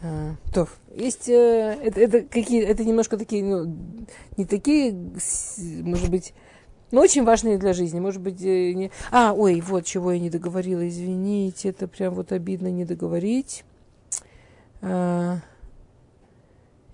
То, 0.00 0.68
есть, 0.94 1.28
э, 1.28 1.78
это, 1.82 2.00
это, 2.00 2.20
какие, 2.22 2.62
это 2.62 2.84
немножко 2.84 3.16
такие, 3.16 3.42
ну, 3.42 3.76
не 4.36 4.44
такие, 4.44 4.92
может 5.82 6.08
быть, 6.08 6.34
но 6.90 7.02
очень 7.02 7.24
важные 7.24 7.58
для 7.58 7.72
жизни. 7.72 8.00
Может 8.00 8.22
быть, 8.22 8.40
э, 8.42 8.72
не... 8.72 8.90
А, 9.10 9.32
ой, 9.32 9.60
вот 9.60 9.84
чего 9.84 10.12
я 10.12 10.18
не 10.18 10.30
договорила, 10.30 10.86
извините, 10.88 11.70
это 11.70 11.86
прям 11.86 12.14
вот 12.14 12.32
обидно 12.32 12.68
не 12.68 12.84
договорить. 12.84 13.64
А, 14.80 15.38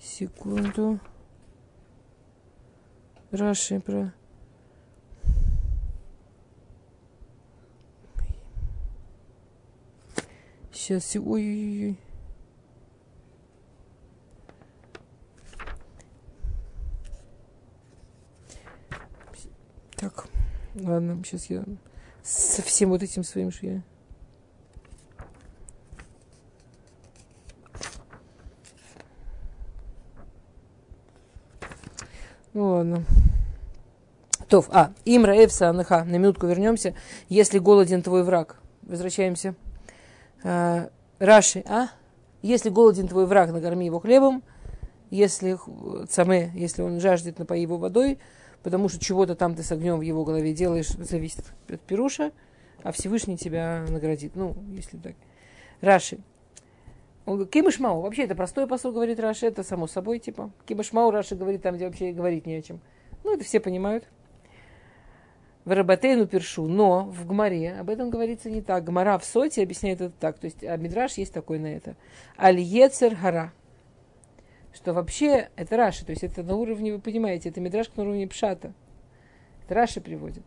секунду. 0.01 0.99
Раши 3.31 3.81
про... 3.81 4.13
Сейчас, 10.73 11.17
ой-ой-ой. 11.17 11.99
Так, 20.05 20.27
ладно, 20.75 21.23
сейчас 21.25 21.47
я 21.47 21.65
со 22.23 22.61
всем 22.61 22.91
вот 22.91 23.03
этим 23.03 23.25
своим 23.25 23.51
же 23.51 23.59
я... 23.63 23.83
Ну 32.53 32.69
ладно. 32.69 33.05
Тов, 34.51 34.69
а, 34.73 34.93
Имра 35.07 35.43
Эвса 35.43 35.71
Анаха, 35.71 36.05
на 36.05 36.17
минутку 36.17 36.49
вернемся. 36.49 36.95
Если 37.31 37.59
голоден 37.59 38.03
твой 38.03 38.25
враг. 38.25 38.61
Возвращаемся. 38.83 39.55
А, 40.43 40.91
Раши, 41.19 41.65
а? 41.67 41.89
Если 42.43 42.69
голоден 42.69 43.09
твой 43.09 43.25
враг, 43.25 43.53
накорми 43.53 43.87
его 43.87 44.01
хлебом. 44.01 44.43
Если 45.09 45.57
цаме, 46.11 46.53
если 46.55 46.83
он 46.83 47.01
жаждет, 47.01 47.39
напои 47.39 47.63
его 47.63 47.79
водой 47.79 48.19
потому 48.65 48.89
что 48.89 48.99
чего-то 48.99 49.37
там 49.37 49.55
ты 49.55 49.63
с 49.63 49.71
огнем 49.71 49.99
в 49.99 50.03
его 50.03 50.25
голове 50.25 50.53
делаешь, 50.55 50.89
зависит 50.89 51.45
от 51.69 51.81
Пируша, 51.83 52.33
а 52.83 52.91
Всевышний 52.91 53.37
тебя 53.37 53.85
наградит. 53.89 54.35
Ну, 54.35 54.57
если 54.73 54.97
так. 54.97 55.15
Раши. 55.81 56.19
Он 57.27 57.35
говорит, 57.35 57.53
Кимышмау. 57.53 58.01
Вообще, 58.01 58.25
это 58.25 58.35
простой 58.35 58.67
посыл, 58.67 58.93
говорит 58.93 59.21
Раши, 59.21 59.47
это 59.47 59.63
само 59.63 59.87
собой, 59.87 60.19
типа. 60.19 60.51
Кимышмау 60.67 61.11
Раши 61.11 61.37
говорит 61.37 61.63
там, 61.63 61.77
где 61.77 61.87
вообще 61.87 62.13
говорить 62.13 62.47
не 62.47 62.57
о 62.57 62.63
чем. 62.63 62.81
Ну, 63.23 63.35
это 63.35 63.45
все 63.45 63.61
понимают. 63.61 64.05
В 65.65 65.75
Рабатейну 65.75 66.27
першу, 66.27 66.67
но 66.67 67.05
в 67.05 67.27
Гмаре 67.27 67.75
об 67.79 67.89
этом 67.89 68.11
говорится 68.11 68.51
не 68.51 68.61
так. 68.61 68.85
Гмара 68.85 69.19
в 69.19 69.25
Соте 69.25 69.63
объясняет 69.63 70.01
это 70.01 70.15
так. 70.19 70.39
То 70.39 70.47
есть, 70.47 70.63
а 70.63 70.77
Мидраш 70.77 71.15
есть 71.15 71.33
такой 71.33 71.59
на 71.59 71.69
это. 71.69 71.97
על 72.39 72.61
יצר 72.61 73.15
הרע 73.15 73.53
что 74.75 74.93
вообще 74.93 75.49
это 75.57 75.77
Раши, 75.77 76.05
то 76.05 76.11
есть 76.11 76.25
это 76.25 76.43
на 76.43 76.57
уровне, 76.57 76.93
вы 76.93 77.01
понимаете, 77.01 77.49
это 77.49 77.61
Мидраш 77.61 77.91
на 77.97 78.03
уровне 78.03 78.27
Пшата. 78.27 78.73
Это 79.65 79.75
Раши 79.75 80.01
приводит. 80.01 80.43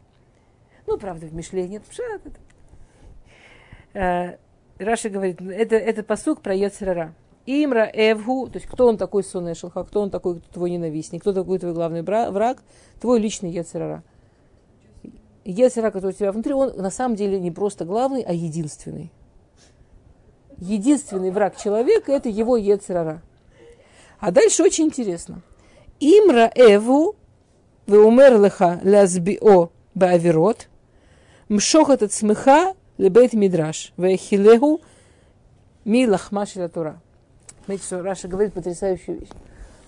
Ну, 0.86 0.97
правда, 0.97 1.28
в 1.28 1.34
Мишлей 1.34 1.67
нет 1.67 1.84
Пшата. 1.84 2.32
А, 3.93 4.38
Раши 4.78 5.09
говорит, 5.09 5.41
это, 5.41 5.75
это 5.75 6.03
פסוק 6.03 6.41
про 6.41 6.53
יצר 6.53 6.84
הרע. 6.84 7.15
אם 7.45 7.63
רעב 7.63 7.89
הוא, 7.93 8.49
то 8.49 8.57
есть 8.57 8.67
кто 8.67 8.88
он 8.88 8.97
такой 8.97 9.23
שונא 9.23 9.55
שלך, 9.55 9.86
кто 9.86 10.01
он 10.01 10.09
такой 10.09 10.41
твой 10.51 10.69
ненавистник, 10.69 11.21
кто 11.21 11.32
такой 11.32 11.59
твой 11.59 11.73
главный 11.73 12.01
враг, 12.01 12.61
твой 12.99 13.19
личный 13.21 13.49
יצר 13.49 13.76
הרע. 13.76 14.03
יצר 15.45 15.68
הרע, 15.68 15.91
который 15.91 16.11
у 16.11 16.13
тебя 16.13 16.34
внутри, 16.34 16.53
он 16.53 16.75
на 16.75 16.89
самом 16.89 17.15
деле 17.15 17.39
не 17.39 17.51
просто 17.51 17.86
главный, 17.86 18.21
а 18.21 18.34
единственный. 18.34 19.13
Единственный 20.57 21.32
враг 21.32 21.55
человека– 21.55 22.11
это 22.13 22.28
его 22.28 22.57
Ецерара. 22.57 23.21
А 24.20 24.32
дальше 24.32 24.63
очень 24.63 24.86
интересно. 24.86 25.41
Имра 25.99 26.51
эву 26.55 27.15
вы 27.86 28.05
умерлиха 28.05 28.80
лазбио 28.84 29.70
баавирот 29.95 30.68
мшохат 31.49 32.03
от 32.03 32.11
смеха 32.11 32.76
лебейт 32.97 33.34
мидраш 33.34 33.93
вехилегу 33.97 34.82
ми 35.86 36.07
лахма 36.07 36.45
тура. 36.45 37.01
Смотрите, 37.63 37.86
что 37.86 38.01
Раша 38.01 38.28
говорит 38.28 38.53
потрясающую 38.53 39.20
вещь. 39.20 39.30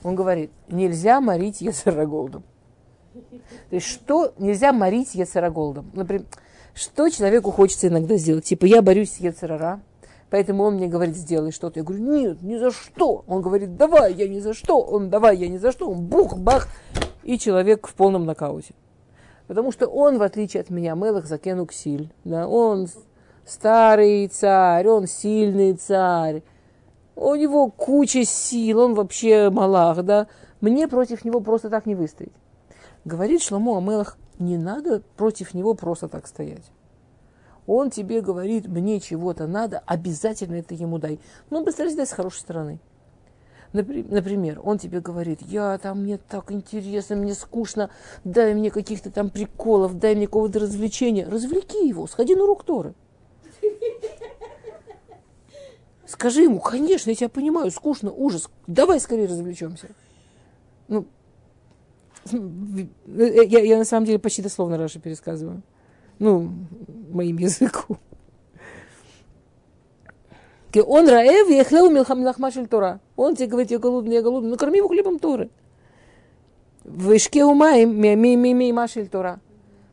Он 0.04 0.16
говорит, 0.16 0.52
нельзя 0.70 1.20
морить 1.20 1.62
Ецараголдом. 1.62 2.44
То 3.14 3.76
есть, 3.76 3.88
что 3.88 4.34
нельзя 4.38 4.72
морить 4.72 5.16
Ецараголдом? 5.16 5.90
Например, 5.94 6.26
что 6.74 7.10
человеку 7.10 7.52
хочется 7.52 7.88
иногда 7.88 8.16
сделать? 8.16 8.46
Типа, 8.46 8.66
я 8.66 8.82
борюсь 8.82 9.14
с 9.14 9.18
Ецарара, 9.18 9.82
Поэтому 10.30 10.64
он 10.64 10.76
мне 10.76 10.88
говорит, 10.88 11.16
сделай 11.16 11.52
что-то. 11.52 11.80
Я 11.80 11.84
говорю, 11.84 12.04
нет, 12.04 12.42
ни 12.42 12.58
за 12.58 12.72
что. 12.72 13.24
Он 13.28 13.42
говорит, 13.42 13.78
давай, 13.78 14.14
я 14.14 14.28
ни 14.28 14.40
за 14.40 14.54
что. 14.54 14.80
Он, 14.80 15.10
давай, 15.10 15.38
я 15.38 15.48
ни 15.48 15.58
за 15.58 15.72
что. 15.72 15.90
Он 15.90 16.06
бух, 16.06 16.38
бах. 16.38 16.68
и 17.24 17.38
человек 17.38 17.88
в 17.88 17.94
полном 17.96 18.26
нокауте. 18.26 18.74
Потому 19.48 19.72
что 19.72 19.88
он, 19.88 20.20
в 20.20 20.22
отличие 20.22 20.62
от 20.62 20.70
меня, 20.70 20.94
Мелах 20.94 21.26
Закену 21.26 21.66
Ксиль, 21.66 22.12
да, 22.24 22.48
он 22.48 22.88
старый 23.46 24.28
царь, 24.28 24.88
он 24.88 25.08
сильный 25.08 25.74
царь, 25.74 26.44
у 27.16 27.34
него 27.34 27.70
куча 27.72 28.26
сил, 28.26 28.80
он 28.80 28.94
вообще 28.94 29.50
малах, 29.50 30.04
да, 30.04 30.28
мне 30.62 30.88
против 30.88 31.26
него 31.26 31.40
просто 31.40 31.70
так 31.70 31.88
не 31.88 31.96
выстоять. 31.96 32.34
Говорит 33.06 33.42
Шломо 33.42 33.80
Амелах, 33.80 34.18
не 34.38 34.58
надо 34.58 35.02
против 35.18 35.56
него 35.56 35.74
просто 35.74 36.08
так 36.08 36.28
стоять. 36.28 36.72
Он 37.72 37.92
тебе 37.92 38.22
говорит, 38.22 38.68
мне 38.68 39.00
чего-то 39.00 39.46
надо, 39.46 39.84
обязательно 39.86 40.56
это 40.56 40.74
ему 40.74 40.98
дай. 40.98 41.20
Ну, 41.52 41.64
постарайся 41.64 41.98
дать 41.98 42.10
с 42.10 42.14
хорошей 42.14 42.40
стороны. 42.40 42.80
Например, 43.74 44.60
он 44.64 44.80
тебе 44.80 45.02
говорит, 45.02 45.44
я 45.44 45.78
там, 45.78 46.02
мне 46.02 46.18
так 46.18 46.52
интересно, 46.52 47.16
мне 47.16 47.36
скучно, 47.36 47.92
дай 48.24 48.56
мне 48.56 48.72
каких-то 48.72 49.12
там 49.12 49.30
приколов, 49.30 50.00
дай 50.00 50.16
мне 50.16 50.26
какого-то 50.26 50.58
развлечения. 50.58 51.28
Развлеки 51.30 51.88
его, 51.88 52.08
сходи 52.08 52.34
на 52.34 52.48
рук 52.48 52.64
Торы. 52.64 52.96
Скажи 56.08 56.42
ему, 56.42 56.60
конечно, 56.60 57.12
я 57.12 57.16
тебя 57.16 57.30
понимаю, 57.30 57.70
скучно, 57.70 58.12
ужас, 58.12 58.50
давай 58.66 59.00
скорее 59.00 59.28
развлечемся. 59.28 59.90
Ну, 60.88 61.06
я, 63.06 63.60
я 63.60 63.78
на 63.78 63.86
самом 63.86 64.08
деле 64.08 64.18
почти 64.18 64.42
дословно 64.42 64.80
Раша 64.80 65.00
пересказываю. 65.00 65.62
Ну, 66.20 66.52
моим 67.12 67.38
языком. 67.38 67.98
Он 70.86 71.10
раев, 71.10 71.50
ехлеу 71.50 71.90
милхамашель 71.90 72.68
Тора. 72.68 73.00
Он 73.16 73.36
тебе 73.36 73.48
говорит, 73.48 73.72
я 73.72 73.80
голодный, 73.80 74.16
я 74.16 74.22
голодный. 74.22 74.52
Ну, 74.52 74.58
корми 74.58 74.78
его 74.78 74.88
хлебом 74.88 75.18
Торы. 75.18 75.50
Вышке 76.84 77.44
умаем, 77.44 78.00
ми 78.00 78.72
машель 78.72 79.08
Тора. 79.08 79.40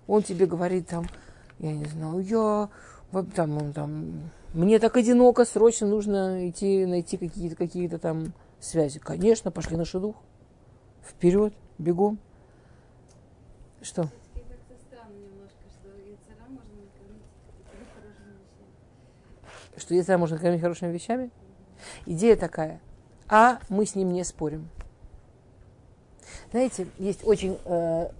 Он 0.07 0.22
тебе 0.22 0.47
говорит 0.47 0.89
там, 0.89 1.07
я 1.59 1.72
не 1.72 1.85
знаю, 1.87 2.20
я 2.20 2.68
там, 3.35 3.57
он 3.57 3.72
там, 3.72 4.31
мне 4.53 4.79
так 4.79 4.97
одиноко, 4.97 5.45
срочно 5.45 5.87
нужно 5.87 6.49
идти 6.49 6.87
найти 6.87 7.16
какие-то 7.16 7.57
какие 7.57 7.89
там 7.89 8.33
связи. 8.61 8.99
Конечно, 8.99 9.51
пошли 9.51 9.77
на 9.77 9.85
шедух. 9.85 10.16
Вперед, 11.03 11.55
бегом. 11.79 12.18
Что? 13.81 14.09
Что 19.77 19.95
яйца 19.95 20.18
можно 20.18 20.39
кормить 20.39 20.61
хорошими 20.61 20.93
вещами? 20.93 21.31
Идея 22.07 22.37
такая. 22.37 22.81
А 23.29 23.59
мы 23.68 23.87
с 23.87 23.95
ним 23.95 24.12
не 24.12 24.24
спорим. 24.24 24.68
Знаете, 26.51 26.87
есть 26.99 27.27
очень 27.27 27.59
э, 27.64 28.11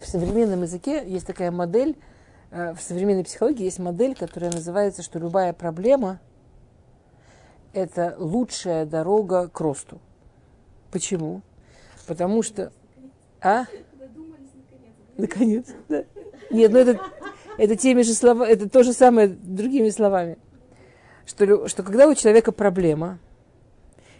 в 0.00 0.06
современном 0.06 0.62
языке 0.62 1.02
есть 1.06 1.26
такая 1.26 1.50
модель 1.50 1.96
Э, 2.52 2.74
в 2.74 2.82
современной 2.82 3.24
психологии 3.24 3.64
есть 3.64 3.78
модель, 3.78 4.14
которая 4.14 4.52
называется, 4.52 5.02
что 5.02 5.18
любая 5.18 5.54
проблема– 5.54 6.20
это 7.72 8.14
лучшая 8.18 8.84
дорога 8.84 9.48
к 9.48 9.58
росту. 9.58 9.98
Почему? 10.90 11.40
Потому 12.06 12.42
что... 12.42 12.70
А? 13.40 13.64
Наконец, 15.16 15.66
да. 15.88 16.04
Нет, 16.50 16.70
ну 16.72 16.78
это, 16.78 17.00
это 17.56 17.74
теми 17.76 18.02
же 18.02 18.12
слова, 18.12 18.46
это 18.46 18.68
то 18.68 18.82
же 18.82 18.92
самое 18.92 19.28
другими 19.28 19.88
словами. 19.88 20.36
Что, 21.32 21.66
что 21.66 21.82
когда 21.82 22.08
у 22.08 22.14
человека 22.14 22.52
проблема, 22.52 23.18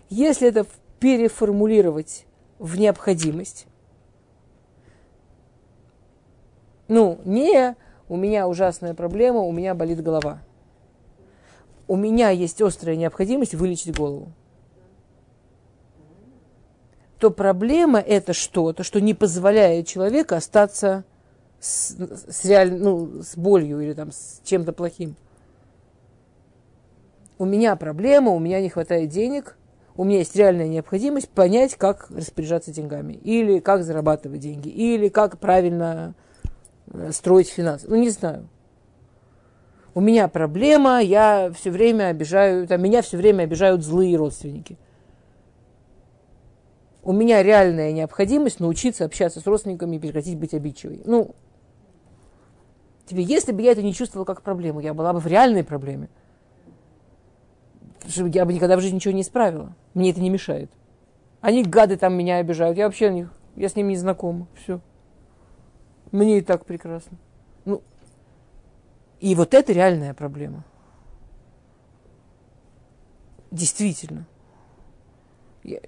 если 0.08 0.48
это 0.48 0.66
переформулировать 0.98 2.24
в 2.58 2.78
необходимость, 2.78 3.66
ну, 6.88 7.20
не 7.26 7.76
у 8.08 8.16
меня 8.16 8.48
ужасная 8.48 8.94
проблема, 8.94 9.40
у 9.40 9.52
меня 9.52 9.74
болит 9.74 10.02
голова. 10.02 10.42
У 11.86 11.96
меня 11.96 12.30
есть 12.30 12.62
острая 12.62 12.96
необходимость 12.96 13.54
вылечить 13.54 13.94
голову. 13.94 14.32
То 17.18 17.30
проблема 17.30 17.98
это 18.00 18.32
что-то, 18.32 18.84
что 18.84 19.02
не 19.02 19.12
позволяет 19.12 19.86
человеку 19.86 20.34
остаться 20.34 21.04
с, 21.60 21.90
с, 21.90 22.44
реаль, 22.46 22.72
ну, 22.72 23.22
с 23.22 23.36
болью 23.36 23.80
или 23.80 23.92
там, 23.92 24.12
с 24.12 24.40
чем-то 24.44 24.72
плохим. 24.72 25.14
У 27.42 27.44
меня 27.44 27.74
проблема, 27.74 28.30
у 28.30 28.38
меня 28.38 28.60
не 28.60 28.68
хватает 28.68 29.10
денег, 29.10 29.56
у 29.96 30.04
меня 30.04 30.18
есть 30.18 30.36
реальная 30.36 30.68
необходимость 30.68 31.28
понять, 31.28 31.74
как 31.74 32.08
распоряжаться 32.10 32.70
деньгами, 32.70 33.14
или 33.14 33.58
как 33.58 33.82
зарабатывать 33.82 34.40
деньги, 34.40 34.68
или 34.68 35.08
как 35.08 35.38
правильно 35.38 36.14
Э, 36.92 37.10
строить 37.12 37.48
финансы. 37.48 37.86
Ну, 37.88 37.96
не 37.96 38.10
знаю. 38.10 38.48
У 39.94 40.00
меня 40.00 40.28
проблема, 40.28 41.00
я 41.02 41.50
все 41.54 41.70
время 41.70 42.08
обижаю, 42.08 42.66
там, 42.66 42.82
меня 42.82 43.02
все 43.02 43.16
время 43.16 43.42
обижают 43.42 43.82
злые 43.82 44.16
родственники. 44.16 44.78
У 47.02 47.12
меня 47.12 47.42
реальная 47.42 47.92
необходимость 47.92 48.60
научиться 48.60 49.04
общаться 49.04 49.40
с 49.40 49.46
родственниками 49.46 49.96
и 49.96 49.98
прекратить 49.98 50.38
быть 50.38 50.54
обидчивой. 50.54 51.02
Ну, 51.04 51.34
тебе, 53.06 53.22
если 53.22 53.52
бы 53.52 53.60
я 53.60 53.72
это 53.72 53.82
не 53.82 53.92
чувствовала 53.92 54.24
как 54.24 54.42
проблему, 54.42 54.80
я 54.80 54.94
была 54.94 55.12
бы 55.12 55.18
в 55.18 55.26
реальной 55.26 55.64
проблеме. 55.64 56.08
Я 58.06 58.44
бы 58.44 58.52
никогда 58.52 58.76
в 58.76 58.80
жизни 58.80 58.96
ничего 58.96 59.14
не 59.14 59.22
исправила. 59.22 59.74
Мне 59.94 60.10
это 60.10 60.20
не 60.20 60.30
мешает. 60.30 60.70
Они 61.40 61.62
гады 61.62 61.96
там 61.96 62.14
меня 62.14 62.36
обижают. 62.36 62.76
Я 62.76 62.86
вообще 62.86 63.28
я 63.56 63.68
с 63.68 63.76
ними 63.76 63.90
не 63.90 63.96
знакома. 63.96 64.46
Все. 64.54 64.80
Мне 66.10 66.38
и 66.38 66.40
так 66.40 66.64
прекрасно. 66.64 67.18
Ну, 67.64 67.82
и 69.20 69.34
вот 69.34 69.54
это 69.54 69.72
реальная 69.72 70.14
проблема. 70.14 70.64
Действительно. 73.50 74.26
Я, 75.62 75.80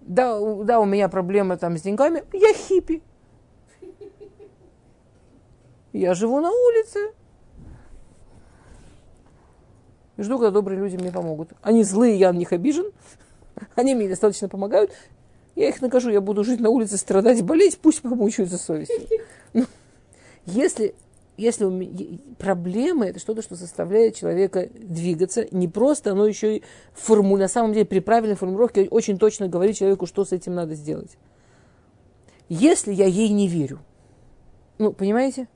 да, 0.00 0.38
да, 0.64 0.80
у 0.80 0.84
меня 0.84 1.08
проблема 1.08 1.56
там 1.56 1.76
с 1.76 1.82
деньгами. 1.82 2.24
Я 2.32 2.54
хиппи. 2.54 3.02
Я 5.92 6.14
живу 6.14 6.40
на 6.40 6.50
улице. 6.50 7.12
И 10.20 10.22
жду, 10.22 10.36
когда 10.36 10.50
добрые 10.50 10.78
люди 10.78 10.96
мне 10.96 11.10
помогут. 11.10 11.52
Они 11.62 11.82
злые, 11.82 12.18
я 12.18 12.30
на 12.30 12.36
них 12.36 12.52
обижен. 12.52 12.92
Они 13.74 13.94
мне 13.94 14.06
достаточно 14.06 14.50
помогают. 14.50 14.92
Я 15.56 15.70
их 15.70 15.80
накажу, 15.80 16.10
я 16.10 16.20
буду 16.20 16.44
жить 16.44 16.60
на 16.60 16.68
улице, 16.68 16.98
страдать, 16.98 17.42
болеть, 17.42 17.78
пусть 17.78 18.02
помучаются 18.02 18.58
совестью. 18.58 18.98
Ну, 19.54 19.64
если, 20.44 20.94
если 21.38 22.20
проблема 22.38 23.06
это 23.06 23.18
что-то, 23.18 23.40
что 23.40 23.54
заставляет 23.54 24.14
человека 24.14 24.68
двигаться, 24.74 25.46
не 25.52 25.68
просто, 25.68 26.12
оно 26.12 26.26
еще 26.26 26.58
и 26.58 26.62
форму, 26.92 27.38
на 27.38 27.48
самом 27.48 27.72
деле 27.72 27.86
при 27.86 28.00
правильной 28.00 28.36
формулировке 28.36 28.88
очень 28.90 29.18
точно 29.18 29.48
говорит 29.48 29.76
человеку, 29.76 30.06
что 30.06 30.26
с 30.26 30.32
этим 30.32 30.54
надо 30.54 30.74
сделать. 30.74 31.16
Если 32.50 32.92
я 32.92 33.06
ей 33.06 33.30
не 33.30 33.48
верю, 33.48 33.80
ну, 34.76 34.92
понимаете? 34.92 35.48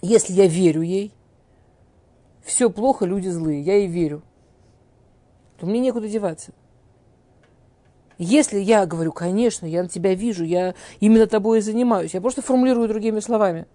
Если 0.00 0.32
я 0.32 0.46
верю 0.46 0.82
ей, 0.82 1.12
все 2.44 2.70
плохо, 2.70 3.06
люди 3.06 3.28
злые, 3.28 3.62
я 3.62 3.76
ей 3.76 3.86
верю, 3.86 4.22
то 5.58 5.66
мне 5.66 5.80
некуда 5.80 6.08
деваться. 6.08 6.52
Если 8.18 8.60
я 8.60 8.86
говорю, 8.86 9.12
конечно, 9.12 9.66
я 9.66 9.82
на 9.82 9.88
тебя 9.88 10.14
вижу, 10.14 10.44
я 10.44 10.74
именно 11.00 11.26
тобой 11.26 11.58
и 11.58 11.62
занимаюсь, 11.62 12.14
я 12.14 12.20
просто 12.20 12.42
формулирую 12.42 12.86
другими 12.86 13.18
словами. 13.20 13.66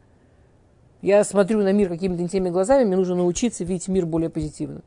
Я 1.01 1.23
смотрю 1.23 1.61
на 1.63 1.73
мир 1.73 1.89
какими-то 1.89 2.27
теми 2.27 2.49
глазами, 2.49 2.85
мне 2.85 2.95
нужно 2.95 3.15
научиться 3.15 3.63
видеть 3.63 3.87
мир 3.87 4.05
более 4.05 4.29
позитивно. 4.29 4.81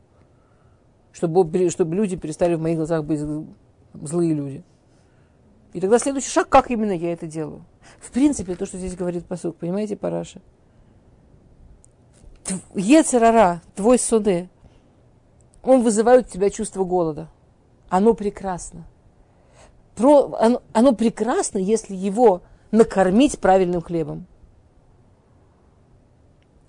Чтобы, 1.11 1.69
чтобы 1.69 1.95
люди 1.95 2.15
перестали 2.15 2.55
в 2.55 2.61
моих 2.61 2.77
глазах 2.77 3.03
быть 3.03 3.19
злые 3.93 4.33
люди. 4.33 4.63
И 5.73 5.81
тогда 5.81 5.99
следующий 5.99 6.29
шаг, 6.29 6.49
как 6.49 6.71
именно 6.71 6.91
я 6.91 7.13
это 7.13 7.27
делаю. 7.27 7.65
В 7.99 8.11
принципе, 8.11 8.55
то, 8.55 8.65
что 8.65 8.77
здесь 8.77 8.95
говорит 8.95 9.25
посук, 9.25 9.57
понимаете, 9.57 9.95
Параша? 9.95 10.41
Ецерара, 12.75 13.61
твой 13.75 13.99
суды, 13.99 14.49
он 15.61 15.81
вызывает 15.81 16.27
у 16.27 16.29
тебя 16.29 16.49
чувство 16.49 16.83
голода. 16.83 17.29
Оно 17.89 18.13
прекрасно 18.13 18.85
про, 19.95 20.35
оно, 20.39 20.61
оно 20.73 20.93
прекрасно, 20.93 21.57
если 21.57 21.95
его 21.95 22.41
накормить 22.71 23.39
правильным 23.39 23.81
хлебом. 23.81 24.25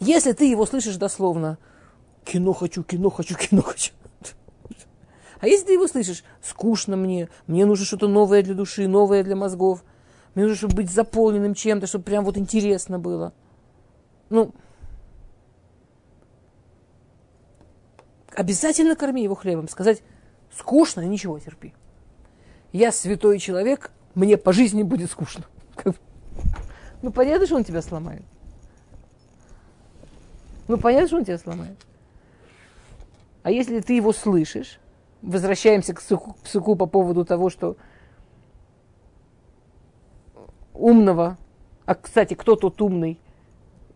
Если 0.01 0.33
ты 0.33 0.51
его 0.51 0.67
слышишь 0.67 0.97
дословно, 0.97 1.59
кино 2.25 2.53
хочу, 2.53 2.83
кино 2.83 3.11
хочу, 3.11 3.37
кино 3.37 3.63
хочу. 3.63 3.93
А 5.41 5.47
если 5.47 5.67
ты 5.67 5.73
его 5.75 5.87
слышишь, 5.87 6.25
скучно 6.43 6.97
мне, 6.97 7.29
мне 7.47 7.67
нужно 7.67 7.85
что-то 7.85 8.09
новое 8.09 8.43
для 8.43 8.55
души, 8.55 8.89
новое 8.89 9.23
для 9.23 9.37
мозгов, 9.37 9.85
мне 10.35 10.45
нужно, 10.45 10.57
чтобы 10.57 10.77
быть 10.77 10.91
заполненным 10.91 11.55
чем-то, 11.55 11.87
чтобы 11.87 12.05
прям 12.05 12.25
вот 12.25 12.37
интересно 12.37 12.99
было. 12.99 13.33
Ну, 14.31 14.53
обязательно 18.35 18.97
корми 18.97 19.23
его 19.23 19.35
хлебом. 19.35 19.69
Сказать, 19.69 20.03
скучно, 20.51 21.01
ничего, 21.03 21.39
терпи 21.39 21.75
я 22.75 22.91
святой 22.91 23.39
человек, 23.39 23.93
мне 24.17 24.37
по 24.37 24.53
жизни 24.53 24.83
будет 24.83 25.11
скучно. 25.11 25.45
Ну, 27.03 27.13
понятно, 27.13 27.47
что 27.47 27.55
он 27.55 27.65
тебя 27.65 27.83
сломает. 27.83 28.25
Ну, 30.67 30.77
понятно, 30.77 31.07
что 31.07 31.17
он 31.19 31.25
тебя 31.25 31.39
сломает. 31.39 31.77
А 33.45 33.53
если 33.53 33.79
ты 33.79 33.93
его 33.93 34.13
слышишь, 34.13 34.81
возвращаемся 35.23 35.95
к 35.95 36.01
психу, 36.01 36.35
к 36.43 36.77
по 36.77 36.87
поводу 36.87 37.25
того, 37.25 37.49
что 37.49 37.77
умного, 40.73 41.39
а, 41.87 41.95
кстати, 41.95 42.35
кто 42.35 42.57
тот 42.57 42.83
умный, 42.83 43.21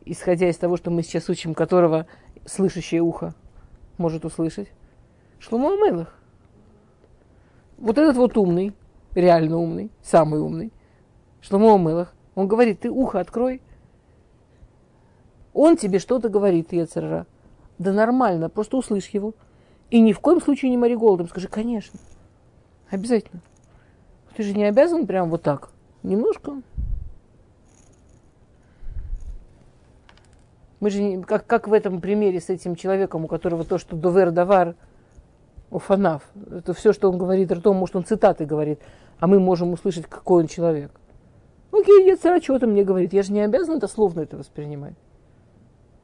исходя 0.04 0.48
из 0.48 0.56
того, 0.56 0.76
что 0.76 0.92
мы 0.92 1.02
сейчас 1.02 1.28
учим, 1.28 1.52
которого 1.52 2.06
слышащее 2.46 3.00
ухо 3.00 3.34
может 3.98 4.24
услышать? 4.24 4.68
Шломо 5.38 5.74
Амелах. 5.74 6.14
Вот 7.76 7.98
этот 7.98 8.16
вот 8.16 8.36
умный, 8.36 8.74
реально 9.14 9.58
умный, 9.58 9.90
самый 10.02 10.40
умный, 10.40 10.72
Шломо 11.40 11.74
Амелах, 11.74 12.14
он 12.34 12.48
говорит, 12.48 12.80
ты 12.80 12.90
ухо 12.90 13.20
открой. 13.20 13.60
Он 15.52 15.76
тебе 15.76 15.98
что-то 15.98 16.28
говорит, 16.28 16.72
Ецерара. 16.72 17.26
Да 17.78 17.92
нормально, 17.92 18.48
просто 18.48 18.76
услышь 18.76 19.08
его. 19.08 19.34
И 19.90 20.00
ни 20.00 20.12
в 20.12 20.20
коем 20.20 20.40
случае 20.40 20.70
не 20.70 20.76
мори 20.76 20.96
голодом. 20.96 21.28
Скажи, 21.28 21.48
конечно. 21.48 21.98
Обязательно. 22.90 23.40
Ты 24.36 24.42
же 24.44 24.54
не 24.54 24.64
обязан 24.64 25.06
прям 25.06 25.30
вот 25.30 25.42
так. 25.42 25.70
Немножко. 26.02 26.62
Мы 30.80 30.90
же, 30.90 31.22
как, 31.22 31.46
как 31.46 31.68
в 31.68 31.72
этом 31.72 32.00
примере 32.00 32.40
с 32.40 32.48
этим 32.50 32.76
человеком, 32.76 33.24
у 33.24 33.28
которого 33.28 33.64
то, 33.64 33.78
что 33.78 33.96
довер 33.96 34.30
давар, 34.30 34.76
уфанав, 35.70 36.22
это 36.50 36.72
все, 36.72 36.92
что 36.92 37.10
он 37.10 37.18
говорит 37.18 37.50
ртом, 37.50 37.76
может, 37.76 37.96
он 37.96 38.04
цитаты 38.04 38.46
говорит, 38.46 38.80
а 39.18 39.26
мы 39.26 39.40
можем 39.40 39.72
услышать, 39.72 40.06
какой 40.06 40.42
он 40.42 40.48
человек. 40.48 40.92
Окей, 41.72 42.08
Ецара 42.08 42.40
что-то 42.40 42.66
мне 42.66 42.84
говорит, 42.84 43.12
я 43.12 43.22
же 43.22 43.32
не 43.32 43.40
обязан 43.40 43.76
это 43.76 43.88
словно 43.88 44.20
это 44.20 44.36
воспринимать. 44.36 44.94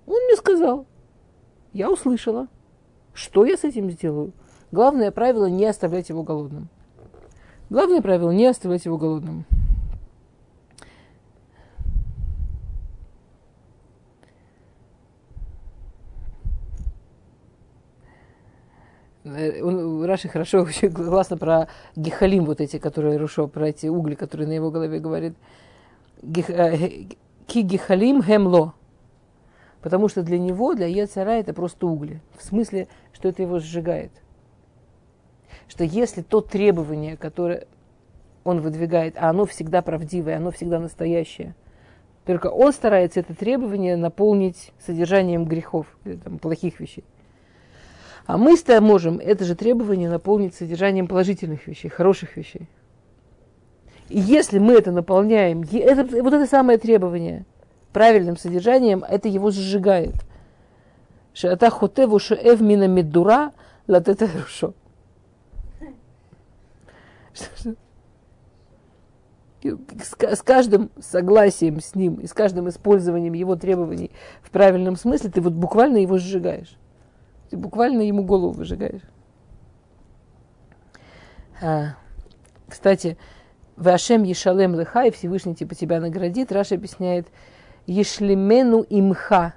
Он 0.07 0.23
мне 0.25 0.37
сказал, 0.37 0.87
я 1.73 1.91
услышала. 1.91 2.49
Что 3.15 3.47
я 3.47 3.57
с 3.57 3.65
этим 3.65 3.91
сделаю? 3.91 4.33
Главное 4.73 5.13
правило 5.13 5.47
не 5.47 5.67
оставлять 5.67 6.09
его 6.09 6.25
голодным. 6.25 6.69
Главное 7.71 8.03
правило 8.03 8.31
не 8.33 8.47
оставлять 8.47 8.85
его 8.85 8.99
голодным. 8.99 9.47
Он, 19.25 20.05
Раши 20.05 20.29
хорошо, 20.29 20.63
очень 20.63 20.93
классно 20.93 21.37
про 21.37 21.69
гехалим, 21.97 22.45
вот 22.45 22.61
эти, 22.61 22.79
которые 22.79 23.17
Рушо, 23.17 23.47
про 23.47 23.69
эти 23.69 23.87
угли, 23.87 24.15
которые 24.15 24.47
на 24.49 24.53
его 24.53 24.71
голове 24.71 24.99
говорит. 24.99 25.35
Э, 26.23 26.77
ки 27.47 27.61
гехалим 27.61 28.23
хемло. 28.23 28.75
Потому 29.81 30.09
что 30.09 30.23
для 30.23 30.39
него, 30.39 30.75
для 30.75 30.87
Ецара, 30.87 31.33
это 31.33 31.53
просто 31.53 31.87
угли. 31.87 32.21
В 32.39 32.43
смысле, 32.43 32.89
что 33.13 33.29
это 33.29 33.43
его 33.43 33.59
сжигает. 33.59 34.13
Что 35.69 35.85
если 35.85 36.23
то 36.23 36.41
требование, 36.41 37.17
которое 37.17 37.67
он 38.45 38.61
выдвигает, 38.61 39.17
а 39.19 39.31
оно 39.31 39.45
всегда 39.45 39.83
правдивое, 39.83 40.37
оно 40.37 40.51
всегда 40.51 40.79
настоящее, 40.79 41.55
только 42.25 42.47
он 42.47 42.73
старается 42.73 43.21
это 43.21 43.35
требование 43.35 43.97
наполнить 43.97 44.73
содержанием 44.79 45.45
грехов, 45.45 45.87
там, 46.25 46.39
плохих 46.39 46.81
вещей. 46.81 47.05
А 48.27 48.39
мы 48.39 48.57
можем 48.81 49.19
это 49.19 49.45
же 49.45 49.55
требование 49.55 50.09
наполнить 50.09 50.55
содержанием 50.55 51.07
положительных 51.07 51.67
вещей, 51.67 51.89
хороших 51.89 52.37
вещей. 52.37 52.69
И 54.09 54.19
если 54.19 54.59
мы 54.59 54.75
это 54.75 54.93
наполняем, 54.93 55.63
это, 55.63 56.05
вот 56.23 56.33
это 56.33 56.47
самое 56.47 56.79
требование 56.79 57.45
правильным 57.93 58.37
содержанием, 58.37 59.05
это 59.05 59.29
его 59.29 59.51
сжигает. 59.51 60.15
Шата 61.35 61.71
хотеву 61.71 62.19
шеев 62.19 62.61
мина 62.61 62.87
медура 62.87 63.53
латета 63.87 64.29
рушо. 64.35 64.75
С 69.63 70.43
каждым 70.43 70.91
согласием 71.01 71.81
с 71.81 71.95
ним 71.95 72.17
и 72.17 72.27
с 72.27 72.33
каждым 72.35 72.69
использованием 72.69 73.33
его 73.33 73.57
требований 73.57 74.11
в 74.43 74.51
правильном 74.51 74.97
смысле 74.97 75.31
ты 75.31 75.41
вот 75.41 75.55
буквально 75.55 75.99
его 75.99 76.19
сжигаешь. 76.19 76.77
Ты 77.51 77.57
буквально 77.57 78.03
ему 78.03 78.25
голову 78.25 78.53
выжигаешь. 78.53 79.03
А, 81.63 81.97
кстати, 82.69 83.17
Вашем 83.77 84.23
Ешалем 84.23 84.75
Леха, 84.79 85.05
и 85.05 85.11
Всевышний 85.11 85.55
типа 85.55 85.75
тебя 85.75 86.01
наградит, 86.01 86.53
Раша 86.53 86.77
объясняет, 86.77 87.27
Ешлемену 87.87 88.85
имха, 88.89 89.55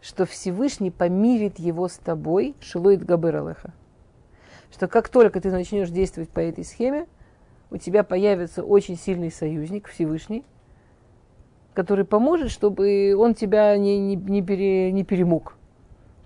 что 0.00 0.26
Всевышний 0.26 0.90
помирит 0.90 1.58
его 1.58 1.88
с 1.88 1.96
тобой, 1.96 2.56
Шилуит 2.60 3.04
Габыралеха. 3.04 3.72
Что 4.72 4.88
как 4.88 5.08
только 5.08 5.40
ты 5.40 5.50
начнешь 5.50 5.90
действовать 5.90 6.30
по 6.30 6.40
этой 6.40 6.64
схеме, 6.64 7.06
у 7.70 7.76
тебя 7.76 8.02
появится 8.02 8.64
очень 8.64 8.96
сильный 8.96 9.30
союзник, 9.30 9.88
Всевышний, 9.88 10.44
который 11.74 12.04
поможет, 12.04 12.50
чтобы 12.50 13.14
он 13.16 13.34
тебя 13.34 13.76
не, 13.76 13.98
не, 13.98 14.16
не, 14.16 14.42
пере, 14.42 14.92
не 14.92 15.04
перемог. 15.04 15.56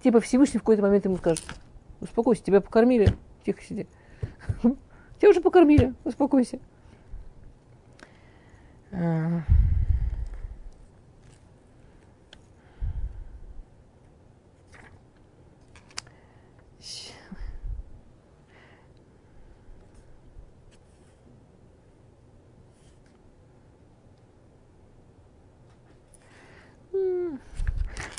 Типа 0.02 0.20
Всевышний 0.20 0.58
в 0.58 0.62
какой-то 0.62 0.82
момент 0.82 1.04
ему 1.04 1.16
скажет, 1.16 1.44
успокойся, 2.00 2.42
тебя 2.42 2.60
покормили, 2.60 3.08
тихо 3.44 3.62
сиди. 3.62 3.86
Тебя 5.18 5.30
уже 5.30 5.40
покормили, 5.40 5.94
успокойся. 6.04 6.58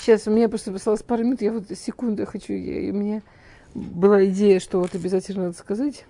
Сейчас 0.06 0.28
у 0.28 0.32
меня 0.32 0.48
просто 0.48 0.72
осталось 0.72 1.02
пару 1.02 1.24
минут, 1.24 1.42
я 1.42 1.52
вот 1.52 1.68
секунду 1.72 2.28
хочу, 2.28 2.54
я, 2.54 2.94
у 2.94 2.96
меня 2.96 3.24
была 3.74 4.24
идея, 4.28 4.60
что 4.60 4.80
вот 4.80 4.94
обязательно 4.94 5.46
надо 5.46 5.58
сказать. 5.58 6.06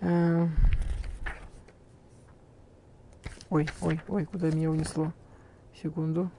А... 0.00 0.48
Ой, 3.50 3.68
ой, 3.82 4.00
ой, 4.08 4.24
куда 4.24 4.50
меня 4.50 4.70
унесло? 4.70 5.12
Секунду. 5.82 6.30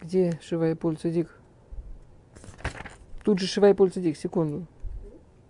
Где 0.00 0.40
Шивая 0.40 0.74
Польца 0.74 1.10
Дик? 1.10 1.38
Тут 3.24 3.40
же 3.40 3.46
Шивая 3.46 3.74
Польца 3.74 4.00
Дик, 4.00 4.16
секунду. 4.16 4.66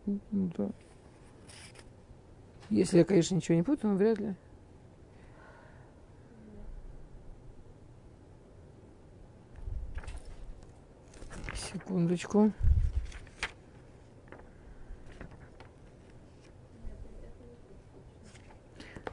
Ну, 0.08 0.50
да. 0.56 0.70
Если 2.70 2.98
я, 2.98 3.04
конечно, 3.04 3.34
ничего 3.34 3.56
не 3.56 3.62
путаю, 3.62 3.92
но 3.92 3.98
вряд 3.98 4.18
ли. 4.18 4.34
Секундочку. 11.54 12.52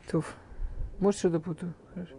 Туф. 0.10 0.36
Может, 1.00 1.20
что-то 1.20 1.40
путаю. 1.40 1.74
Хорошо. 1.94 2.16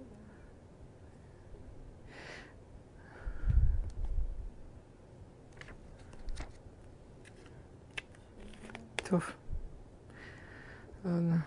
Ладно. 11.04 11.44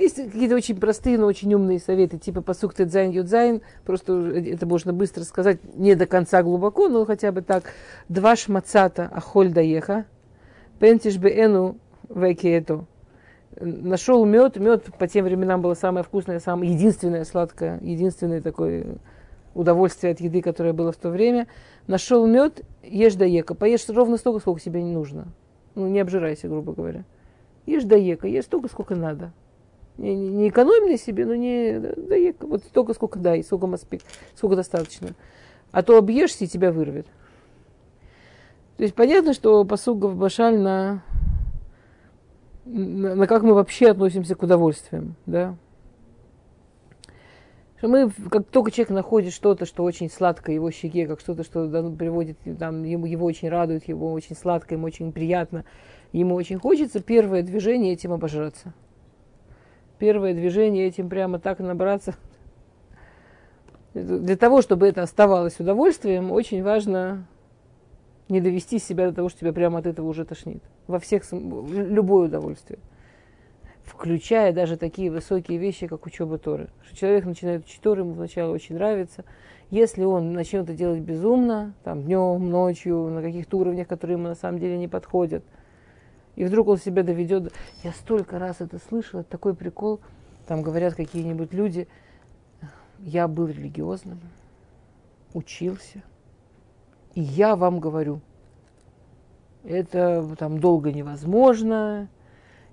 Есть 0.00 0.16
какие-то 0.16 0.54
очень 0.54 0.80
простые, 0.80 1.18
но 1.18 1.26
очень 1.26 1.52
умные 1.52 1.78
советы, 1.78 2.16
типа 2.16 2.40
פסוק 2.40 2.72
טז 2.72 3.10
יז, 3.10 3.60
просто 3.84 4.14
это 4.14 4.64
можно 4.64 4.94
быстро 4.94 5.24
сказать, 5.24 5.58
не 5.74 5.94
до 5.94 6.06
конца 6.06 6.42
глубоко, 6.42 6.88
но 6.88 7.04
хотя 7.04 7.32
бы 7.32 7.42
так. 7.42 7.64
דבש 8.08 8.34
מצאת 8.34 9.10
אכול 9.12 9.52
דייך, 9.52 10.06
פן 10.78 11.18
תשבענו 11.18 11.76
והקאתו. 12.08 12.86
Нашел 13.60 14.24
мед, 14.24 14.56
мед 14.56 14.86
по 14.98 15.06
тем 15.06 15.26
временам 15.26 15.60
было 15.60 15.74
самое 15.74 16.02
вкусное, 16.02 16.40
самое 16.40 16.72
единственное 16.72 17.24
сладкое, 17.24 17.78
единственное 17.82 18.40
такое 18.40 18.96
удовольствие 19.54 20.12
от 20.12 20.20
еды, 20.20 20.42
которое 20.42 20.72
было 20.72 20.92
в 20.92 20.96
то 20.96 21.10
время. 21.10 21.46
Нашел 21.86 22.26
мед, 22.26 22.62
ешь 22.82 23.14
до 23.14 23.24
ека. 23.24 23.54
Поешь 23.54 23.88
ровно 23.88 24.16
столько, 24.16 24.40
сколько 24.40 24.60
тебе 24.60 24.82
не 24.82 24.92
нужно. 24.92 25.28
Ну, 25.74 25.88
не 25.88 26.00
обжирайся, 26.00 26.48
грубо 26.48 26.72
говоря. 26.72 27.04
Ешь 27.66 27.84
до 27.84 27.96
ека, 27.96 28.26
ешь 28.26 28.44
столько, 28.44 28.68
сколько 28.68 28.94
надо 28.94 29.32
Не, 29.98 30.14
не, 30.14 30.28
не 30.28 30.48
экономь 30.48 30.90
на 30.90 30.98
себе, 30.98 31.26
но 31.26 31.34
не 31.34 31.78
дай, 31.78 32.34
вот 32.40 32.64
столько, 32.64 32.94
сколько 32.94 33.18
дай, 33.18 33.42
сколько 33.44 33.66
маспик, 33.66 34.02
сколько 34.34 34.56
достаточно. 34.56 35.08
А 35.72 35.82
то 35.82 35.96
объешься 35.96 36.44
и 36.44 36.48
тебя 36.48 36.72
вырвет. 36.72 37.06
То 38.76 38.84
есть 38.84 38.94
понятно, 38.94 39.34
что 39.34 39.64
посуг 39.64 39.98
Башаль 40.14 40.58
на, 40.58 41.04
на, 42.64 43.14
на 43.14 43.26
как 43.26 43.42
мы 43.42 43.54
вообще 43.54 43.90
относимся 43.90 44.34
к 44.34 44.42
удовольствиям, 44.42 45.16
да. 45.26 45.56
Что 47.80 47.88
мы, 47.88 48.10
как 48.10 48.46
только 48.48 48.70
человек 48.70 48.90
находит 48.90 49.32
что-то, 49.32 49.64
что 49.64 49.84
очень 49.84 50.10
сладкое 50.10 50.54
его 50.54 50.70
щеке, 50.70 51.06
как 51.06 51.18
что-то, 51.18 51.44
что 51.44 51.64
ну, 51.64 51.96
приводит, 51.96 52.36
там, 52.58 52.82
ему, 52.84 53.06
его 53.06 53.24
очень 53.24 53.48
радует, 53.48 53.88
его 53.88 54.12
очень 54.12 54.36
сладко, 54.36 54.74
ему 54.74 54.84
очень 54.84 55.12
приятно, 55.12 55.64
ему 56.12 56.34
очень 56.34 56.58
хочется, 56.58 57.00
первое 57.00 57.42
движение 57.42 57.94
этим 57.94 58.12
обожраться. 58.12 58.74
Первое 59.96 60.34
движение 60.34 60.88
этим 60.88 61.08
прямо 61.08 61.38
так 61.38 61.58
набраться. 61.60 62.16
Для 63.94 64.36
того, 64.36 64.60
чтобы 64.60 64.86
это 64.86 65.00
оставалось 65.00 65.58
удовольствием, 65.58 66.32
очень 66.32 66.62
важно 66.62 67.26
не 68.28 68.42
довести 68.42 68.78
себя 68.78 69.08
до 69.08 69.14
того, 69.14 69.30
что 69.30 69.40
тебя 69.40 69.54
прямо 69.54 69.78
от 69.78 69.86
этого 69.86 70.06
уже 70.06 70.26
тошнит. 70.26 70.62
Во 70.86 70.98
всех, 70.98 71.22
любое 71.32 72.26
удовольствие 72.26 72.78
включая 73.90 74.52
даже 74.52 74.76
такие 74.76 75.10
высокие 75.10 75.58
вещи, 75.58 75.86
как 75.86 76.06
учеба 76.06 76.38
Торы. 76.38 76.68
Что 76.84 76.96
человек 76.96 77.24
начинает 77.24 77.64
учить 77.64 77.80
Торы, 77.80 78.02
ему 78.02 78.14
сначала 78.14 78.52
очень 78.52 78.76
нравится. 78.76 79.24
Если 79.70 80.04
он 80.04 80.32
начнет 80.32 80.64
это 80.64 80.74
делать 80.74 81.00
безумно, 81.00 81.74
там, 81.84 82.02
днем, 82.02 82.48
ночью, 82.48 83.08
на 83.08 83.20
каких-то 83.20 83.58
уровнях, 83.58 83.88
которые 83.88 84.16
ему 84.16 84.28
на 84.28 84.34
самом 84.34 84.58
деле 84.58 84.78
не 84.78 84.88
подходят, 84.88 85.44
и 86.36 86.44
вдруг 86.44 86.68
он 86.68 86.78
себя 86.78 87.02
доведет... 87.02 87.52
Я 87.82 87.92
столько 87.92 88.38
раз 88.38 88.60
это 88.60 88.78
слышала, 88.78 89.24
такой 89.24 89.54
прикол. 89.54 90.00
Там 90.46 90.62
говорят 90.62 90.94
какие-нибудь 90.94 91.52
люди, 91.52 91.86
я 93.00 93.28
был 93.28 93.46
религиозным, 93.46 94.20
учился, 95.34 96.02
и 97.14 97.20
я 97.20 97.56
вам 97.56 97.78
говорю, 97.80 98.20
это 99.62 100.36
там 100.38 100.58
долго 100.58 100.92
невозможно, 100.92 102.08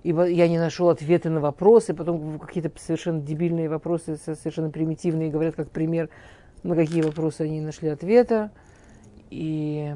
и 0.02 0.10
я 0.10 0.48
не 0.48 0.58
нашел 0.58 0.88
ответы 0.88 1.28
на 1.28 1.40
вопросы, 1.40 1.94
потом 1.94 2.38
какие-то 2.38 2.70
совершенно 2.78 3.20
дебильные 3.20 3.68
вопросы, 3.68 4.16
совершенно 4.16 4.70
примитивные, 4.70 5.30
говорят 5.30 5.56
как 5.56 5.70
пример, 5.70 6.08
на 6.62 6.74
какие 6.76 7.02
вопросы 7.02 7.42
они 7.42 7.60
нашли 7.60 7.88
ответа. 7.88 8.50
И, 9.30 9.94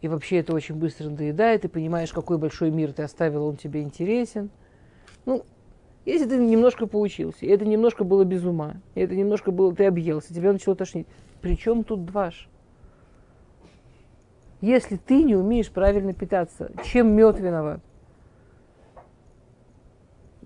и 0.00 0.08
вообще 0.08 0.38
это 0.38 0.54
очень 0.54 0.76
быстро 0.76 1.10
надоедает, 1.10 1.62
ты 1.62 1.68
понимаешь, 1.68 2.12
какой 2.12 2.38
большой 2.38 2.70
мир 2.70 2.92
ты 2.92 3.02
оставил, 3.02 3.44
он 3.46 3.56
тебе 3.56 3.82
интересен. 3.82 4.50
Ну, 5.24 5.44
если 6.04 6.26
ты 6.28 6.38
немножко 6.38 6.86
поучился, 6.86 7.44
и 7.44 7.48
это 7.48 7.64
немножко 7.64 8.04
было 8.04 8.24
без 8.24 8.44
ума, 8.44 8.76
и 8.94 9.00
это 9.00 9.16
немножко 9.16 9.50
было, 9.50 9.74
ты 9.74 9.86
объелся, 9.86 10.32
тебя 10.32 10.52
начало 10.52 10.76
тошнить. 10.76 11.08
Причем 11.40 11.82
тут 11.82 12.04
дваш? 12.04 12.48
Если 14.60 14.96
ты 14.96 15.22
не 15.24 15.34
умеешь 15.34 15.70
правильно 15.70 16.14
питаться, 16.14 16.70
чем 16.84 17.12
мед 17.14 17.40
виноват? 17.40 17.80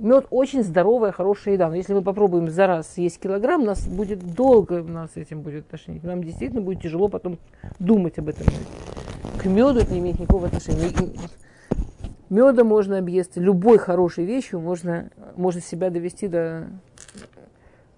Мед 0.01 0.28
очень 0.30 0.62
здоровая, 0.62 1.12
хорошая 1.12 1.55
еда. 1.55 1.68
Но 1.68 1.74
если 1.74 1.92
мы 1.92 2.01
попробуем 2.01 2.48
за 2.48 2.66
раз 2.66 2.94
съесть 2.94 3.20
килограмм, 3.20 3.64
нас 3.64 3.86
будет 3.86 4.34
долго, 4.34 4.82
нас 4.82 5.11
этим 5.14 5.42
будет 5.42 5.68
тошнить. 5.68 6.03
Нам 6.03 6.24
действительно 6.24 6.62
будет 6.62 6.80
тяжело 6.80 7.09
потом 7.09 7.38
думать 7.78 8.18
об 8.18 8.30
этом. 8.30 8.46
К 9.38 9.44
меду 9.44 9.78
это 9.78 9.92
не 9.92 9.98
имеет 9.98 10.18
никакого 10.18 10.46
отношения. 10.46 10.90
Меда 12.30 12.64
можно 12.64 12.96
объесться, 12.96 13.40
любой 13.40 13.76
хорошей 13.76 14.24
вещью 14.24 14.61
можно, 14.61 15.11
можно 15.36 15.61
себя 15.61 15.90
довести 15.90 16.28
до... 16.28 16.68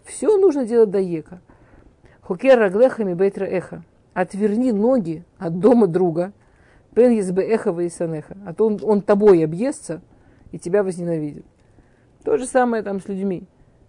Все 0.05 0.37
нужно 0.39 0.67
делать 0.67 0.91
до 0.91 0.99
ека. 0.99 1.41
Хокер 2.23 2.59
раглехами 2.59 3.15
бейтра 3.15 3.45
эха. 3.45 3.85
Отверни 4.13 4.73
ноги 4.73 5.25
от 5.39 5.61
дома 5.61 5.87
друга. 5.87 6.33
Пен 6.97 7.13
езбе 7.13 7.45
эха 7.45 7.71
вейсанеха. 7.71 8.37
А 8.45 8.53
то 8.55 8.67
он, 8.67 8.81
он 8.83 9.03
тобой 9.03 9.45
объестся 9.45 10.01
и 10.51 10.59
тебя 10.59 10.83
возненавидит. 10.83 11.47
То 12.25 12.39
же 12.39 12.47
самое 12.47 12.83
там 12.83 13.01
с 13.01 13.09
людьми. 13.09 13.45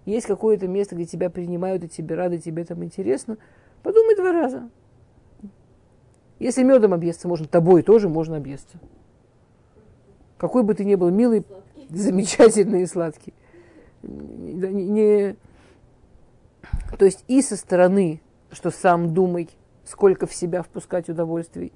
Есть 0.05 0.25
какое-то 0.25 0.67
место, 0.67 0.95
где 0.95 1.05
тебя 1.05 1.29
принимают, 1.29 1.83
и 1.83 1.89
тебе 1.89 2.15
рады, 2.15 2.39
тебе 2.39 2.65
там 2.65 2.83
интересно. 2.83 3.37
Подумай 3.83 4.15
два 4.15 4.31
раза. 4.31 4.69
Если 6.39 6.63
медом 6.63 6.93
объесться 6.93 7.27
можно, 7.27 7.47
тобой 7.47 7.83
тоже 7.83 8.09
можно 8.09 8.37
объесться. 8.37 8.77
Какой 10.37 10.63
бы 10.63 10.73
ты 10.73 10.83
ни 10.83 10.95
был 10.95 11.09
милый, 11.09 11.45
сладкий. 11.47 11.95
замечательный 11.95 12.81
и 12.81 12.85
сладкий. 12.85 13.33
Не, 14.01 14.73
не, 14.73 15.35
то 16.97 17.05
есть 17.05 17.23
и 17.29 17.41
со 17.41 17.55
стороны, 17.55 18.19
что 18.51 18.71
сам 18.71 19.13
думай, 19.13 19.49
сколько 19.85 20.27
в 20.27 20.33
себя 20.33 20.63
впускать 20.63 21.07
удовольствий, 21.07 21.71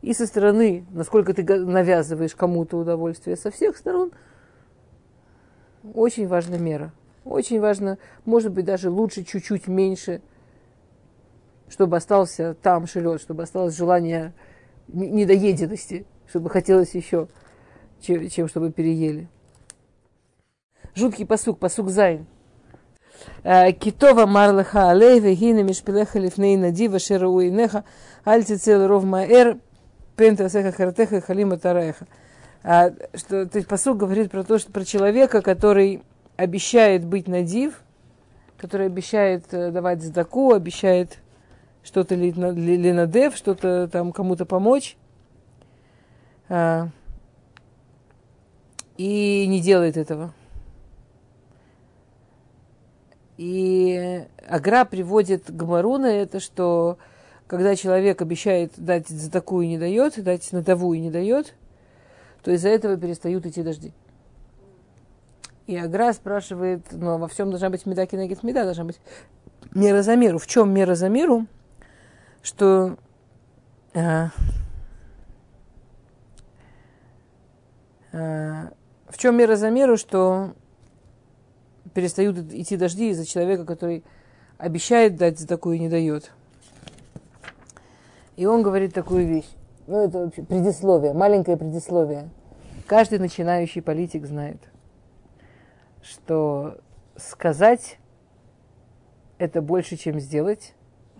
и 0.00 0.14
со 0.14 0.26
стороны, 0.26 0.86
насколько 0.90 1.34
ты 1.34 1.42
навязываешь 1.42 2.34
кому-то 2.34 2.78
удовольствие, 2.78 3.36
со 3.36 3.50
всех 3.50 3.76
сторон– 3.76 4.12
очень 5.94 6.26
важна 6.26 6.58
мера. 6.58 6.92
Очень 7.24 7.60
важно, 7.60 7.98
может 8.24 8.52
быть, 8.52 8.64
даже 8.64 8.90
лучше 8.90 9.22
чуть-чуть 9.22 9.68
меньше, 9.68 10.22
чтобы 11.68 11.96
остался 11.96 12.54
там 12.54 12.86
шелет, 12.86 13.20
чтобы 13.20 13.42
осталось 13.42 13.76
желание 13.76 14.32
недоеденности, 14.88 16.06
чтобы 16.26 16.48
хотелось 16.48 16.94
еще, 16.94 17.28
чем, 18.00 18.28
чем 18.28 18.48
чтобы 18.48 18.72
переели. 18.72 19.28
Жуткий 20.94 21.26
פסוק, 21.26 21.58
פסוק 21.58 21.90
ז. 21.90 22.26
«Э, 23.42 23.72
Китова 23.72 24.26
марлаха 24.26 24.90
алей 24.90 25.20
вегина 25.20 25.62
мишпилеха 25.62 26.18
лифней 26.18 26.56
надива 26.56 26.98
шеруинеха 26.98 27.84
альти 28.24 28.56
цел 28.56 28.86
ров 28.86 29.04
маэр 29.04 29.58
пентасеха 30.16 30.72
хартеха 30.72 31.20
халима 31.20 31.58
тараеха. 31.58 32.06
А, 32.62 32.90
что, 33.14 33.46
то 33.46 33.56
есть 33.58 33.68
פסוק 33.68 33.96
говорит 33.96 34.30
про 34.30 34.42
то, 34.42 34.58
что 34.58 34.72
про 34.72 34.84
человека, 34.84 35.42
который 35.42 36.02
обещает 36.36 37.04
быть 37.04 37.28
נדיב, 37.28 37.82
который 38.56 38.86
обещает 38.86 39.44
э, 39.52 39.70
давать 39.70 40.02
цдаку, 40.02 40.52
обещает 40.52 41.18
что-то 41.84 42.14
ли, 42.16 42.32
ли, 42.32 42.76
ли 42.76 42.92
נדיב, 42.92 43.36
что-то 43.36 43.88
там 43.88 44.12
кому-то 44.12 44.44
помочь, 44.44 44.96
а, 46.48 46.88
и 48.96 49.46
не 49.46 49.60
делает 49.60 49.96
этого. 49.96 50.34
И 53.36 54.26
Агра 54.48 54.84
приводит 54.84 55.44
к 55.44 55.52
на 55.98 56.06
это, 56.06 56.40
что 56.40 56.98
когда 57.46 57.76
человек 57.76 58.20
обещает 58.20 58.72
дать 58.76 59.06
за 59.06 59.30
такую 59.30 59.66
и 59.66 59.68
не 59.68 59.78
дает, 59.78 60.20
дать 60.22 60.50
на 60.50 60.64
и 60.94 61.00
не 61.00 61.12
дает– 61.12 61.54
то 62.48 62.52
из-за 62.54 62.70
этого 62.70 62.96
перестают 62.96 63.44
идти 63.44 63.62
дожди. 63.62 63.92
И 65.66 65.76
Агра 65.76 66.14
спрашивает, 66.14 66.80
ну, 66.92 67.10
а 67.10 67.18
во 67.18 67.28
всем 67.28 67.50
должна 67.50 67.68
быть 67.68 67.84
меда 67.84 68.06
кинегит 68.06 68.42
меда, 68.42 68.64
должна 68.64 68.84
быть 68.84 68.98
мера 69.74 70.00
за 70.00 70.16
меру. 70.16 70.38
В 70.38 70.46
чем 70.46 70.72
мера 70.72 70.94
за 70.94 71.10
меру? 71.10 71.46
Что 72.40 72.96
а, 73.92 74.30
а, 78.14 78.70
в 79.10 79.18
чем 79.18 79.36
мера 79.36 79.56
за 79.56 79.68
меру, 79.68 79.98
что 79.98 80.54
перестают 81.92 82.38
идти 82.54 82.78
дожди 82.78 83.10
из-за 83.10 83.26
человека, 83.26 83.66
который 83.66 84.04
обещает 84.56 85.16
дать 85.16 85.38
за 85.38 85.46
такую 85.46 85.76
и 85.76 85.80
не 85.80 85.90
дает. 85.90 86.32
И 88.36 88.46
он 88.46 88.62
говорит 88.62 88.94
такую 88.94 89.26
вещь. 89.26 89.50
Ну, 89.86 90.02
это 90.02 90.20
вообще 90.20 90.42
предисловие, 90.42 91.12
маленькое 91.12 91.58
предисловие. 91.58 92.30
Каждый 92.88 93.18
начинающий 93.18 93.82
политик 93.82 94.24
знает, 94.24 94.56
что 96.00 96.78
сказать 97.16 97.98
это 99.36 99.60
больше, 99.60 99.98
чем 99.98 100.18
сделать. 100.18 100.74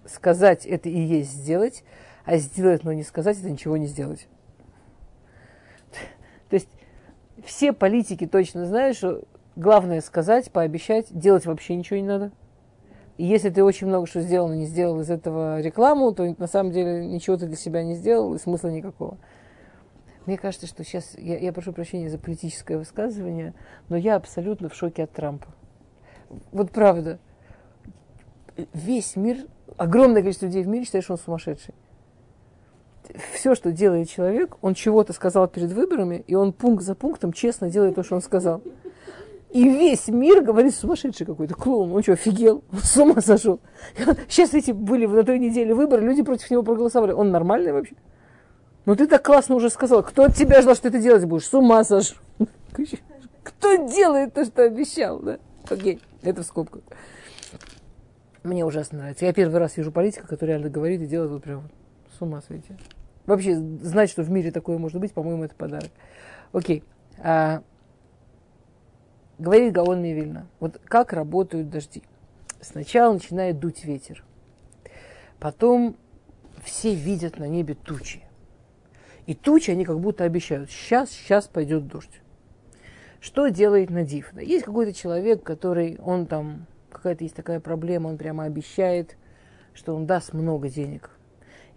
Сказать 0.06 0.64
это 0.64 0.88
и 0.88 0.98
есть 0.98 1.30
сделать, 1.30 1.84
а 2.24 2.38
сделать, 2.38 2.84
но 2.84 2.94
не 2.94 3.02
сказать, 3.02 3.38
это 3.38 3.50
ничего 3.50 3.76
не 3.76 3.86
сделать. 3.86 4.28
То 6.48 6.54
есть 6.54 6.70
все 7.44 7.74
политики 7.74 8.26
точно 8.26 8.64
знают, 8.64 8.96
что 8.96 9.24
главное 9.54 10.00
сказать, 10.00 10.50
пообещать, 10.50 11.08
делать 11.10 11.44
вообще 11.44 11.76
ничего 11.76 11.98
не 11.98 12.06
надо. 12.06 12.32
И 13.18 13.24
если 13.24 13.50
ты 13.50 13.62
очень 13.62 13.88
много 13.88 14.06
что 14.06 14.22
сделал, 14.22 14.48
но 14.48 14.54
не 14.54 14.64
сделал 14.64 15.02
из 15.02 15.10
этого 15.10 15.60
рекламу, 15.60 16.14
то 16.14 16.34
на 16.38 16.46
самом 16.46 16.72
деле 16.72 17.06
ничего 17.06 17.36
ты 17.36 17.44
для 17.44 17.56
себя 17.56 17.82
не 17.82 17.94
сделал, 17.94 18.34
и 18.34 18.38
смысла 18.38 18.68
никакого. 18.68 19.18
Мне 20.28 20.36
кажется, 20.36 20.66
что 20.66 20.84
сейчас, 20.84 21.14
я, 21.16 21.38
я 21.38 21.54
прошу 21.54 21.72
прощения 21.72 22.10
за 22.10 22.18
политическое 22.18 22.76
высказывание, 22.76 23.54
но 23.88 23.96
я 23.96 24.14
абсолютно 24.14 24.68
в 24.68 24.74
шоке 24.74 25.04
от 25.04 25.10
Трампа. 25.10 25.46
Вот 26.52 26.70
правда. 26.70 27.18
Весь 28.74 29.16
мир, 29.16 29.46
огромное 29.78 30.20
количество 30.20 30.44
людей 30.44 30.64
в 30.64 30.68
мире 30.68 30.84
считает, 30.84 31.04
что 31.04 31.14
он 31.14 31.18
сумасшедший. 31.18 31.72
Все, 33.32 33.54
что 33.54 33.72
делает 33.72 34.10
человек, 34.10 34.58
он 34.60 34.74
чего-то 34.74 35.14
сказал 35.14 35.48
перед 35.48 35.72
выборами, 35.72 36.22
и 36.26 36.34
он 36.34 36.52
пункт 36.52 36.84
за 36.84 36.94
пунктом 36.94 37.32
честно 37.32 37.70
делает 37.70 37.94
то, 37.94 38.02
что 38.02 38.16
он 38.16 38.20
сказал. 38.20 38.60
И 39.48 39.64
весь 39.64 40.08
мир 40.08 40.42
говорит, 40.42 40.74
сумасшедший 40.74 41.24
какой-то 41.24 41.54
клоун, 41.54 41.90
он 41.90 42.02
что, 42.02 42.12
офигел? 42.12 42.62
Он 42.70 42.80
с 42.80 42.96
ума 42.98 43.22
сошел. 43.22 43.60
Сейчас 44.28 44.52
эти 44.52 44.72
были 44.72 45.06
на 45.06 45.24
той 45.24 45.38
неделе 45.38 45.72
выборы, 45.74 46.04
люди 46.04 46.22
против 46.22 46.50
него 46.50 46.62
проголосовали. 46.62 47.12
Он 47.12 47.30
нормальный 47.30 47.72
вообще? 47.72 47.96
Ну 48.88 48.96
ты 48.96 49.06
так 49.06 49.22
классно 49.22 49.54
уже 49.54 49.68
сказал. 49.68 50.02
Кто 50.02 50.24
от 50.24 50.34
тебя 50.34 50.62
ждал, 50.62 50.74
что 50.74 50.90
ты 50.90 50.98
делать 50.98 51.22
будешь? 51.26 51.44
С 51.44 51.52
ума 51.52 51.84
сошел. 51.84 52.16
Кто 53.42 53.74
делает 53.86 54.32
то, 54.32 54.46
что 54.46 54.62
обещал, 54.62 55.18
да? 55.18 55.38
Окей, 55.68 56.00
это 56.22 56.42
в 56.42 56.46
скобках. 56.46 56.80
Мне 58.44 58.64
ужасно 58.64 59.00
нравится. 59.00 59.26
Я 59.26 59.34
первый 59.34 59.58
раз 59.58 59.76
вижу 59.76 59.92
политика, 59.92 60.26
который 60.26 60.52
реально 60.52 60.70
говорит 60.70 61.02
и 61.02 61.06
делает 61.06 61.32
вот 61.32 61.42
прям 61.42 61.68
с 62.16 62.22
ума 62.22 62.40
сойти. 62.40 62.72
Вообще, 63.26 63.56
знать, 63.56 64.08
что 64.08 64.22
в 64.22 64.30
мире 64.30 64.50
такое 64.52 64.78
может 64.78 64.98
быть, 64.98 65.12
по-моему, 65.12 65.44
это 65.44 65.54
подарок. 65.54 65.90
Окей. 66.52 66.82
А, 67.18 67.62
говорит 69.38 69.74
Гаон 69.74 70.00
Мивильна. 70.00 70.46
Вот 70.60 70.80
как 70.86 71.12
работают 71.12 71.68
дожди. 71.68 72.02
Сначала 72.62 73.12
начинает 73.12 73.58
дуть 73.58 73.84
ветер. 73.84 74.24
Потом 75.38 75.94
все 76.64 76.94
видят 76.94 77.38
на 77.38 77.48
небе 77.48 77.74
тучи. 77.74 78.22
И 79.28 79.34
тучи 79.34 79.70
они 79.70 79.84
как 79.84 80.00
будто 80.00 80.24
обещают. 80.24 80.70
Сейчас, 80.70 81.10
сейчас 81.10 81.48
пойдет 81.48 81.86
дождь. 81.86 82.22
Что 83.20 83.48
делает 83.48 83.90
Надив? 83.90 84.32
Есть 84.40 84.64
какой-то 84.64 84.94
человек, 84.94 85.42
который, 85.42 85.98
он 86.02 86.24
там, 86.24 86.64
какая-то 86.90 87.24
есть 87.24 87.36
такая 87.36 87.60
проблема, 87.60 88.08
он 88.08 88.16
прямо 88.16 88.44
обещает, 88.44 89.18
что 89.74 89.94
он 89.94 90.06
даст 90.06 90.32
много 90.32 90.70
денег. 90.70 91.10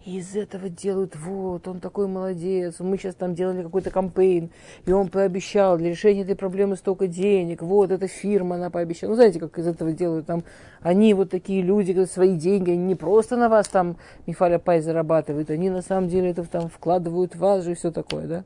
Из 0.03 0.35
этого 0.35 0.67
делают, 0.67 1.15
вот, 1.15 1.67
он 1.67 1.79
такой 1.79 2.07
молодец, 2.07 2.79
мы 2.79 2.97
сейчас 2.97 3.13
там 3.13 3.35
делали 3.35 3.61
какой-то 3.61 3.91
кампейн, 3.91 4.49
и 4.87 4.91
он 4.91 5.09
пообещал 5.09 5.77
для 5.77 5.91
решения 5.91 6.23
этой 6.23 6.35
проблемы 6.35 6.75
столько 6.75 7.05
денег, 7.05 7.61
вот, 7.61 7.91
эта 7.91 8.07
фирма, 8.07 8.55
она 8.55 8.71
пообещала. 8.71 9.11
Ну, 9.11 9.15
знаете, 9.15 9.39
как 9.39 9.59
из 9.59 9.67
этого 9.67 9.91
делают 9.91 10.25
там, 10.25 10.43
они 10.79 11.13
вот 11.13 11.29
такие 11.29 11.61
люди, 11.61 12.05
свои 12.05 12.35
деньги, 12.35 12.71
они 12.71 12.83
не 12.83 12.95
просто 12.95 13.37
на 13.37 13.47
вас 13.47 13.67
там 13.67 13.97
Мифаля 14.25 14.57
Пай 14.57 14.81
зарабатывают, 14.81 15.51
они 15.51 15.69
на 15.69 15.83
самом 15.83 16.09
деле 16.09 16.31
это 16.31 16.45
там 16.45 16.67
вкладывают 16.67 17.35
в 17.35 17.39
вас 17.39 17.63
же 17.63 17.73
и 17.73 17.75
все 17.75 17.91
такое, 17.91 18.25
да. 18.25 18.43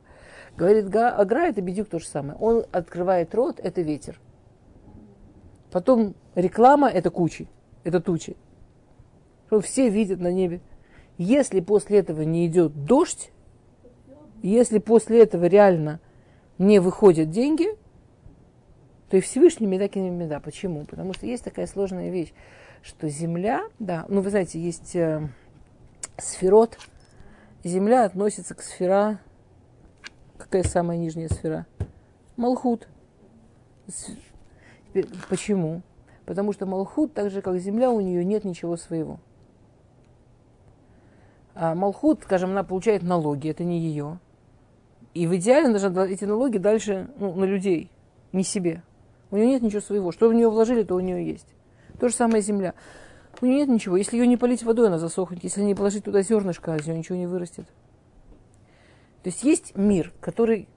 Говорит, 0.58 0.94
Агра 0.94 1.48
это 1.48 1.62
бедюк 1.62 1.88
то 1.88 2.00
же 2.00 2.06
самое. 2.06 2.38
Он 2.40 2.66
открывает 2.72 3.34
рот, 3.36 3.60
это 3.62 3.82
ветер. 3.82 4.20
Потом 5.72 6.16
реклама 6.34 6.90
это 6.90 7.10
кучи, 7.10 7.48
это 7.86 8.02
тучи. 8.02 8.36
Все 9.62 9.90
видят 9.90 10.20
на 10.20 10.32
небе. 10.32 10.60
Если 11.18 11.62
после 11.62 12.00
этого 12.00 12.22
не 12.22 12.46
идет 12.48 12.86
дождь, 12.86 13.32
если 14.42 14.80
после 14.80 15.24
этого 15.24 15.46
реально 15.46 16.00
не 16.58 16.80
выходят 16.80 17.30
деньги, 17.30 17.68
то 19.10 19.18
и 19.18 19.22
Всевышний 19.22 19.68
меда 19.68 19.88
не 19.96 20.10
меда. 20.10 20.40
Почему? 20.40 20.86
Потому 20.86 21.14
что 21.14 21.26
есть 21.26 21.44
такая 21.44 21.68
сложная 21.68 22.10
вещь, 22.10 22.34
что 22.82 23.08
Земля, 23.10 23.64
да, 23.80 24.06
ну 24.10 24.22
вы 24.22 24.30
знаете, 24.30 24.60
есть 24.60 24.96
э, 24.96 25.28
сферот, 26.18 26.78
Земля 27.64 28.04
относится 28.04 28.54
к 28.54 28.62
сфера, 28.62 29.20
какая 30.38 30.64
самая 30.64 30.98
нижняя 30.98 31.30
сфера? 31.30 31.66
Малхут. 32.38 32.88
Почему? 35.30 35.82
Потому 36.26 36.54
что 36.54 36.66
Малхут, 36.66 37.14
так 37.14 37.32
же 37.32 37.42
как 37.42 37.58
Земля, 37.58 37.90
у 37.90 38.02
нее 38.02 38.24
нет 38.24 38.44
ничего 38.46 38.78
своего. 38.78 39.20
А 41.56 41.74
Малхут, 41.74 42.24
скажем, 42.24 42.52
она 42.52 42.64
получает 42.64 43.02
налоги, 43.02 43.50
это 43.50 43.64
не 43.64 43.80
ее. 43.80 44.20
И 45.14 45.26
в 45.26 45.36
идеале 45.38 45.70
должна 45.70 46.06
эти 46.06 46.26
налоги 46.26 46.58
дальше 46.58 47.10
ну, 47.18 47.34
на 47.34 47.46
людей, 47.46 47.90
не 48.34 48.44
себе. 48.44 48.84
У 49.32 49.38
нее 49.38 49.48
нет 49.48 49.62
ничего 49.62 49.80
своего. 49.80 50.12
Что 50.12 50.28
в 50.28 50.34
нее 50.34 50.50
вложили, 50.50 50.84
то 50.84 50.96
у 50.96 51.00
нее 51.00 51.26
есть. 51.26 51.48
То 51.98 52.10
же 52.10 52.14
самое 52.14 52.44
земля. 52.44 52.74
У 53.40 53.46
нее 53.46 53.60
нет 53.60 53.70
ничего. 53.70 53.96
Если 53.96 54.18
ее 54.18 54.28
не 54.28 54.36
полить 54.36 54.64
водой, 54.64 54.88
она 54.88 55.00
засохнет. 55.00 55.44
Если 55.44 55.62
не 55.62 55.76
положить 55.76 56.04
туда 56.04 56.22
зернышко, 56.22 56.76
из 56.76 56.86
нее 56.86 56.98
ничего 56.98 57.18
не 57.18 57.28
вырастет. 57.28 57.66
То 59.24 59.30
есть 59.30 59.44
есть 59.44 59.78
мир, 59.78 60.12
который 60.20 60.68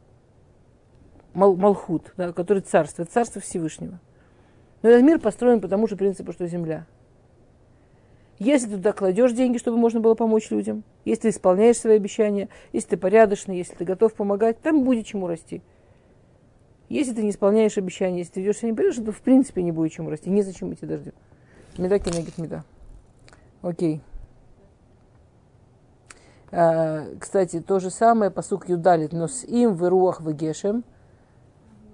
Мал, 1.34 1.56
Малхут, 1.56 2.12
да, 2.16 2.32
который 2.32 2.62
царство, 2.62 3.04
царство 3.04 3.40
Всевышнего. 3.40 4.00
Но 4.82 4.88
этот 4.88 5.02
мир 5.02 5.18
построен 5.18 5.60
по 5.60 5.66
тому 5.66 5.88
же 5.88 5.96
принципу, 5.96 6.32
что 6.32 6.46
земля– 6.46 6.86
если 8.38 8.68
ты 8.68 8.76
туда 8.76 8.92
кладешь 8.92 9.32
деньги, 9.32 9.58
чтобы 9.58 9.78
можно 9.78 10.00
было 10.00 10.14
помочь 10.14 10.50
людям, 10.50 10.84
если 11.04 11.22
ты 11.22 11.28
исполняешь 11.30 11.78
свои 11.78 11.96
обещания, 11.96 12.48
если 12.72 12.90
ты 12.90 12.96
порядочный, 12.96 13.58
если 13.58 13.74
ты 13.74 13.84
готов 13.84 14.14
помогать, 14.14 14.60
там 14.60 14.84
будет 14.84 15.06
чему 15.06 15.26
расти. 15.26 15.60
Если 16.88 17.12
ты 17.12 17.22
не 17.22 17.30
исполняешь 17.30 17.76
обещания, 17.76 18.18
если 18.18 18.34
ты 18.34 18.40
ведешь 18.40 18.58
себя 18.58 18.70
не 18.70 18.76
порядочно, 18.76 19.04
то 19.04 19.12
в 19.12 19.20
принципе 19.20 19.62
не 19.62 19.72
будет 19.72 19.92
чему 19.92 20.10
расти. 20.10 20.30
Незачем 20.30 20.72
идти 20.72 20.86
дождем. 20.86 21.12
Меда 21.76 21.98
кенегит 21.98 22.38
меда. 22.38 22.64
Окей. 23.60 24.00
А, 26.50 27.06
кстати, 27.18 27.60
то 27.60 27.78
же 27.78 27.90
самое, 27.90 28.30
посук 28.30 28.68
Юдалит, 28.68 29.12
но 29.12 29.28
с 29.28 29.44
им 29.44 29.74
в 29.74 29.86
руах 29.88 30.20
в 30.20 30.32
гешем. 30.32 30.84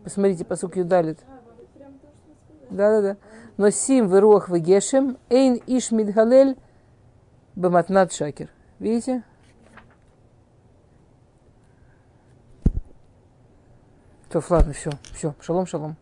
Посмотрите, 0.04 0.44
посук 0.44 0.76
Юдалит. 0.76 1.18
Да-да-да. 2.70 3.16
Но 3.56 3.70
сим 3.70 4.08
в 4.08 4.20
руах 4.20 4.48
в 4.48 4.58
гешем, 4.58 5.18
эйн 5.30 5.60
иш 5.66 5.90
мидгалель 5.90 6.56
баматнат 7.54 8.12
шакер. 8.12 8.50
Видите? 8.78 9.22
То, 14.30 14.42
ладно, 14.50 14.72
все, 14.72 14.90
все, 15.12 15.34
шалом, 15.40 15.66
шалом. 15.66 15.96